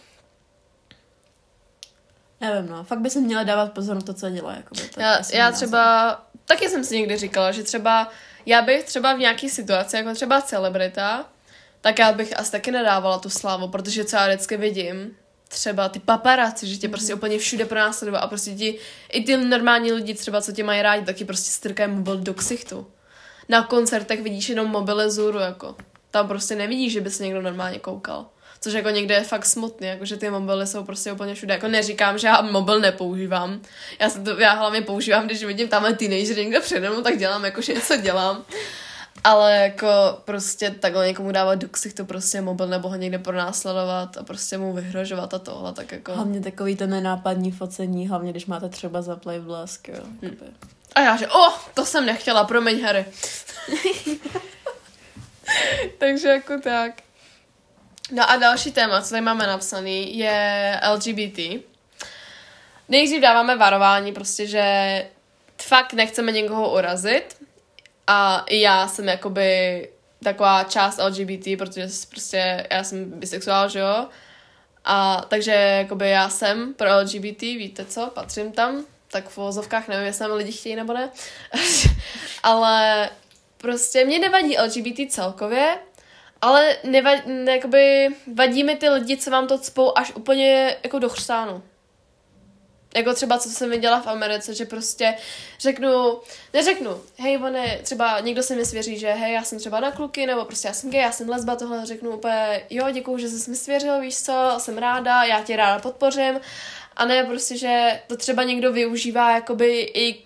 Nevím, 2.40 2.70
no. 2.70 2.84
Fakt 2.84 2.98
by 2.98 3.10
se 3.10 3.20
měla 3.20 3.42
dávat 3.42 3.72
pozor 3.72 3.94
na 3.94 4.00
to, 4.02 4.14
co 4.14 4.30
dělá. 4.30 4.52
Jakoby, 4.52 4.80
tak 4.80 4.96
já, 4.96 5.18
já 5.32 5.52
třeba, 5.52 6.26
taky 6.44 6.68
jsem 6.68 6.84
si 6.84 7.00
někdy 7.00 7.16
říkala, 7.16 7.52
že 7.52 7.62
třeba, 7.62 8.08
já 8.46 8.62
bych 8.62 8.84
třeba 8.84 9.14
v 9.14 9.18
nějaký 9.18 9.48
situaci, 9.48 9.96
jako 9.96 10.14
třeba 10.14 10.40
celebrita, 10.40 11.24
tak 11.80 11.98
já 11.98 12.12
bych 12.12 12.38
asi 12.38 12.52
taky 12.52 12.70
nedávala 12.70 13.18
tu 13.18 13.30
slávu, 13.30 13.68
protože 13.68 14.04
co 14.04 14.16
já 14.16 14.26
vždycky 14.26 14.56
vidím, 14.56 15.16
třeba 15.48 15.88
ty 15.88 15.98
paparazzi, 15.98 16.66
že 16.66 16.76
tě 16.76 16.88
prostě 16.88 17.12
mm-hmm. 17.12 17.16
úplně 17.16 17.38
všude 17.38 17.64
pronásledují 17.64 18.18
a 18.18 18.26
prostě 18.26 18.54
ti, 18.54 18.78
i 19.12 19.24
ty 19.24 19.36
normální 19.36 19.92
lidi 19.92 20.14
třeba, 20.14 20.42
co 20.42 20.52
tě 20.52 20.64
mají 20.64 20.82
rádi, 20.82 21.06
taky 21.06 21.24
prostě 21.24 21.50
strkají 21.50 21.92
mobil 21.92 22.16
do 22.16 22.34
ksichtu. 22.34 22.86
Na 23.48 23.62
koncertech 23.62 24.22
vidíš 24.22 24.48
jenom 24.48 24.66
mobile 24.66 25.10
zůru, 25.10 25.38
jako. 25.38 25.76
Tam 26.16 26.28
prostě 26.28 26.56
nevidíš, 26.56 26.92
že 26.92 27.00
by 27.00 27.10
se 27.10 27.22
někdo 27.22 27.42
normálně 27.42 27.78
koukal. 27.78 28.26
Což 28.60 28.72
jako 28.72 28.90
někde 28.90 29.14
je 29.14 29.24
fakt 29.24 29.46
smutný, 29.46 29.86
jako 29.86 30.04
že 30.04 30.16
ty 30.16 30.30
mobily 30.30 30.66
jsou 30.66 30.84
prostě 30.84 31.12
úplně 31.12 31.34
všude. 31.34 31.54
Jako 31.54 31.68
neříkám, 31.68 32.18
že 32.18 32.26
já 32.26 32.40
mobil 32.40 32.80
nepoužívám. 32.80 33.60
Já, 33.98 34.10
se 34.10 34.20
to, 34.20 34.40
já 34.40 34.52
hlavně 34.52 34.82
používám, 34.82 35.26
když 35.26 35.44
vidím 35.44 35.68
tamhle 35.68 35.94
teenager 35.94 36.36
někde 36.36 36.60
přede 36.60 36.90
mnou, 36.90 37.02
tak 37.02 37.18
dělám 37.18 37.44
jako, 37.44 37.60
že 37.60 37.74
něco 37.74 37.96
dělám. 37.96 38.44
Ale 39.24 39.56
jako 39.56 39.88
prostě 40.24 40.70
takhle 40.70 41.06
někomu 41.06 41.32
dávat 41.32 41.54
do 41.54 41.68
to 41.96 42.04
prostě 42.04 42.40
mobil 42.40 42.66
nebo 42.66 42.88
ho 42.88 42.96
někde 42.96 43.18
pronásledovat 43.18 44.16
a 44.16 44.22
prostě 44.22 44.58
mu 44.58 44.72
vyhrožovat 44.72 45.34
a 45.34 45.38
tohle, 45.38 45.72
tak 45.72 45.92
jako... 45.92 46.14
Hlavně 46.14 46.40
takový 46.40 46.76
ten 46.76 46.90
nenápadní 46.90 47.52
focení, 47.52 48.08
hlavně 48.08 48.30
když 48.30 48.46
máte 48.46 48.68
třeba 48.68 49.02
za 49.02 49.16
play 49.16 49.40
blesk, 49.40 49.88
jo. 49.88 50.04
Hmm. 50.22 50.36
A 50.94 51.00
já 51.00 51.16
že, 51.16 51.28
o, 51.28 51.38
oh, 51.38 51.54
to 51.74 51.86
jsem 51.86 52.06
nechtěla, 52.06 52.44
promiň 52.44 52.82
Harry. 52.82 53.04
Takže 55.98 56.28
jako 56.28 56.60
tak. 56.60 56.92
No 58.12 58.30
a 58.30 58.36
další 58.36 58.72
téma, 58.72 59.02
co 59.02 59.10
tady 59.10 59.20
máme 59.20 59.46
napsaný, 59.46 60.18
je 60.18 60.80
LGBT. 60.92 61.64
Nejdřív 62.88 63.22
dáváme 63.22 63.56
varování, 63.56 64.12
prostě, 64.12 64.46
že 64.46 65.06
fakt 65.62 65.92
nechceme 65.92 66.32
někoho 66.32 66.74
urazit. 66.74 67.36
A 68.06 68.44
i 68.48 68.60
já 68.60 68.88
jsem 68.88 69.08
jakoby 69.08 69.88
taková 70.22 70.64
část 70.64 70.98
LGBT, 70.98 71.58
protože 71.58 71.86
prostě 72.10 72.66
já 72.70 72.84
jsem 72.84 73.10
bisexuál, 73.10 73.68
že 73.68 73.78
jo? 73.78 74.06
A 74.84 75.24
takže 75.28 75.52
jakoby 75.52 76.10
já 76.10 76.28
jsem 76.28 76.74
pro 76.74 76.98
LGBT, 76.98 77.40
víte 77.42 77.84
co, 77.84 78.10
patřím 78.14 78.52
tam, 78.52 78.84
tak 79.10 79.28
v 79.28 79.36
vozovkách 79.36 79.88
nevím, 79.88 80.06
jestli 80.06 80.18
tam 80.18 80.36
lidi 80.36 80.52
chtějí 80.52 80.76
nebo 80.76 80.92
ne. 80.92 81.10
Ale 82.42 83.10
prostě 83.56 84.04
mě 84.04 84.18
nevadí 84.18 84.58
LGBT 84.58 85.12
celkově, 85.12 85.78
ale 86.40 86.76
nevadí, 86.84 87.22
ne, 87.26 87.52
jakoby 87.52 88.08
vadí 88.34 88.64
mi 88.64 88.76
ty 88.76 88.88
lidi, 88.88 89.16
co 89.16 89.30
vám 89.30 89.46
to 89.46 89.58
cpou 89.58 89.98
až 89.98 90.12
úplně 90.14 90.76
jako 90.82 90.98
do 90.98 91.08
chřtánu. 91.08 91.62
Jako 92.96 93.14
třeba, 93.14 93.38
co 93.38 93.48
jsem 93.48 93.70
viděla 93.70 94.00
v 94.00 94.06
Americe, 94.06 94.54
že 94.54 94.64
prostě 94.64 95.14
řeknu, 95.60 96.20
neřeknu, 96.52 97.00
hej, 97.18 97.36
one, 97.36 97.78
třeba 97.82 98.20
někdo 98.20 98.42
se 98.42 98.56
mi 98.56 98.66
svěří, 98.66 98.98
že 98.98 99.12
hej, 99.12 99.34
já 99.34 99.42
jsem 99.42 99.58
třeba 99.58 99.80
na 99.80 99.90
kluky, 99.90 100.26
nebo 100.26 100.44
prostě 100.44 100.68
já 100.68 100.74
jsem 100.74 100.90
gay, 100.90 101.00
já 101.00 101.12
jsem 101.12 101.28
lesba, 101.28 101.56
tohle 101.56 101.86
řeknu 101.86 102.10
úplně, 102.10 102.62
jo, 102.70 102.90
děkuju, 102.92 103.18
že 103.18 103.28
jsi 103.28 103.50
mi 103.50 103.56
svěřil, 103.56 104.00
víš 104.00 104.22
co, 104.22 104.54
jsem 104.58 104.78
ráda, 104.78 105.24
já 105.24 105.42
tě 105.42 105.56
ráda 105.56 105.78
podpořím. 105.78 106.40
A 106.96 107.04
ne 107.04 107.24
prostě, 107.24 107.56
že 107.56 108.00
to 108.06 108.16
třeba 108.16 108.42
někdo 108.42 108.72
využívá, 108.72 109.34
jakoby 109.34 109.80
i, 109.80 110.22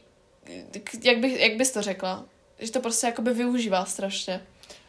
jak, 1.02 1.18
bych, 1.18 1.40
jak 1.40 1.56
bys 1.56 1.70
to 1.70 1.82
řekla? 1.82 2.24
Že 2.60 2.72
to 2.72 2.80
prostě 2.80 3.06
jakoby 3.06 3.34
využívá 3.34 3.84
strašně. 3.84 4.40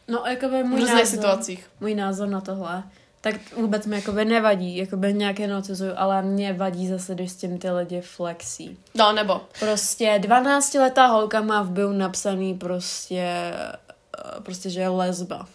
No, 0.07 0.23
jakoby 0.27 0.63
můj 0.63 0.81
názor, 0.81 1.05
situacích. 1.05 1.69
můj 1.79 1.95
názor 1.95 2.27
na 2.27 2.41
tohle, 2.41 2.83
tak 3.21 3.35
vůbec 3.55 3.85
mi 3.85 3.95
jakoby 3.95 4.25
nevadí, 4.25 4.77
jakoby 4.77 5.13
nějaké 5.13 5.47
nocizuju, 5.47 5.91
ale 5.95 6.21
mě 6.21 6.53
vadí 6.53 6.87
zase, 6.87 7.15
když 7.15 7.31
s 7.31 7.35
tím 7.35 7.57
ty 7.57 7.71
lidi 7.71 8.01
flexí. 8.01 8.77
No, 8.95 9.13
nebo? 9.13 9.41
Prostě 9.59 10.19
12-letá 10.23 11.07
holka 11.07 11.41
má 11.41 11.61
v 11.61 11.69
bio 11.69 11.91
napsaný 11.93 12.53
prostě, 12.53 13.23
eh, 13.23 14.41
prostě, 14.43 14.69
že 14.69 14.81
je 14.81 14.89
lesba. 14.89 15.47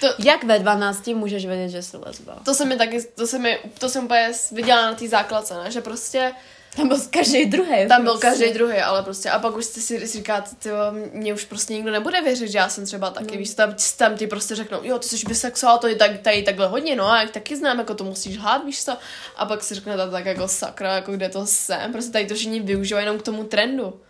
To, 0.00 0.06
Jak 0.18 0.44
ve 0.44 0.58
12 0.58 1.14
můžeš 1.14 1.46
vědět, 1.46 1.68
že 1.68 1.82
jsi 1.82 1.96
lesba? 1.96 2.38
To 2.44 2.54
se 2.54 2.64
mi 2.64 2.76
taky, 2.76 3.02
to 3.02 3.26
se 3.26 3.38
mi, 3.38 3.58
to 3.78 3.88
jsem 3.88 4.04
úplně 4.04 4.32
viděla 4.52 4.82
na 4.82 4.94
té 4.94 5.08
základce, 5.08 5.54
ne? 5.54 5.70
že 5.70 5.80
prostě 5.80 6.32
tam 6.76 6.88
byl 6.88 6.98
každý 7.10 7.46
druhý. 7.46 7.88
Tam 7.88 8.02
prostě. 8.02 8.02
byl 8.02 8.18
každý 8.18 8.52
druhý, 8.52 8.78
ale 8.78 9.02
prostě. 9.02 9.30
A 9.30 9.38
pak 9.38 9.56
už 9.56 9.64
jste 9.64 9.80
si, 9.80 10.06
si 10.06 10.18
říkáte, 10.18 10.50
ty 10.58 10.68
mě 11.12 11.34
už 11.34 11.44
prostě 11.44 11.74
nikdo 11.74 11.90
nebude 11.90 12.22
věřit, 12.22 12.48
že 12.48 12.58
já 12.58 12.68
jsem 12.68 12.86
třeba 12.86 13.10
taky, 13.10 13.32
no. 13.32 13.38
víš, 13.38 13.54
tam, 13.54 13.74
tam 13.96 14.16
ti 14.16 14.26
prostě 14.26 14.54
řeknou, 14.54 14.78
jo, 14.82 14.98
ty 14.98 15.08
jsi 15.08 15.26
bisexuál, 15.28 15.78
to 15.78 15.86
je 15.86 15.94
tak, 15.94 16.18
tady 16.20 16.42
takhle 16.42 16.66
hodně, 16.66 16.96
no, 16.96 17.10
a 17.10 17.20
jak 17.20 17.30
taky 17.30 17.56
znám, 17.56 17.78
jako 17.78 17.94
to 17.94 18.04
musíš 18.04 18.38
hlát, 18.38 18.64
víš 18.64 18.84
co. 18.84 18.96
A 19.36 19.46
pak 19.46 19.62
si 19.62 19.74
řeknete 19.74 20.10
tak 20.10 20.26
jako 20.26 20.48
sakra, 20.48 20.94
jako 20.94 21.12
kde 21.12 21.28
to 21.28 21.46
jsem, 21.46 21.92
prostě 21.92 22.12
tady 22.12 22.26
to 22.26 22.34
všichni 22.34 22.60
využívají 22.60 23.06
jenom 23.06 23.18
k 23.18 23.22
tomu 23.22 23.44
trendu. 23.44 24.00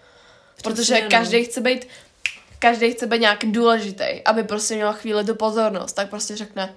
Protože 0.63 0.95
Přesně, 0.95 1.09
každý 1.09 1.39
no. 1.39 1.45
chce 1.45 1.61
být 1.61 1.87
každý 2.59 2.93
chce 2.93 3.07
být 3.07 3.21
nějak 3.21 3.39
důležitý, 3.45 4.23
aby 4.25 4.45
prostě 4.45 4.75
měl 4.75 4.93
chvíli 4.93 5.25
tu 5.25 5.35
pozornost, 5.35 5.93
tak 5.93 6.11
prostě 6.11 6.37
řekne, 6.37 6.75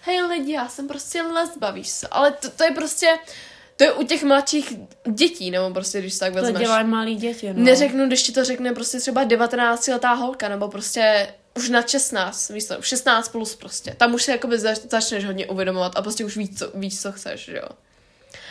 hej 0.00 0.22
lidi, 0.22 0.52
já 0.52 0.68
jsem 0.68 0.88
prostě 0.88 1.22
lesba, 1.22 1.70
víš 1.70 1.94
co, 1.94 2.06
ale 2.10 2.30
to, 2.30 2.50
to 2.50 2.64
je 2.64 2.70
prostě, 2.70 3.18
to 3.78 3.84
je 3.84 3.92
u 3.92 4.02
těch 4.02 4.22
mladších 4.24 4.72
dětí, 5.12 5.50
nebo 5.50 5.70
prostě, 5.74 6.00
když 6.00 6.14
se 6.14 6.20
tak 6.20 6.32
To 6.34 6.40
vezmeš. 6.40 6.60
dělají 6.62 6.86
malí 6.86 7.14
děti, 7.16 7.52
no. 7.52 7.64
Neřeknu, 7.64 8.06
když 8.06 8.22
ti 8.22 8.32
to 8.32 8.44
řekne 8.44 8.72
prostě 8.72 9.00
třeba 9.00 9.24
19-letá 9.24 10.14
holka, 10.14 10.48
nebo 10.48 10.68
prostě 10.68 11.28
už 11.56 11.68
na 11.68 11.82
16, 11.82 12.48
víš 12.50 12.66
co, 12.66 12.74
16 12.82 13.28
plus 13.28 13.54
prostě. 13.54 13.94
Tam 13.98 14.14
už 14.14 14.22
se 14.22 14.32
jakoby 14.32 14.58
zač- 14.58 14.80
začneš 14.90 15.24
hodně 15.24 15.46
uvědomovat 15.46 15.92
a 15.96 16.02
prostě 16.02 16.24
už 16.24 16.36
víš, 16.36 16.50
co, 16.58 16.70
víš, 16.74 17.00
co 17.00 17.12
chceš, 17.12 17.40
že 17.44 17.56
jo. 17.56 17.68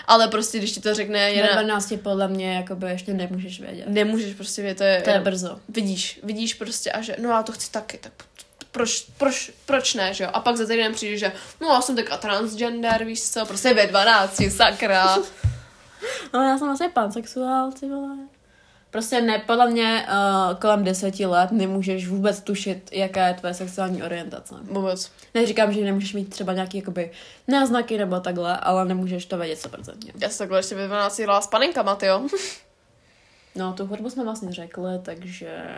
Ale 0.07 0.27
prostě, 0.27 0.57
když 0.57 0.71
ti 0.71 0.79
to 0.81 0.93
řekne 0.93 1.19
Na 1.19 1.25
jedna, 1.27 1.51
12 1.61 1.93
podle 2.03 2.27
mě 2.27 2.53
jakoby 2.55 2.87
ještě 2.87 3.13
nemůžeš 3.13 3.59
vědět. 3.59 3.85
nemůžeš 3.87 4.33
prostě 4.33 4.61
vědět, 4.61 4.77
to 4.77 4.83
je, 4.83 5.01
To 5.01 5.09
je 5.09 5.19
brzo. 5.19 5.59
vidíš, 5.69 6.19
vidíš 6.23 6.53
prostě 6.53 6.91
a 6.91 7.01
že, 7.01 7.15
no 7.19 7.29
já 7.29 7.43
to 7.43 7.51
chci 7.51 7.71
taky, 7.71 7.97
tak 7.97 8.13
proč, 8.77 9.05
proč, 9.17 9.51
proč 9.65 9.93
ne, 9.93 10.13
že 10.13 10.23
jo? 10.23 10.29
A 10.33 10.39
pak 10.39 10.57
za 10.57 10.65
týden 10.65 10.93
přijde, 10.93 11.17
že 11.17 11.31
no 11.61 11.67
já 11.67 11.81
jsem 11.81 11.95
taká 11.95 12.17
transgender, 12.17 13.05
víš 13.05 13.29
co, 13.29 13.45
prostě 13.45 13.73
ve 13.73 13.87
12, 13.87 14.41
sakra. 14.49 15.17
No 16.33 16.43
já 16.43 16.57
jsem 16.57 16.69
asi 16.69 16.89
pansexuál, 16.89 17.71
ty 17.71 17.89
vole. 17.89 18.17
Prostě 18.91 19.21
ne, 19.21 19.39
podle 19.39 19.69
mě 19.69 20.07
uh, 20.07 20.59
kolem 20.59 20.83
deseti 20.83 21.25
let 21.25 21.51
nemůžeš 21.51 22.07
vůbec 22.07 22.41
tušit, 22.41 22.89
jaká 22.91 23.27
je 23.27 23.33
tvoje 23.33 23.53
sexuální 23.53 24.03
orientace. 24.03 24.55
Vůbec. 24.61 25.11
Neříkám, 25.33 25.73
že 25.73 25.81
nemůžeš 25.81 26.13
mít 26.13 26.29
třeba 26.29 26.53
nějaký 26.53 26.77
jakoby 26.77 27.11
náznaky 27.47 27.97
nebo 27.97 28.19
takhle, 28.19 28.57
ale 28.57 28.85
nemůžeš 28.85 29.25
to 29.25 29.37
vědět 29.37 29.59
100%. 29.71 29.93
Já 30.21 30.29
jsem 30.29 30.37
takhle 30.37 30.59
ještě 30.59 30.75
ve 30.75 30.87
12 30.87 31.19
jela 31.19 31.41
s 31.41 31.47
paninkama, 31.47 31.95
tyjo. 31.95 32.27
No, 33.55 33.73
tu 33.73 33.85
hudbu 33.85 34.09
jsme 34.09 34.23
vlastně 34.23 34.51
řekli, 34.51 34.91
takže... 35.01 35.77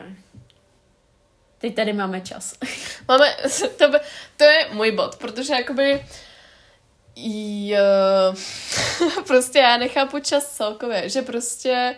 Teď 1.59 1.75
tady 1.75 1.93
máme 1.93 2.21
čas. 2.21 2.53
Máme, 3.09 3.35
to, 3.77 3.87
by, 3.89 3.97
to 4.37 4.43
je 4.43 4.67
můj 4.71 4.91
bod, 4.91 5.15
protože 5.15 5.53
jakoby 5.53 6.05
jo, 7.15 7.79
prostě 9.27 9.59
já 9.59 9.77
nechápu 9.77 10.19
čas 10.19 10.45
celkově, 10.45 11.09
že 11.09 11.21
prostě 11.21 11.95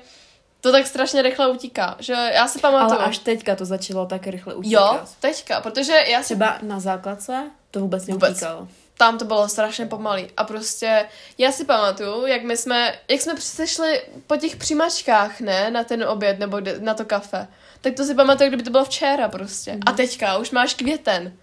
to 0.62 0.72
tak 0.72 0.88
strašně 0.88 1.22
rychle 1.22 1.50
utíká, 1.52 1.96
že 2.00 2.14
já 2.14 2.48
si 2.48 2.60
pamatuju. 2.60 3.00
ale 3.00 3.10
až 3.10 3.18
teďka 3.18 3.56
to 3.56 3.66
začalo 3.66 4.06
tak 4.06 4.28
rychle 4.28 4.54
Jo, 4.54 4.60
utíkat. 4.60 5.10
teďka, 5.20 5.62
protože 5.62 5.94
já 6.08 6.20
si 6.20 6.26
Třeba 6.26 6.58
na 6.62 6.80
základce 6.80 7.52
to 7.72 7.80
vůbec 7.80 8.08
Vůbec. 8.08 8.30
neutíkalo. 8.30 8.68
tam 8.98 9.18
to 9.18 9.26
bylo 9.26 9.50
strašně 9.50 9.86
pomalý. 9.86 10.28
A 10.38 10.44
prostě 10.44 11.06
já 11.38 11.52
si 11.52 11.66
pamatuju, 11.66 12.26
jak 12.26 12.44
my 12.44 12.58
jsme, 12.58 12.96
jak 13.08 13.22
jsme 13.22 13.36
přešli 13.36 14.02
po 14.28 14.36
těch 14.38 14.56
přimačkách, 14.56 15.40
ne, 15.40 15.72
na 15.72 15.84
ten 15.84 16.04
oběd 16.04 16.40
nebo 16.40 16.58
na 16.80 16.94
to 16.94 17.06
kafe. 17.06 17.48
Tak 17.82 17.94
to 17.94 18.04
si 18.04 18.16
pamatuju, 18.16 18.50
kdyby 18.50 18.64
to 18.64 18.70
bylo 18.70 18.86
včera 18.86 19.30
prostě. 19.30 19.78
A 19.86 19.92
teďka 19.92 20.38
už 20.38 20.52
máš 20.52 20.74
květen. 20.74 21.34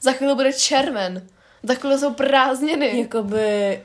Za 0.00 0.12
chvíli 0.12 0.34
bude 0.34 0.52
červen. 0.52 1.26
Za 1.62 1.74
chvíli 1.74 1.98
jsou 1.98 2.14
prázdniny. 2.14 3.00
Jakoby... 3.00 3.82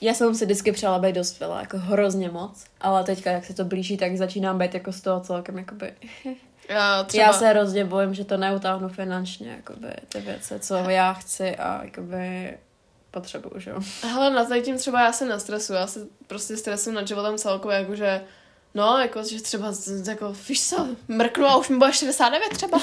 Já 0.00 0.14
jsem 0.14 0.34
si 0.34 0.44
vždycky 0.44 0.72
přála 0.72 0.98
být 0.98 1.14
dospělá, 1.14 1.60
jako 1.60 1.78
hrozně 1.78 2.30
moc, 2.30 2.64
ale 2.80 3.04
teďka, 3.04 3.30
jak 3.30 3.44
se 3.44 3.54
to 3.54 3.64
blíží, 3.64 3.96
tak 3.96 4.16
začínám 4.16 4.58
být 4.58 4.74
jako 4.74 4.92
z 4.92 5.00
toho 5.00 5.20
celkem, 5.20 5.58
jakoby... 5.58 5.92
Já, 6.68 7.04
třeba, 7.04 7.24
Já 7.24 7.32
se 7.32 7.48
hrozně 7.48 7.84
bojím, 7.84 8.14
že 8.14 8.24
to 8.24 8.36
neutáhnu 8.36 8.88
finančně, 8.88 9.50
jakoby 9.50 9.88
ty 10.08 10.20
věci, 10.20 10.60
co 10.60 10.74
já 10.74 11.12
chci 11.12 11.56
a 11.56 11.84
jakoby 11.84 12.56
potřebuju, 13.10 13.60
že 13.60 13.70
jo. 13.70 13.80
Hele, 14.02 14.30
na 14.30 14.60
tím 14.60 14.78
třeba 14.78 15.04
já 15.04 15.12
se 15.12 15.24
nestresuju. 15.24 15.78
Já 15.78 15.86
se 15.86 16.06
prostě 16.26 16.56
stresuju 16.56 16.96
nad 16.96 17.08
životem 17.08 17.38
celkově, 17.38 17.78
jakože 17.78 18.20
No, 18.74 18.98
jako, 18.98 19.22
že 19.24 19.42
třeba, 19.42 19.72
jako, 20.08 20.36
víš 20.48 20.68
co, 20.68 20.86
mrknu 21.08 21.46
a 21.46 21.56
už 21.56 21.68
mi 21.68 21.76
bude 21.76 21.92
69 21.92 22.48
třeba. 22.48 22.80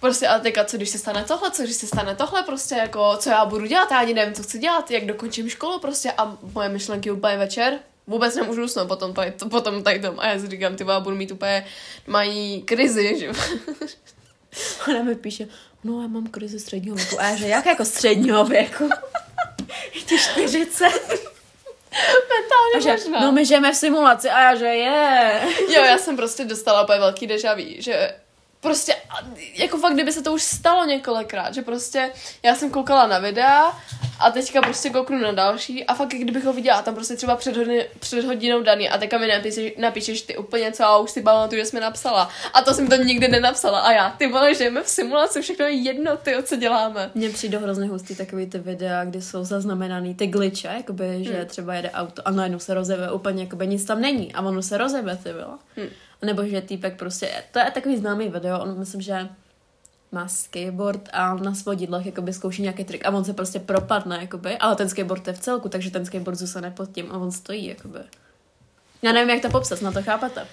Prostě, 0.00 0.28
ale 0.28 0.40
teďka, 0.40 0.64
co 0.64 0.76
když 0.76 0.88
se 0.88 0.98
stane 0.98 1.24
tohle, 1.24 1.50
co 1.50 1.62
když 1.62 1.76
se 1.76 1.86
stane 1.86 2.14
tohle, 2.14 2.42
prostě, 2.42 2.74
jako, 2.74 3.16
co 3.16 3.30
já 3.30 3.44
budu 3.44 3.66
dělat, 3.66 3.90
já 3.90 3.98
ani 3.98 4.14
nevím, 4.14 4.34
co 4.34 4.42
chci 4.42 4.58
dělat, 4.58 4.90
jak 4.90 5.06
dokončím 5.06 5.48
školu, 5.48 5.78
prostě, 5.78 6.12
a 6.12 6.36
moje 6.52 6.68
myšlenky 6.68 7.10
úplně 7.10 7.36
večer, 7.36 7.78
vůbec 8.06 8.34
nemůžu 8.34 8.64
usnout 8.64 8.88
potom 8.88 9.14
tady, 9.14 9.32
to, 9.32 9.48
potom 9.48 9.82
tady 9.82 10.00
tom. 10.00 10.14
A 10.18 10.26
já 10.26 10.38
si 10.38 10.48
říkám, 10.48 10.76
ty 10.76 10.84
budu 10.84 11.16
mít 11.16 11.30
úplně, 11.30 11.66
mají 12.06 12.62
krizi, 12.62 13.18
že 13.20 13.30
Ona 14.88 15.02
mi 15.02 15.14
píše, 15.14 15.48
no 15.84 16.02
já 16.02 16.08
mám 16.08 16.26
krizi 16.26 16.60
středního 16.60 16.96
věku. 16.96 17.20
A 17.20 17.22
já 17.22 17.36
že, 17.36 17.46
jak 17.46 17.66
jako 17.66 17.84
středního 17.84 18.44
věku? 18.44 18.88
Ti 20.06 20.18
40. 20.18 21.33
A 22.76 22.80
že, 22.80 22.90
možná. 22.90 23.20
no 23.20 23.32
my 23.32 23.44
žijeme 23.44 23.72
v 23.72 23.76
simulaci 23.76 24.30
a 24.30 24.40
já 24.42 24.54
že 24.54 24.66
je. 24.66 25.40
Jo, 25.60 25.84
já 25.84 25.98
jsem 25.98 26.16
prostě 26.16 26.44
dostala 26.44 26.82
úplně 26.82 26.98
velký 26.98 27.26
deja 27.26 27.54
vu, 27.54 27.74
že 27.78 28.14
prostě, 28.64 28.96
jako 29.54 29.78
fakt, 29.78 29.94
kdyby 29.94 30.12
se 30.12 30.22
to 30.22 30.32
už 30.32 30.42
stalo 30.42 30.84
několikrát, 30.84 31.54
že 31.54 31.62
prostě 31.62 32.10
já 32.42 32.54
jsem 32.54 32.70
koukala 32.70 33.06
na 33.06 33.18
videa 33.18 33.78
a 34.20 34.30
teďka 34.30 34.62
prostě 34.62 34.90
kouknu 34.90 35.18
na 35.18 35.32
další 35.32 35.84
a 35.84 35.94
fakt, 35.94 36.08
kdybych 36.08 36.44
ho 36.44 36.52
viděla 36.52 36.82
tam 36.82 36.94
prostě 36.94 37.16
třeba 37.16 37.36
před, 37.36 37.56
hodin, 37.56 37.82
před 37.98 38.24
hodinou 38.24 38.62
daný 38.62 38.88
a 38.88 38.98
teďka 38.98 39.18
mi 39.18 39.28
napíšeš, 39.28 39.72
napíšeš 39.78 40.22
ty 40.22 40.36
úplně 40.36 40.72
co 40.72 40.84
a 40.84 40.98
už 40.98 41.10
si 41.10 41.22
pamatuju, 41.22 41.60
že 41.60 41.66
jsi 41.66 41.76
mi 41.76 41.80
napsala 41.80 42.28
a 42.54 42.62
to 42.62 42.74
jsem 42.74 42.88
to 42.88 42.96
nikdy 42.96 43.28
nenapsala 43.28 43.80
a 43.80 43.92
já, 43.92 44.10
ty 44.10 44.26
vole, 44.26 44.54
žijeme 44.54 44.82
v 44.82 44.88
simulaci, 44.88 45.42
všechno 45.42 45.66
je 45.66 45.72
jedno, 45.72 46.16
ty, 46.16 46.34
co 46.42 46.56
děláme. 46.56 47.10
Mně 47.14 47.30
přijde 47.30 47.58
hrozně 47.58 47.86
hustý 47.86 48.16
takový 48.16 48.46
ty 48.46 48.58
videa, 48.58 49.04
kdy 49.04 49.22
jsou 49.22 49.44
zaznamenaný 49.44 50.14
ty 50.14 50.26
glitche, 50.26 50.68
jakoby, 50.68 51.24
že 51.24 51.44
třeba 51.44 51.74
jede 51.74 51.90
auto 51.90 52.28
a 52.28 52.30
najednou 52.30 52.58
se 52.58 52.74
rozjebe 52.74 53.12
úplně, 53.12 53.42
jakoby 53.42 53.66
nic 53.66 53.84
tam 53.84 54.00
není 54.00 54.34
a 54.34 54.40
ono 54.40 54.62
se 54.62 54.78
rozjebe, 54.78 55.16
ty 55.16 55.32
bylo. 55.32 55.58
Hmm. 55.76 55.88
Nebo 56.24 56.44
že 56.44 56.60
týpek 56.60 56.98
prostě, 56.98 57.30
to 57.52 57.58
je 57.58 57.70
takový 57.70 57.96
známý 57.96 58.28
video, 58.28 58.60
on 58.60 58.78
myslím, 58.78 59.00
že 59.00 59.28
má 60.12 60.28
skateboard 60.28 61.08
a 61.12 61.34
na 61.34 61.54
svodidlech 61.54 62.06
jakoby 62.06 62.32
zkouší 62.32 62.62
nějaký 62.62 62.84
trik 62.84 63.06
a 63.06 63.10
on 63.10 63.24
se 63.24 63.32
prostě 63.32 63.60
propadne, 63.60 64.18
jakoby, 64.20 64.58
ale 64.58 64.76
ten 64.76 64.88
skateboard 64.88 65.26
je 65.26 65.32
v 65.32 65.38
celku, 65.38 65.68
takže 65.68 65.90
ten 65.90 66.06
skateboard 66.06 66.38
zůstane 66.38 66.70
pod 66.70 66.92
tím 66.92 67.12
a 67.12 67.18
on 67.18 67.32
stojí, 67.32 67.66
jakoby. 67.66 67.98
Já 69.02 69.12
nevím, 69.12 69.30
jak 69.30 69.42
to 69.42 69.50
popsat, 69.50 69.82
na 69.82 69.92
to 69.92 70.02
chápete. 70.02 70.46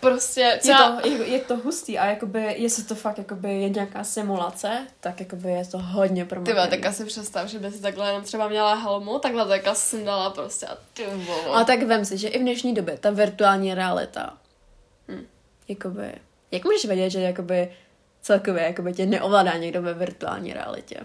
Prostě, 0.00 0.40
Je 0.64 0.70
já, 0.70 0.78
to, 0.78 1.08
je, 1.08 1.26
je 1.26 1.40
to 1.40 1.56
hustý 1.56 1.98
a 1.98 2.06
jakoby, 2.06 2.54
jestli 2.58 2.84
to 2.84 2.94
fakt 2.94 3.18
jakoby 3.18 3.54
je 3.62 3.68
nějaká 3.68 4.04
simulace, 4.04 4.86
tak 5.00 5.20
jakoby 5.20 5.50
je 5.50 5.66
to 5.66 5.78
hodně 5.78 6.24
ty 6.24 6.28
promovený. 6.28 6.56
vole, 6.56 6.68
tak 6.68 6.86
asi 6.86 7.04
představ, 7.04 7.48
že 7.48 7.58
by 7.58 7.70
si 7.70 7.82
takhle 7.82 8.08
jenom 8.08 8.22
třeba 8.22 8.48
měla 8.48 8.74
helmu, 8.74 9.18
takhle 9.18 9.48
tak 9.48 9.66
asi 9.66 9.88
jsem 9.88 10.04
dala 10.04 10.30
prostě 10.30 10.66
a 10.66 10.76
ty 10.92 11.06
vole. 11.06 11.44
Ale 11.46 11.64
tak 11.64 11.82
vem 11.82 12.04
si, 12.04 12.18
že 12.18 12.28
i 12.28 12.38
v 12.38 12.42
dnešní 12.42 12.74
době 12.74 12.98
ta 12.98 13.10
virtuální 13.10 13.74
realita. 13.74 14.34
Jakoby, 15.68 16.12
jak 16.50 16.64
můžeš 16.64 16.84
vědět, 16.84 17.10
že 17.10 17.20
jakoby 17.20 17.72
celkově 18.22 18.62
jakoby 18.62 18.92
tě 18.92 19.06
neovládá 19.06 19.52
někdo 19.52 19.82
ve 19.82 19.94
virtuální 19.94 20.52
realitě? 20.52 20.96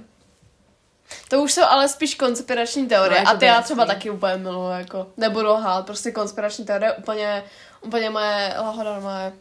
To 1.30 1.42
už 1.42 1.54
jsou 1.54 1.64
ale 1.64 1.90
spíš 1.90 2.16
konspirační 2.16 2.88
teorie. 2.88 3.24
No, 3.24 3.30
a 3.30 3.36
ty 3.36 3.46
já 3.46 3.54
jasný. 3.54 3.64
třeba 3.64 3.86
taky 3.86 4.10
úplně 4.10 4.38
miluju, 4.38 4.70
jako 4.70 5.08
nebudu 5.18 5.48
lhát, 5.48 5.86
prostě 5.86 6.12
konspirační 6.12 6.66
teorie 6.66 6.94
úplně, 6.94 7.44
úplně 7.82 8.10
moje 8.10 8.54
lahoda, 8.58 9.00
moje 9.00 9.34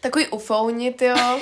takový 0.00 0.26
ufounit, 0.26 1.02
jo. 1.02 1.16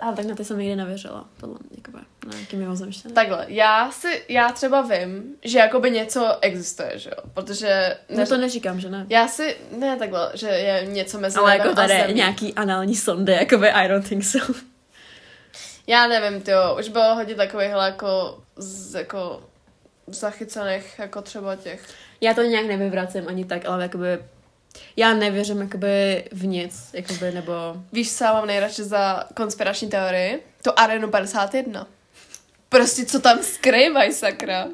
Ale 0.00 0.16
tak 0.16 0.26
na 0.26 0.34
ty 0.34 0.44
jsem 0.44 0.58
nikdy 0.58 0.76
nevěřila, 0.76 1.24
podle 1.40 1.56
mě, 1.60 1.70
jakoby, 1.76 1.98
na 2.26 2.32
nějaký 2.34 2.56
mimozemštěný. 2.56 3.14
Takhle, 3.14 3.44
já 3.48 3.90
si, 3.90 4.22
já 4.28 4.52
třeba 4.52 4.82
vím, 4.82 5.34
že 5.44 5.58
jakoby 5.58 5.90
něco 5.90 6.38
existuje, 6.40 6.92
že 6.94 7.10
jo, 7.10 7.22
protože... 7.34 7.96
No 8.08 8.26
to 8.26 8.36
neříkám, 8.36 8.80
že 8.80 8.90
ne. 8.90 9.06
Já 9.08 9.28
si, 9.28 9.56
ne 9.78 9.96
takhle, 9.96 10.30
že 10.34 10.48
je 10.48 10.86
něco 10.86 11.18
mezi 11.18 11.38
Ale 11.38 11.56
jako 11.56 11.74
tady 11.74 11.94
a 11.94 12.02
zemí. 12.02 12.14
nějaký 12.14 12.54
anální 12.54 12.96
sondy, 12.96 13.32
jakoby 13.32 13.70
I 13.70 13.88
don't 13.88 14.08
think 14.08 14.24
so. 14.24 14.54
Já 15.86 16.06
nevím, 16.08 16.40
ty 16.40 16.52
už 16.78 16.88
bylo 16.88 17.14
hodně 17.14 17.34
takovýchhle 17.34 17.86
jako, 17.86 18.38
z, 18.56 18.94
jako 18.94 19.42
zachycených, 20.06 20.98
jako 20.98 21.22
třeba 21.22 21.56
těch 21.56 21.86
Já 22.20 22.34
to 22.34 22.42
nějak 22.42 22.66
nevyvracím 22.66 23.28
ani 23.28 23.44
tak, 23.44 23.66
ale 23.66 23.82
jakoby 23.82 24.18
já 24.96 25.14
nevěřím 25.14 25.60
jakoby 25.60 26.24
v 26.32 26.46
nic, 26.46 26.90
jakoby, 26.92 27.32
nebo... 27.32 27.52
Víš, 27.92 28.16
co 28.16 28.24
já 28.24 28.32
mám 28.32 28.46
nejradši 28.46 28.82
za 28.82 29.24
konspirační 29.34 29.88
teorii? 29.88 30.42
To 30.62 30.80
Arenu 30.80 31.10
51. 31.10 31.86
Prostě 32.68 33.06
co 33.06 33.20
tam 33.20 33.38
skrývají, 33.42 34.12
sakra. 34.12 34.68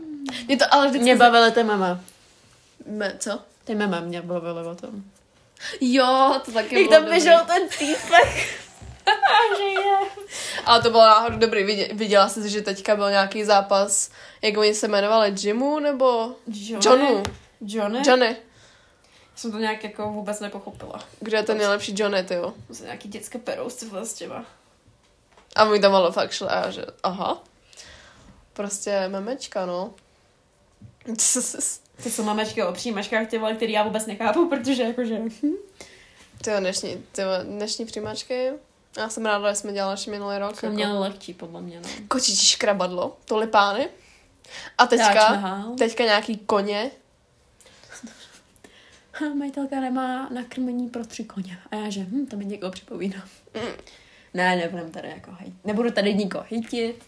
Mě 0.47 0.57
to 0.57 0.65
ale 0.71 0.87
vždycky... 0.87 1.03
Mě 1.03 1.17
bavily 1.17 1.53
ty 1.53 1.63
mama. 1.65 2.01
Me, 2.87 3.15
co? 3.19 3.39
Ty 3.65 3.75
mama 3.75 4.01
mě 4.01 4.23
bavily 4.23 4.67
o 4.67 4.75
tom. 4.75 4.91
Jo, 5.81 6.41
to 6.45 6.53
taky 6.53 6.81
Jak 6.81 6.91
tam 6.91 7.05
běžel 7.05 7.41
ten 7.47 7.69
týpek. 7.69 8.59
Ale 10.65 10.83
to 10.83 10.91
bylo 10.91 11.03
náhodou 11.03 11.39
dobrý. 11.39 11.65
Vidě, 11.65 11.89
viděla 11.93 12.29
jsi, 12.29 12.49
že 12.49 12.63
teďka 12.63 12.97
byl 12.97 13.11
nějaký 13.11 13.45
zápas, 13.45 14.11
jak 14.43 14.57
oni 14.57 14.75
se 14.75 14.87
jmenovali, 14.87 15.35
Jimu 15.39 15.79
nebo 15.79 16.35
Johnu? 16.47 17.23
Johnny? 17.61 17.99
Johnny. 18.07 18.37
Jsem 19.37 19.53
to 19.53 19.59
nějak 19.59 19.85
jako 19.85 20.09
vůbec 20.09 20.41
nepochopila. 20.41 21.05
Kde 21.21 21.39
je 21.39 21.43
ten 21.43 21.59
nejlepší 21.59 21.95
Johnny, 21.99 22.25
ty 22.25 22.35
jo? 22.35 22.55
To 22.67 22.75
jsou 22.75 22.85
nějaký 22.85 23.09
dětské 23.09 23.41
s 24.03 24.15
těma. 24.15 24.45
A 25.57 25.65
mi 25.65 25.81
tam 25.81 25.95
ale 25.95 26.13
fakt 26.13 26.33
šlo, 26.33 26.51
a 26.51 26.55
já, 26.55 26.71
že 26.71 26.85
aha. 27.03 27.43
Prostě 28.53 29.09
memečka, 29.09 29.67
no. 29.67 29.95
To 32.03 32.11
jsou 32.11 32.23
mamečky 32.23 32.63
o 32.63 32.73
přijímačkách, 32.73 33.27
ty 33.29 33.39
vole, 33.39 33.55
který 33.55 33.73
já 33.73 33.83
vůbec 33.83 34.07
nechápu, 34.07 34.49
protože 34.49 34.83
jakože... 34.83 35.19
Ty 36.45 36.51
jo, 36.51 36.61
dnešní, 36.61 37.05
ty 37.13 37.23
jo, 37.23 37.29
dnešní 37.43 37.87
přijímačky. 37.87 38.51
Já 38.97 39.09
jsem 39.09 39.27
ráda, 39.27 39.51
že 39.51 39.57
jsme 39.57 39.73
dělali 39.73 39.93
ještě 39.93 40.11
minulý 40.11 40.39
rok. 40.39 40.57
Jsme 40.57 40.67
jako. 40.67 40.75
měli 40.75 40.99
lehčí, 40.99 41.35
podle 41.35 41.61
mě, 41.61 41.81
no. 41.81 41.89
Kočičí 42.09 42.47
škrabadlo, 42.47 43.17
tulipány. 43.25 43.89
A 44.79 44.87
Táč 44.87 44.99
teďka, 44.99 45.65
teďka 45.79 46.05
nějaký 46.05 46.37
koně. 46.37 46.91
Majitelka 49.39 49.81
nemá 49.81 50.29
nakrmení 50.29 50.89
pro 50.89 51.05
tři 51.05 51.25
koně. 51.25 51.59
A 51.71 51.77
já 51.77 51.91
že, 51.91 52.01
hm, 52.01 52.27
to 52.27 52.37
mi 52.37 52.45
někoho 52.45 52.73
připomíná. 52.73 53.25
Mm. 53.55 53.73
Ne, 54.35 54.57
nebudem 54.57 54.91
tady 54.91 55.09
jako 55.09 55.31
hejt. 55.31 55.55
Nebudu 55.65 55.91
tady 55.91 56.15
nikoho 56.15 56.45
hejtit. 56.51 57.05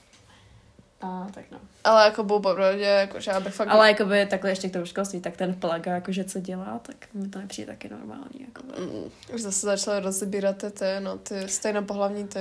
A 1.00 1.26
tak 1.34 1.44
no. 1.50 1.58
Ale 1.84 2.04
jako 2.04 2.22
byl 2.22 2.40
popravdě, 2.40 2.84
jako, 2.84 3.20
že 3.20 3.30
já 3.30 3.40
bych 3.40 3.54
fakt... 3.54 3.68
Ale 3.68 3.88
jakoby 3.88 4.26
takhle 4.26 4.50
ještě 4.50 4.68
k 4.68 4.72
tomu 4.72 4.86
školství, 4.86 5.20
tak 5.20 5.36
ten 5.36 5.54
plaga, 5.54 5.94
jakože 5.94 6.24
co 6.24 6.40
dělá, 6.40 6.80
tak 6.82 6.96
mi 7.14 7.28
to 7.28 7.38
nepřijde 7.38 7.72
taky 7.72 7.88
normální. 7.88 8.40
Jako. 8.40 8.62
Mm, 8.80 9.10
už 9.34 9.40
zase 9.42 9.66
začaly 9.66 10.00
rozebírat 10.00 10.56
ty, 10.56 10.70
ty, 10.70 10.84
no, 11.00 11.18
ty 11.18 11.48
stejnopohlavní 11.48 12.28
ty 12.28 12.40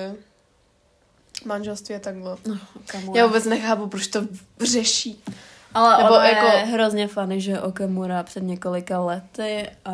manželství 1.45 1.95
a 1.95 1.99
takhle. 1.99 2.37
No, 2.47 2.59
kamu, 2.85 3.17
Já 3.17 3.25
vůbec 3.25 3.45
nechápu, 3.45 3.87
proč 3.87 4.07
to 4.07 4.27
řeší. 4.61 5.23
Ale 5.73 6.03
Nebo 6.03 6.15
ono 6.15 6.23
jako- 6.23 6.45
je 6.45 6.65
hrozně 6.65 7.07
fany, 7.07 7.41
že 7.41 7.61
Okamura 7.61 8.23
před 8.23 8.43
několika 8.43 8.99
lety 8.99 9.69
uh, 9.87 9.93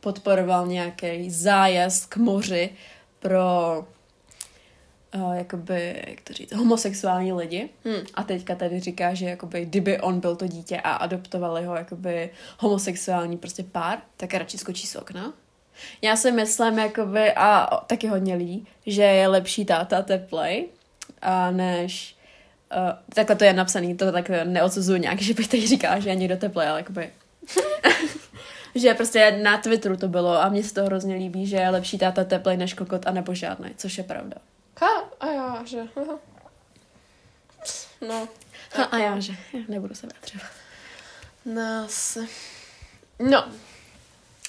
podporoval 0.00 0.66
nějaký 0.66 1.30
zájezd 1.30 2.06
k 2.06 2.16
moři 2.16 2.70
pro 3.18 3.84
uh, 5.14 5.32
jakoby, 5.32 6.04
jak 6.06 6.20
to 6.20 6.32
říct, 6.32 6.52
homosexuální 6.52 7.32
lidi. 7.32 7.68
Hm. 7.84 8.06
A 8.14 8.22
teďka 8.22 8.54
tady 8.54 8.80
říká, 8.80 9.14
že 9.14 9.26
jakoby, 9.26 9.64
kdyby 9.64 10.00
on 10.00 10.20
byl 10.20 10.36
to 10.36 10.46
dítě 10.46 10.80
a 10.80 10.92
adoptovali 10.92 11.64
ho 11.64 11.74
jakoby 11.76 12.30
homosexuální 12.58 13.36
prostě 13.36 13.62
pár, 13.62 13.98
tak 14.16 14.34
radši 14.34 14.58
skočí 14.58 14.86
z 14.86 14.96
okna. 14.96 15.32
Já 16.02 16.16
si 16.16 16.32
myslím, 16.32 16.78
jakoby, 16.78 17.32
a 17.32 17.76
taky 17.86 18.06
hodně 18.06 18.34
lidí, 18.34 18.66
že 18.86 19.02
je 19.02 19.28
lepší 19.28 19.64
táta 19.64 20.02
teplej, 20.02 20.68
a 21.22 21.50
než 21.50 22.15
Uh, 22.76 22.92
takhle 23.14 23.36
to 23.36 23.44
je 23.44 23.52
napsaný, 23.52 23.96
to 23.96 24.12
tak 24.12 24.30
neodsuzuju 24.44 24.98
nějak, 24.98 25.20
že 25.22 25.34
bych 25.34 25.48
tady 25.48 25.66
říkala, 25.66 25.98
že 25.98 26.08
je 26.08 26.14
někdo 26.14 26.36
teplej, 26.36 26.68
ale 26.68 26.80
jakoby... 26.80 27.10
že 28.74 28.94
prostě 28.94 29.38
na 29.42 29.58
Twitteru 29.58 29.96
to 29.96 30.08
bylo 30.08 30.42
a 30.42 30.48
mně 30.48 30.64
se 30.64 30.74
to 30.74 30.84
hrozně 30.84 31.14
líbí, 31.14 31.46
že 31.46 31.56
je 31.56 31.68
lepší 31.70 31.98
táta 31.98 32.24
teplej 32.24 32.56
než 32.56 32.74
kokot 32.74 33.06
a 33.06 33.10
nebo 33.10 33.34
žádný, 33.34 33.70
což 33.76 33.98
je 33.98 34.04
pravda. 34.04 34.36
Ha, 34.80 35.10
a 35.20 35.26
já, 35.26 35.64
že... 35.64 35.80
aha. 35.96 36.18
No, 38.08 38.28
Ha, 38.74 38.84
a 38.84 38.98
já, 38.98 39.20
že 39.20 39.32
nebudu 39.68 39.94
se 39.94 40.06
vyjadřovat. 40.06 40.52
nás. 41.44 42.18
No. 43.18 43.44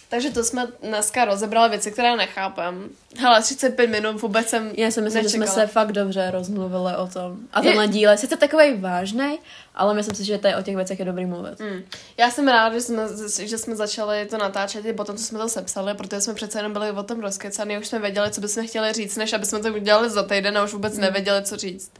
Takže 0.09 0.31
to 0.31 0.43
jsme 0.43 0.67
dneska 0.83 1.25
rozebrali 1.25 1.69
věci, 1.69 1.91
které 1.91 2.15
nechápem. 2.15 2.89
Hele, 3.19 3.41
35 3.41 3.87
minut 3.87 4.21
vůbec 4.21 4.49
jsem 4.49 4.71
Já 4.77 4.91
si 4.91 5.01
myslím, 5.01 5.23
že 5.23 5.29
jsme 5.29 5.39
nečekala. 5.39 5.67
se 5.67 5.73
fakt 5.73 5.91
dobře 5.91 6.31
rozmluvili 6.31 6.95
o 6.97 7.07
tom. 7.07 7.37
A 7.53 7.61
tenhle 7.61 7.87
díl 7.87 8.09
je 8.11 8.17
sice 8.17 8.37
takový 8.37 8.73
vážný, 8.77 9.39
ale 9.75 9.93
myslím 9.93 10.15
si, 10.15 10.23
že 10.23 10.37
tady 10.37 10.55
o 10.55 10.61
těch 10.61 10.75
věcech 10.75 10.99
je 10.99 11.05
dobrý 11.05 11.25
mluvit. 11.25 11.59
Mm. 11.59 11.81
Já 12.17 12.31
jsem 12.31 12.47
ráda, 12.47 12.75
že 12.75 12.81
jsme, 12.81 13.03
že 13.39 13.57
jsme 13.57 13.75
začali 13.75 14.25
to 14.25 14.37
natáčet 14.37 14.85
i 14.85 14.93
po 14.93 15.03
tom, 15.03 15.17
co 15.17 15.23
jsme 15.23 15.39
to 15.39 15.49
sepsali, 15.49 15.93
protože 15.93 16.21
jsme 16.21 16.33
přece 16.33 16.59
jenom 16.59 16.73
byli 16.73 16.91
o 16.91 17.03
tom 17.03 17.19
rozkecaný, 17.21 17.77
už 17.77 17.87
jsme 17.87 17.99
věděli, 17.99 18.31
co 18.31 18.41
bychom 18.41 18.67
chtěli 18.67 18.93
říct, 18.93 19.15
než 19.17 19.33
aby 19.33 19.45
jsme 19.45 19.59
to 19.59 19.67
udělali 19.73 20.09
za 20.09 20.23
týden 20.23 20.57
a 20.57 20.63
už 20.63 20.73
vůbec 20.73 20.97
nevěděli, 20.97 21.43
co 21.43 21.57
říct. 21.57 21.91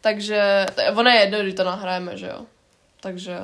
Takže 0.00 0.66
je- 0.78 0.90
ono 0.90 1.10
je 1.10 1.20
jedno, 1.20 1.38
když 1.42 1.54
to 1.54 1.64
nahrajeme, 1.64 2.16
že 2.16 2.26
jo. 2.26 2.46
Takže 3.00 3.38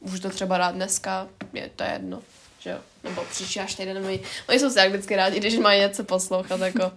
už 0.00 0.20
to 0.20 0.30
třeba 0.30 0.58
rád 0.58 0.72
dneska, 0.74 1.28
je 1.52 1.70
to 1.76 1.84
jedno, 1.84 2.22
že 2.60 2.70
jo. 2.70 2.78
Nebo 3.04 3.24
příští 3.30 3.60
až 3.60 3.74
týden, 3.74 4.06
oni, 4.06 4.20
oni 4.48 4.58
jsou 4.58 4.70
si 4.70 4.78
jak 4.78 4.88
vždycky 4.88 5.16
rádi, 5.16 5.40
když 5.40 5.58
mají 5.58 5.80
něco 5.80 6.04
poslouchat, 6.04 6.60
jako. 6.60 6.92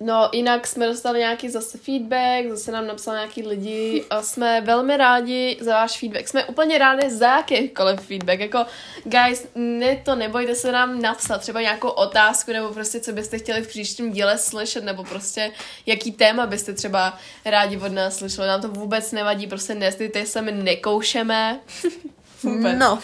No, 0.00 0.28
jinak 0.32 0.66
jsme 0.66 0.86
dostali 0.86 1.18
nějaký 1.18 1.48
zase 1.48 1.78
feedback, 1.78 2.50
zase 2.50 2.72
nám 2.72 2.86
napsal 2.86 3.14
nějaký 3.14 3.42
lidi 3.42 4.04
a 4.10 4.22
jsme 4.22 4.60
velmi 4.60 4.96
rádi 4.96 5.56
za 5.60 5.72
váš 5.72 5.98
feedback. 5.98 6.28
Jsme 6.28 6.44
úplně 6.44 6.78
rádi 6.78 7.10
za 7.10 7.36
jakýkoliv 7.36 8.00
feedback. 8.00 8.40
Jako, 8.40 8.66
guys, 9.04 9.46
ne 9.54 9.96
to 9.96 10.14
nebojte 10.14 10.54
se 10.54 10.72
nám 10.72 11.02
napsat 11.02 11.38
třeba 11.38 11.60
nějakou 11.60 11.88
otázku, 11.88 12.52
nebo 12.52 12.68
prostě 12.68 13.00
co 13.00 13.12
byste 13.12 13.38
chtěli 13.38 13.62
v 13.62 13.68
příštím 13.68 14.12
díle 14.12 14.38
slyšet, 14.38 14.84
nebo 14.84 15.04
prostě 15.04 15.50
jaký 15.86 16.12
téma 16.12 16.46
byste 16.46 16.74
třeba 16.74 17.18
rádi 17.44 17.76
od 17.76 17.92
nás 17.92 18.16
slyšeli. 18.16 18.48
Nám 18.48 18.60
to 18.60 18.68
vůbec 18.68 19.12
nevadí, 19.12 19.46
prostě 19.46 19.74
nezdejte 19.74 20.26
se, 20.26 20.42
my 20.42 20.52
nekoušeme. 20.52 21.60
vůbec. 22.42 22.78
No. 22.78 22.98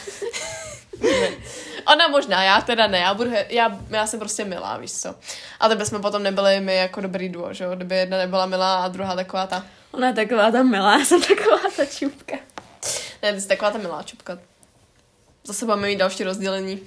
Ona 1.87 2.09
možná, 2.09 2.43
já 2.43 2.61
teda 2.61 2.87
ne, 2.87 2.99
já, 2.99 3.15
budu, 3.15 3.31
já, 3.49 3.79
já 3.91 4.07
jsem 4.07 4.19
prostě 4.19 4.45
milá, 4.45 4.77
víš 4.77 4.93
co. 4.93 5.15
A 5.61 5.69
to 5.69 5.77
bychom 5.77 6.03
potom 6.03 6.23
nebyli 6.23 6.61
my 6.61 6.77
jako 6.77 7.01
dobrý 7.01 7.29
duo, 7.29 7.55
že 7.55 7.65
jo, 7.65 7.75
kdyby 7.75 7.97
jedna 7.97 8.19
nebyla 8.19 8.47
milá 8.47 8.85
a 8.85 8.89
druhá 8.89 9.17
taková 9.17 9.47
ta, 9.47 9.67
Ona 9.95 10.09
je 10.09 10.15
taková 10.15 10.51
ta 10.51 10.63
milá, 10.63 10.99
já 10.99 11.05
jsem 11.05 11.23
taková 11.23 11.61
ta 11.77 11.87
čupka. 11.87 12.37
ne, 13.23 13.33
ty 13.33 13.41
jsi 13.41 13.49
taková 13.49 13.71
ta 13.71 13.79
milá 13.79 14.03
čupka. 14.03 14.39
Zase 15.45 15.65
budeme 15.65 15.87
mít 15.87 15.97
další 15.97 16.25
rozdělení. 16.25 16.81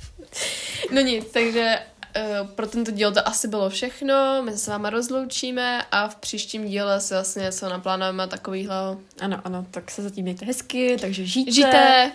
no 0.90 1.00
nic, 1.00 1.30
takže 1.32 1.78
uh, 2.16 2.48
pro 2.48 2.66
tento 2.66 2.90
díl 2.90 3.12
to 3.12 3.28
asi 3.28 3.48
bylo 3.48 3.70
všechno, 3.70 4.42
my 4.42 4.52
se 4.52 4.58
s 4.58 4.68
váma 4.68 4.90
rozloučíme 4.90 5.82
a 5.90 6.08
v 6.08 6.16
příštím 6.16 6.68
díle 6.68 7.00
si 7.00 7.14
vlastně 7.14 7.42
něco 7.42 7.68
naplánujeme 7.68 8.28
takovýhle. 8.28 8.76
Ano, 9.20 9.40
ano, 9.44 9.66
tak 9.70 9.90
se 9.90 10.02
zatím 10.02 10.22
mějte 10.22 10.46
hezky, 10.46 10.96
takže 11.00 11.26
žijte. 11.26 11.52
Žijte! 11.52 12.12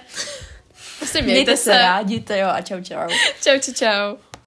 Prostě 1.00 1.22
mějte, 1.22 1.34
Mějte 1.34 1.58
se. 1.58 1.64
se 1.64 1.78
rádi, 1.78 2.24
jo, 2.36 2.48
a 2.48 2.62
čau 2.62 2.82
čau. 2.84 3.08
Čau, 3.44 3.60
čau, 3.60 3.74
čau. 3.74 4.27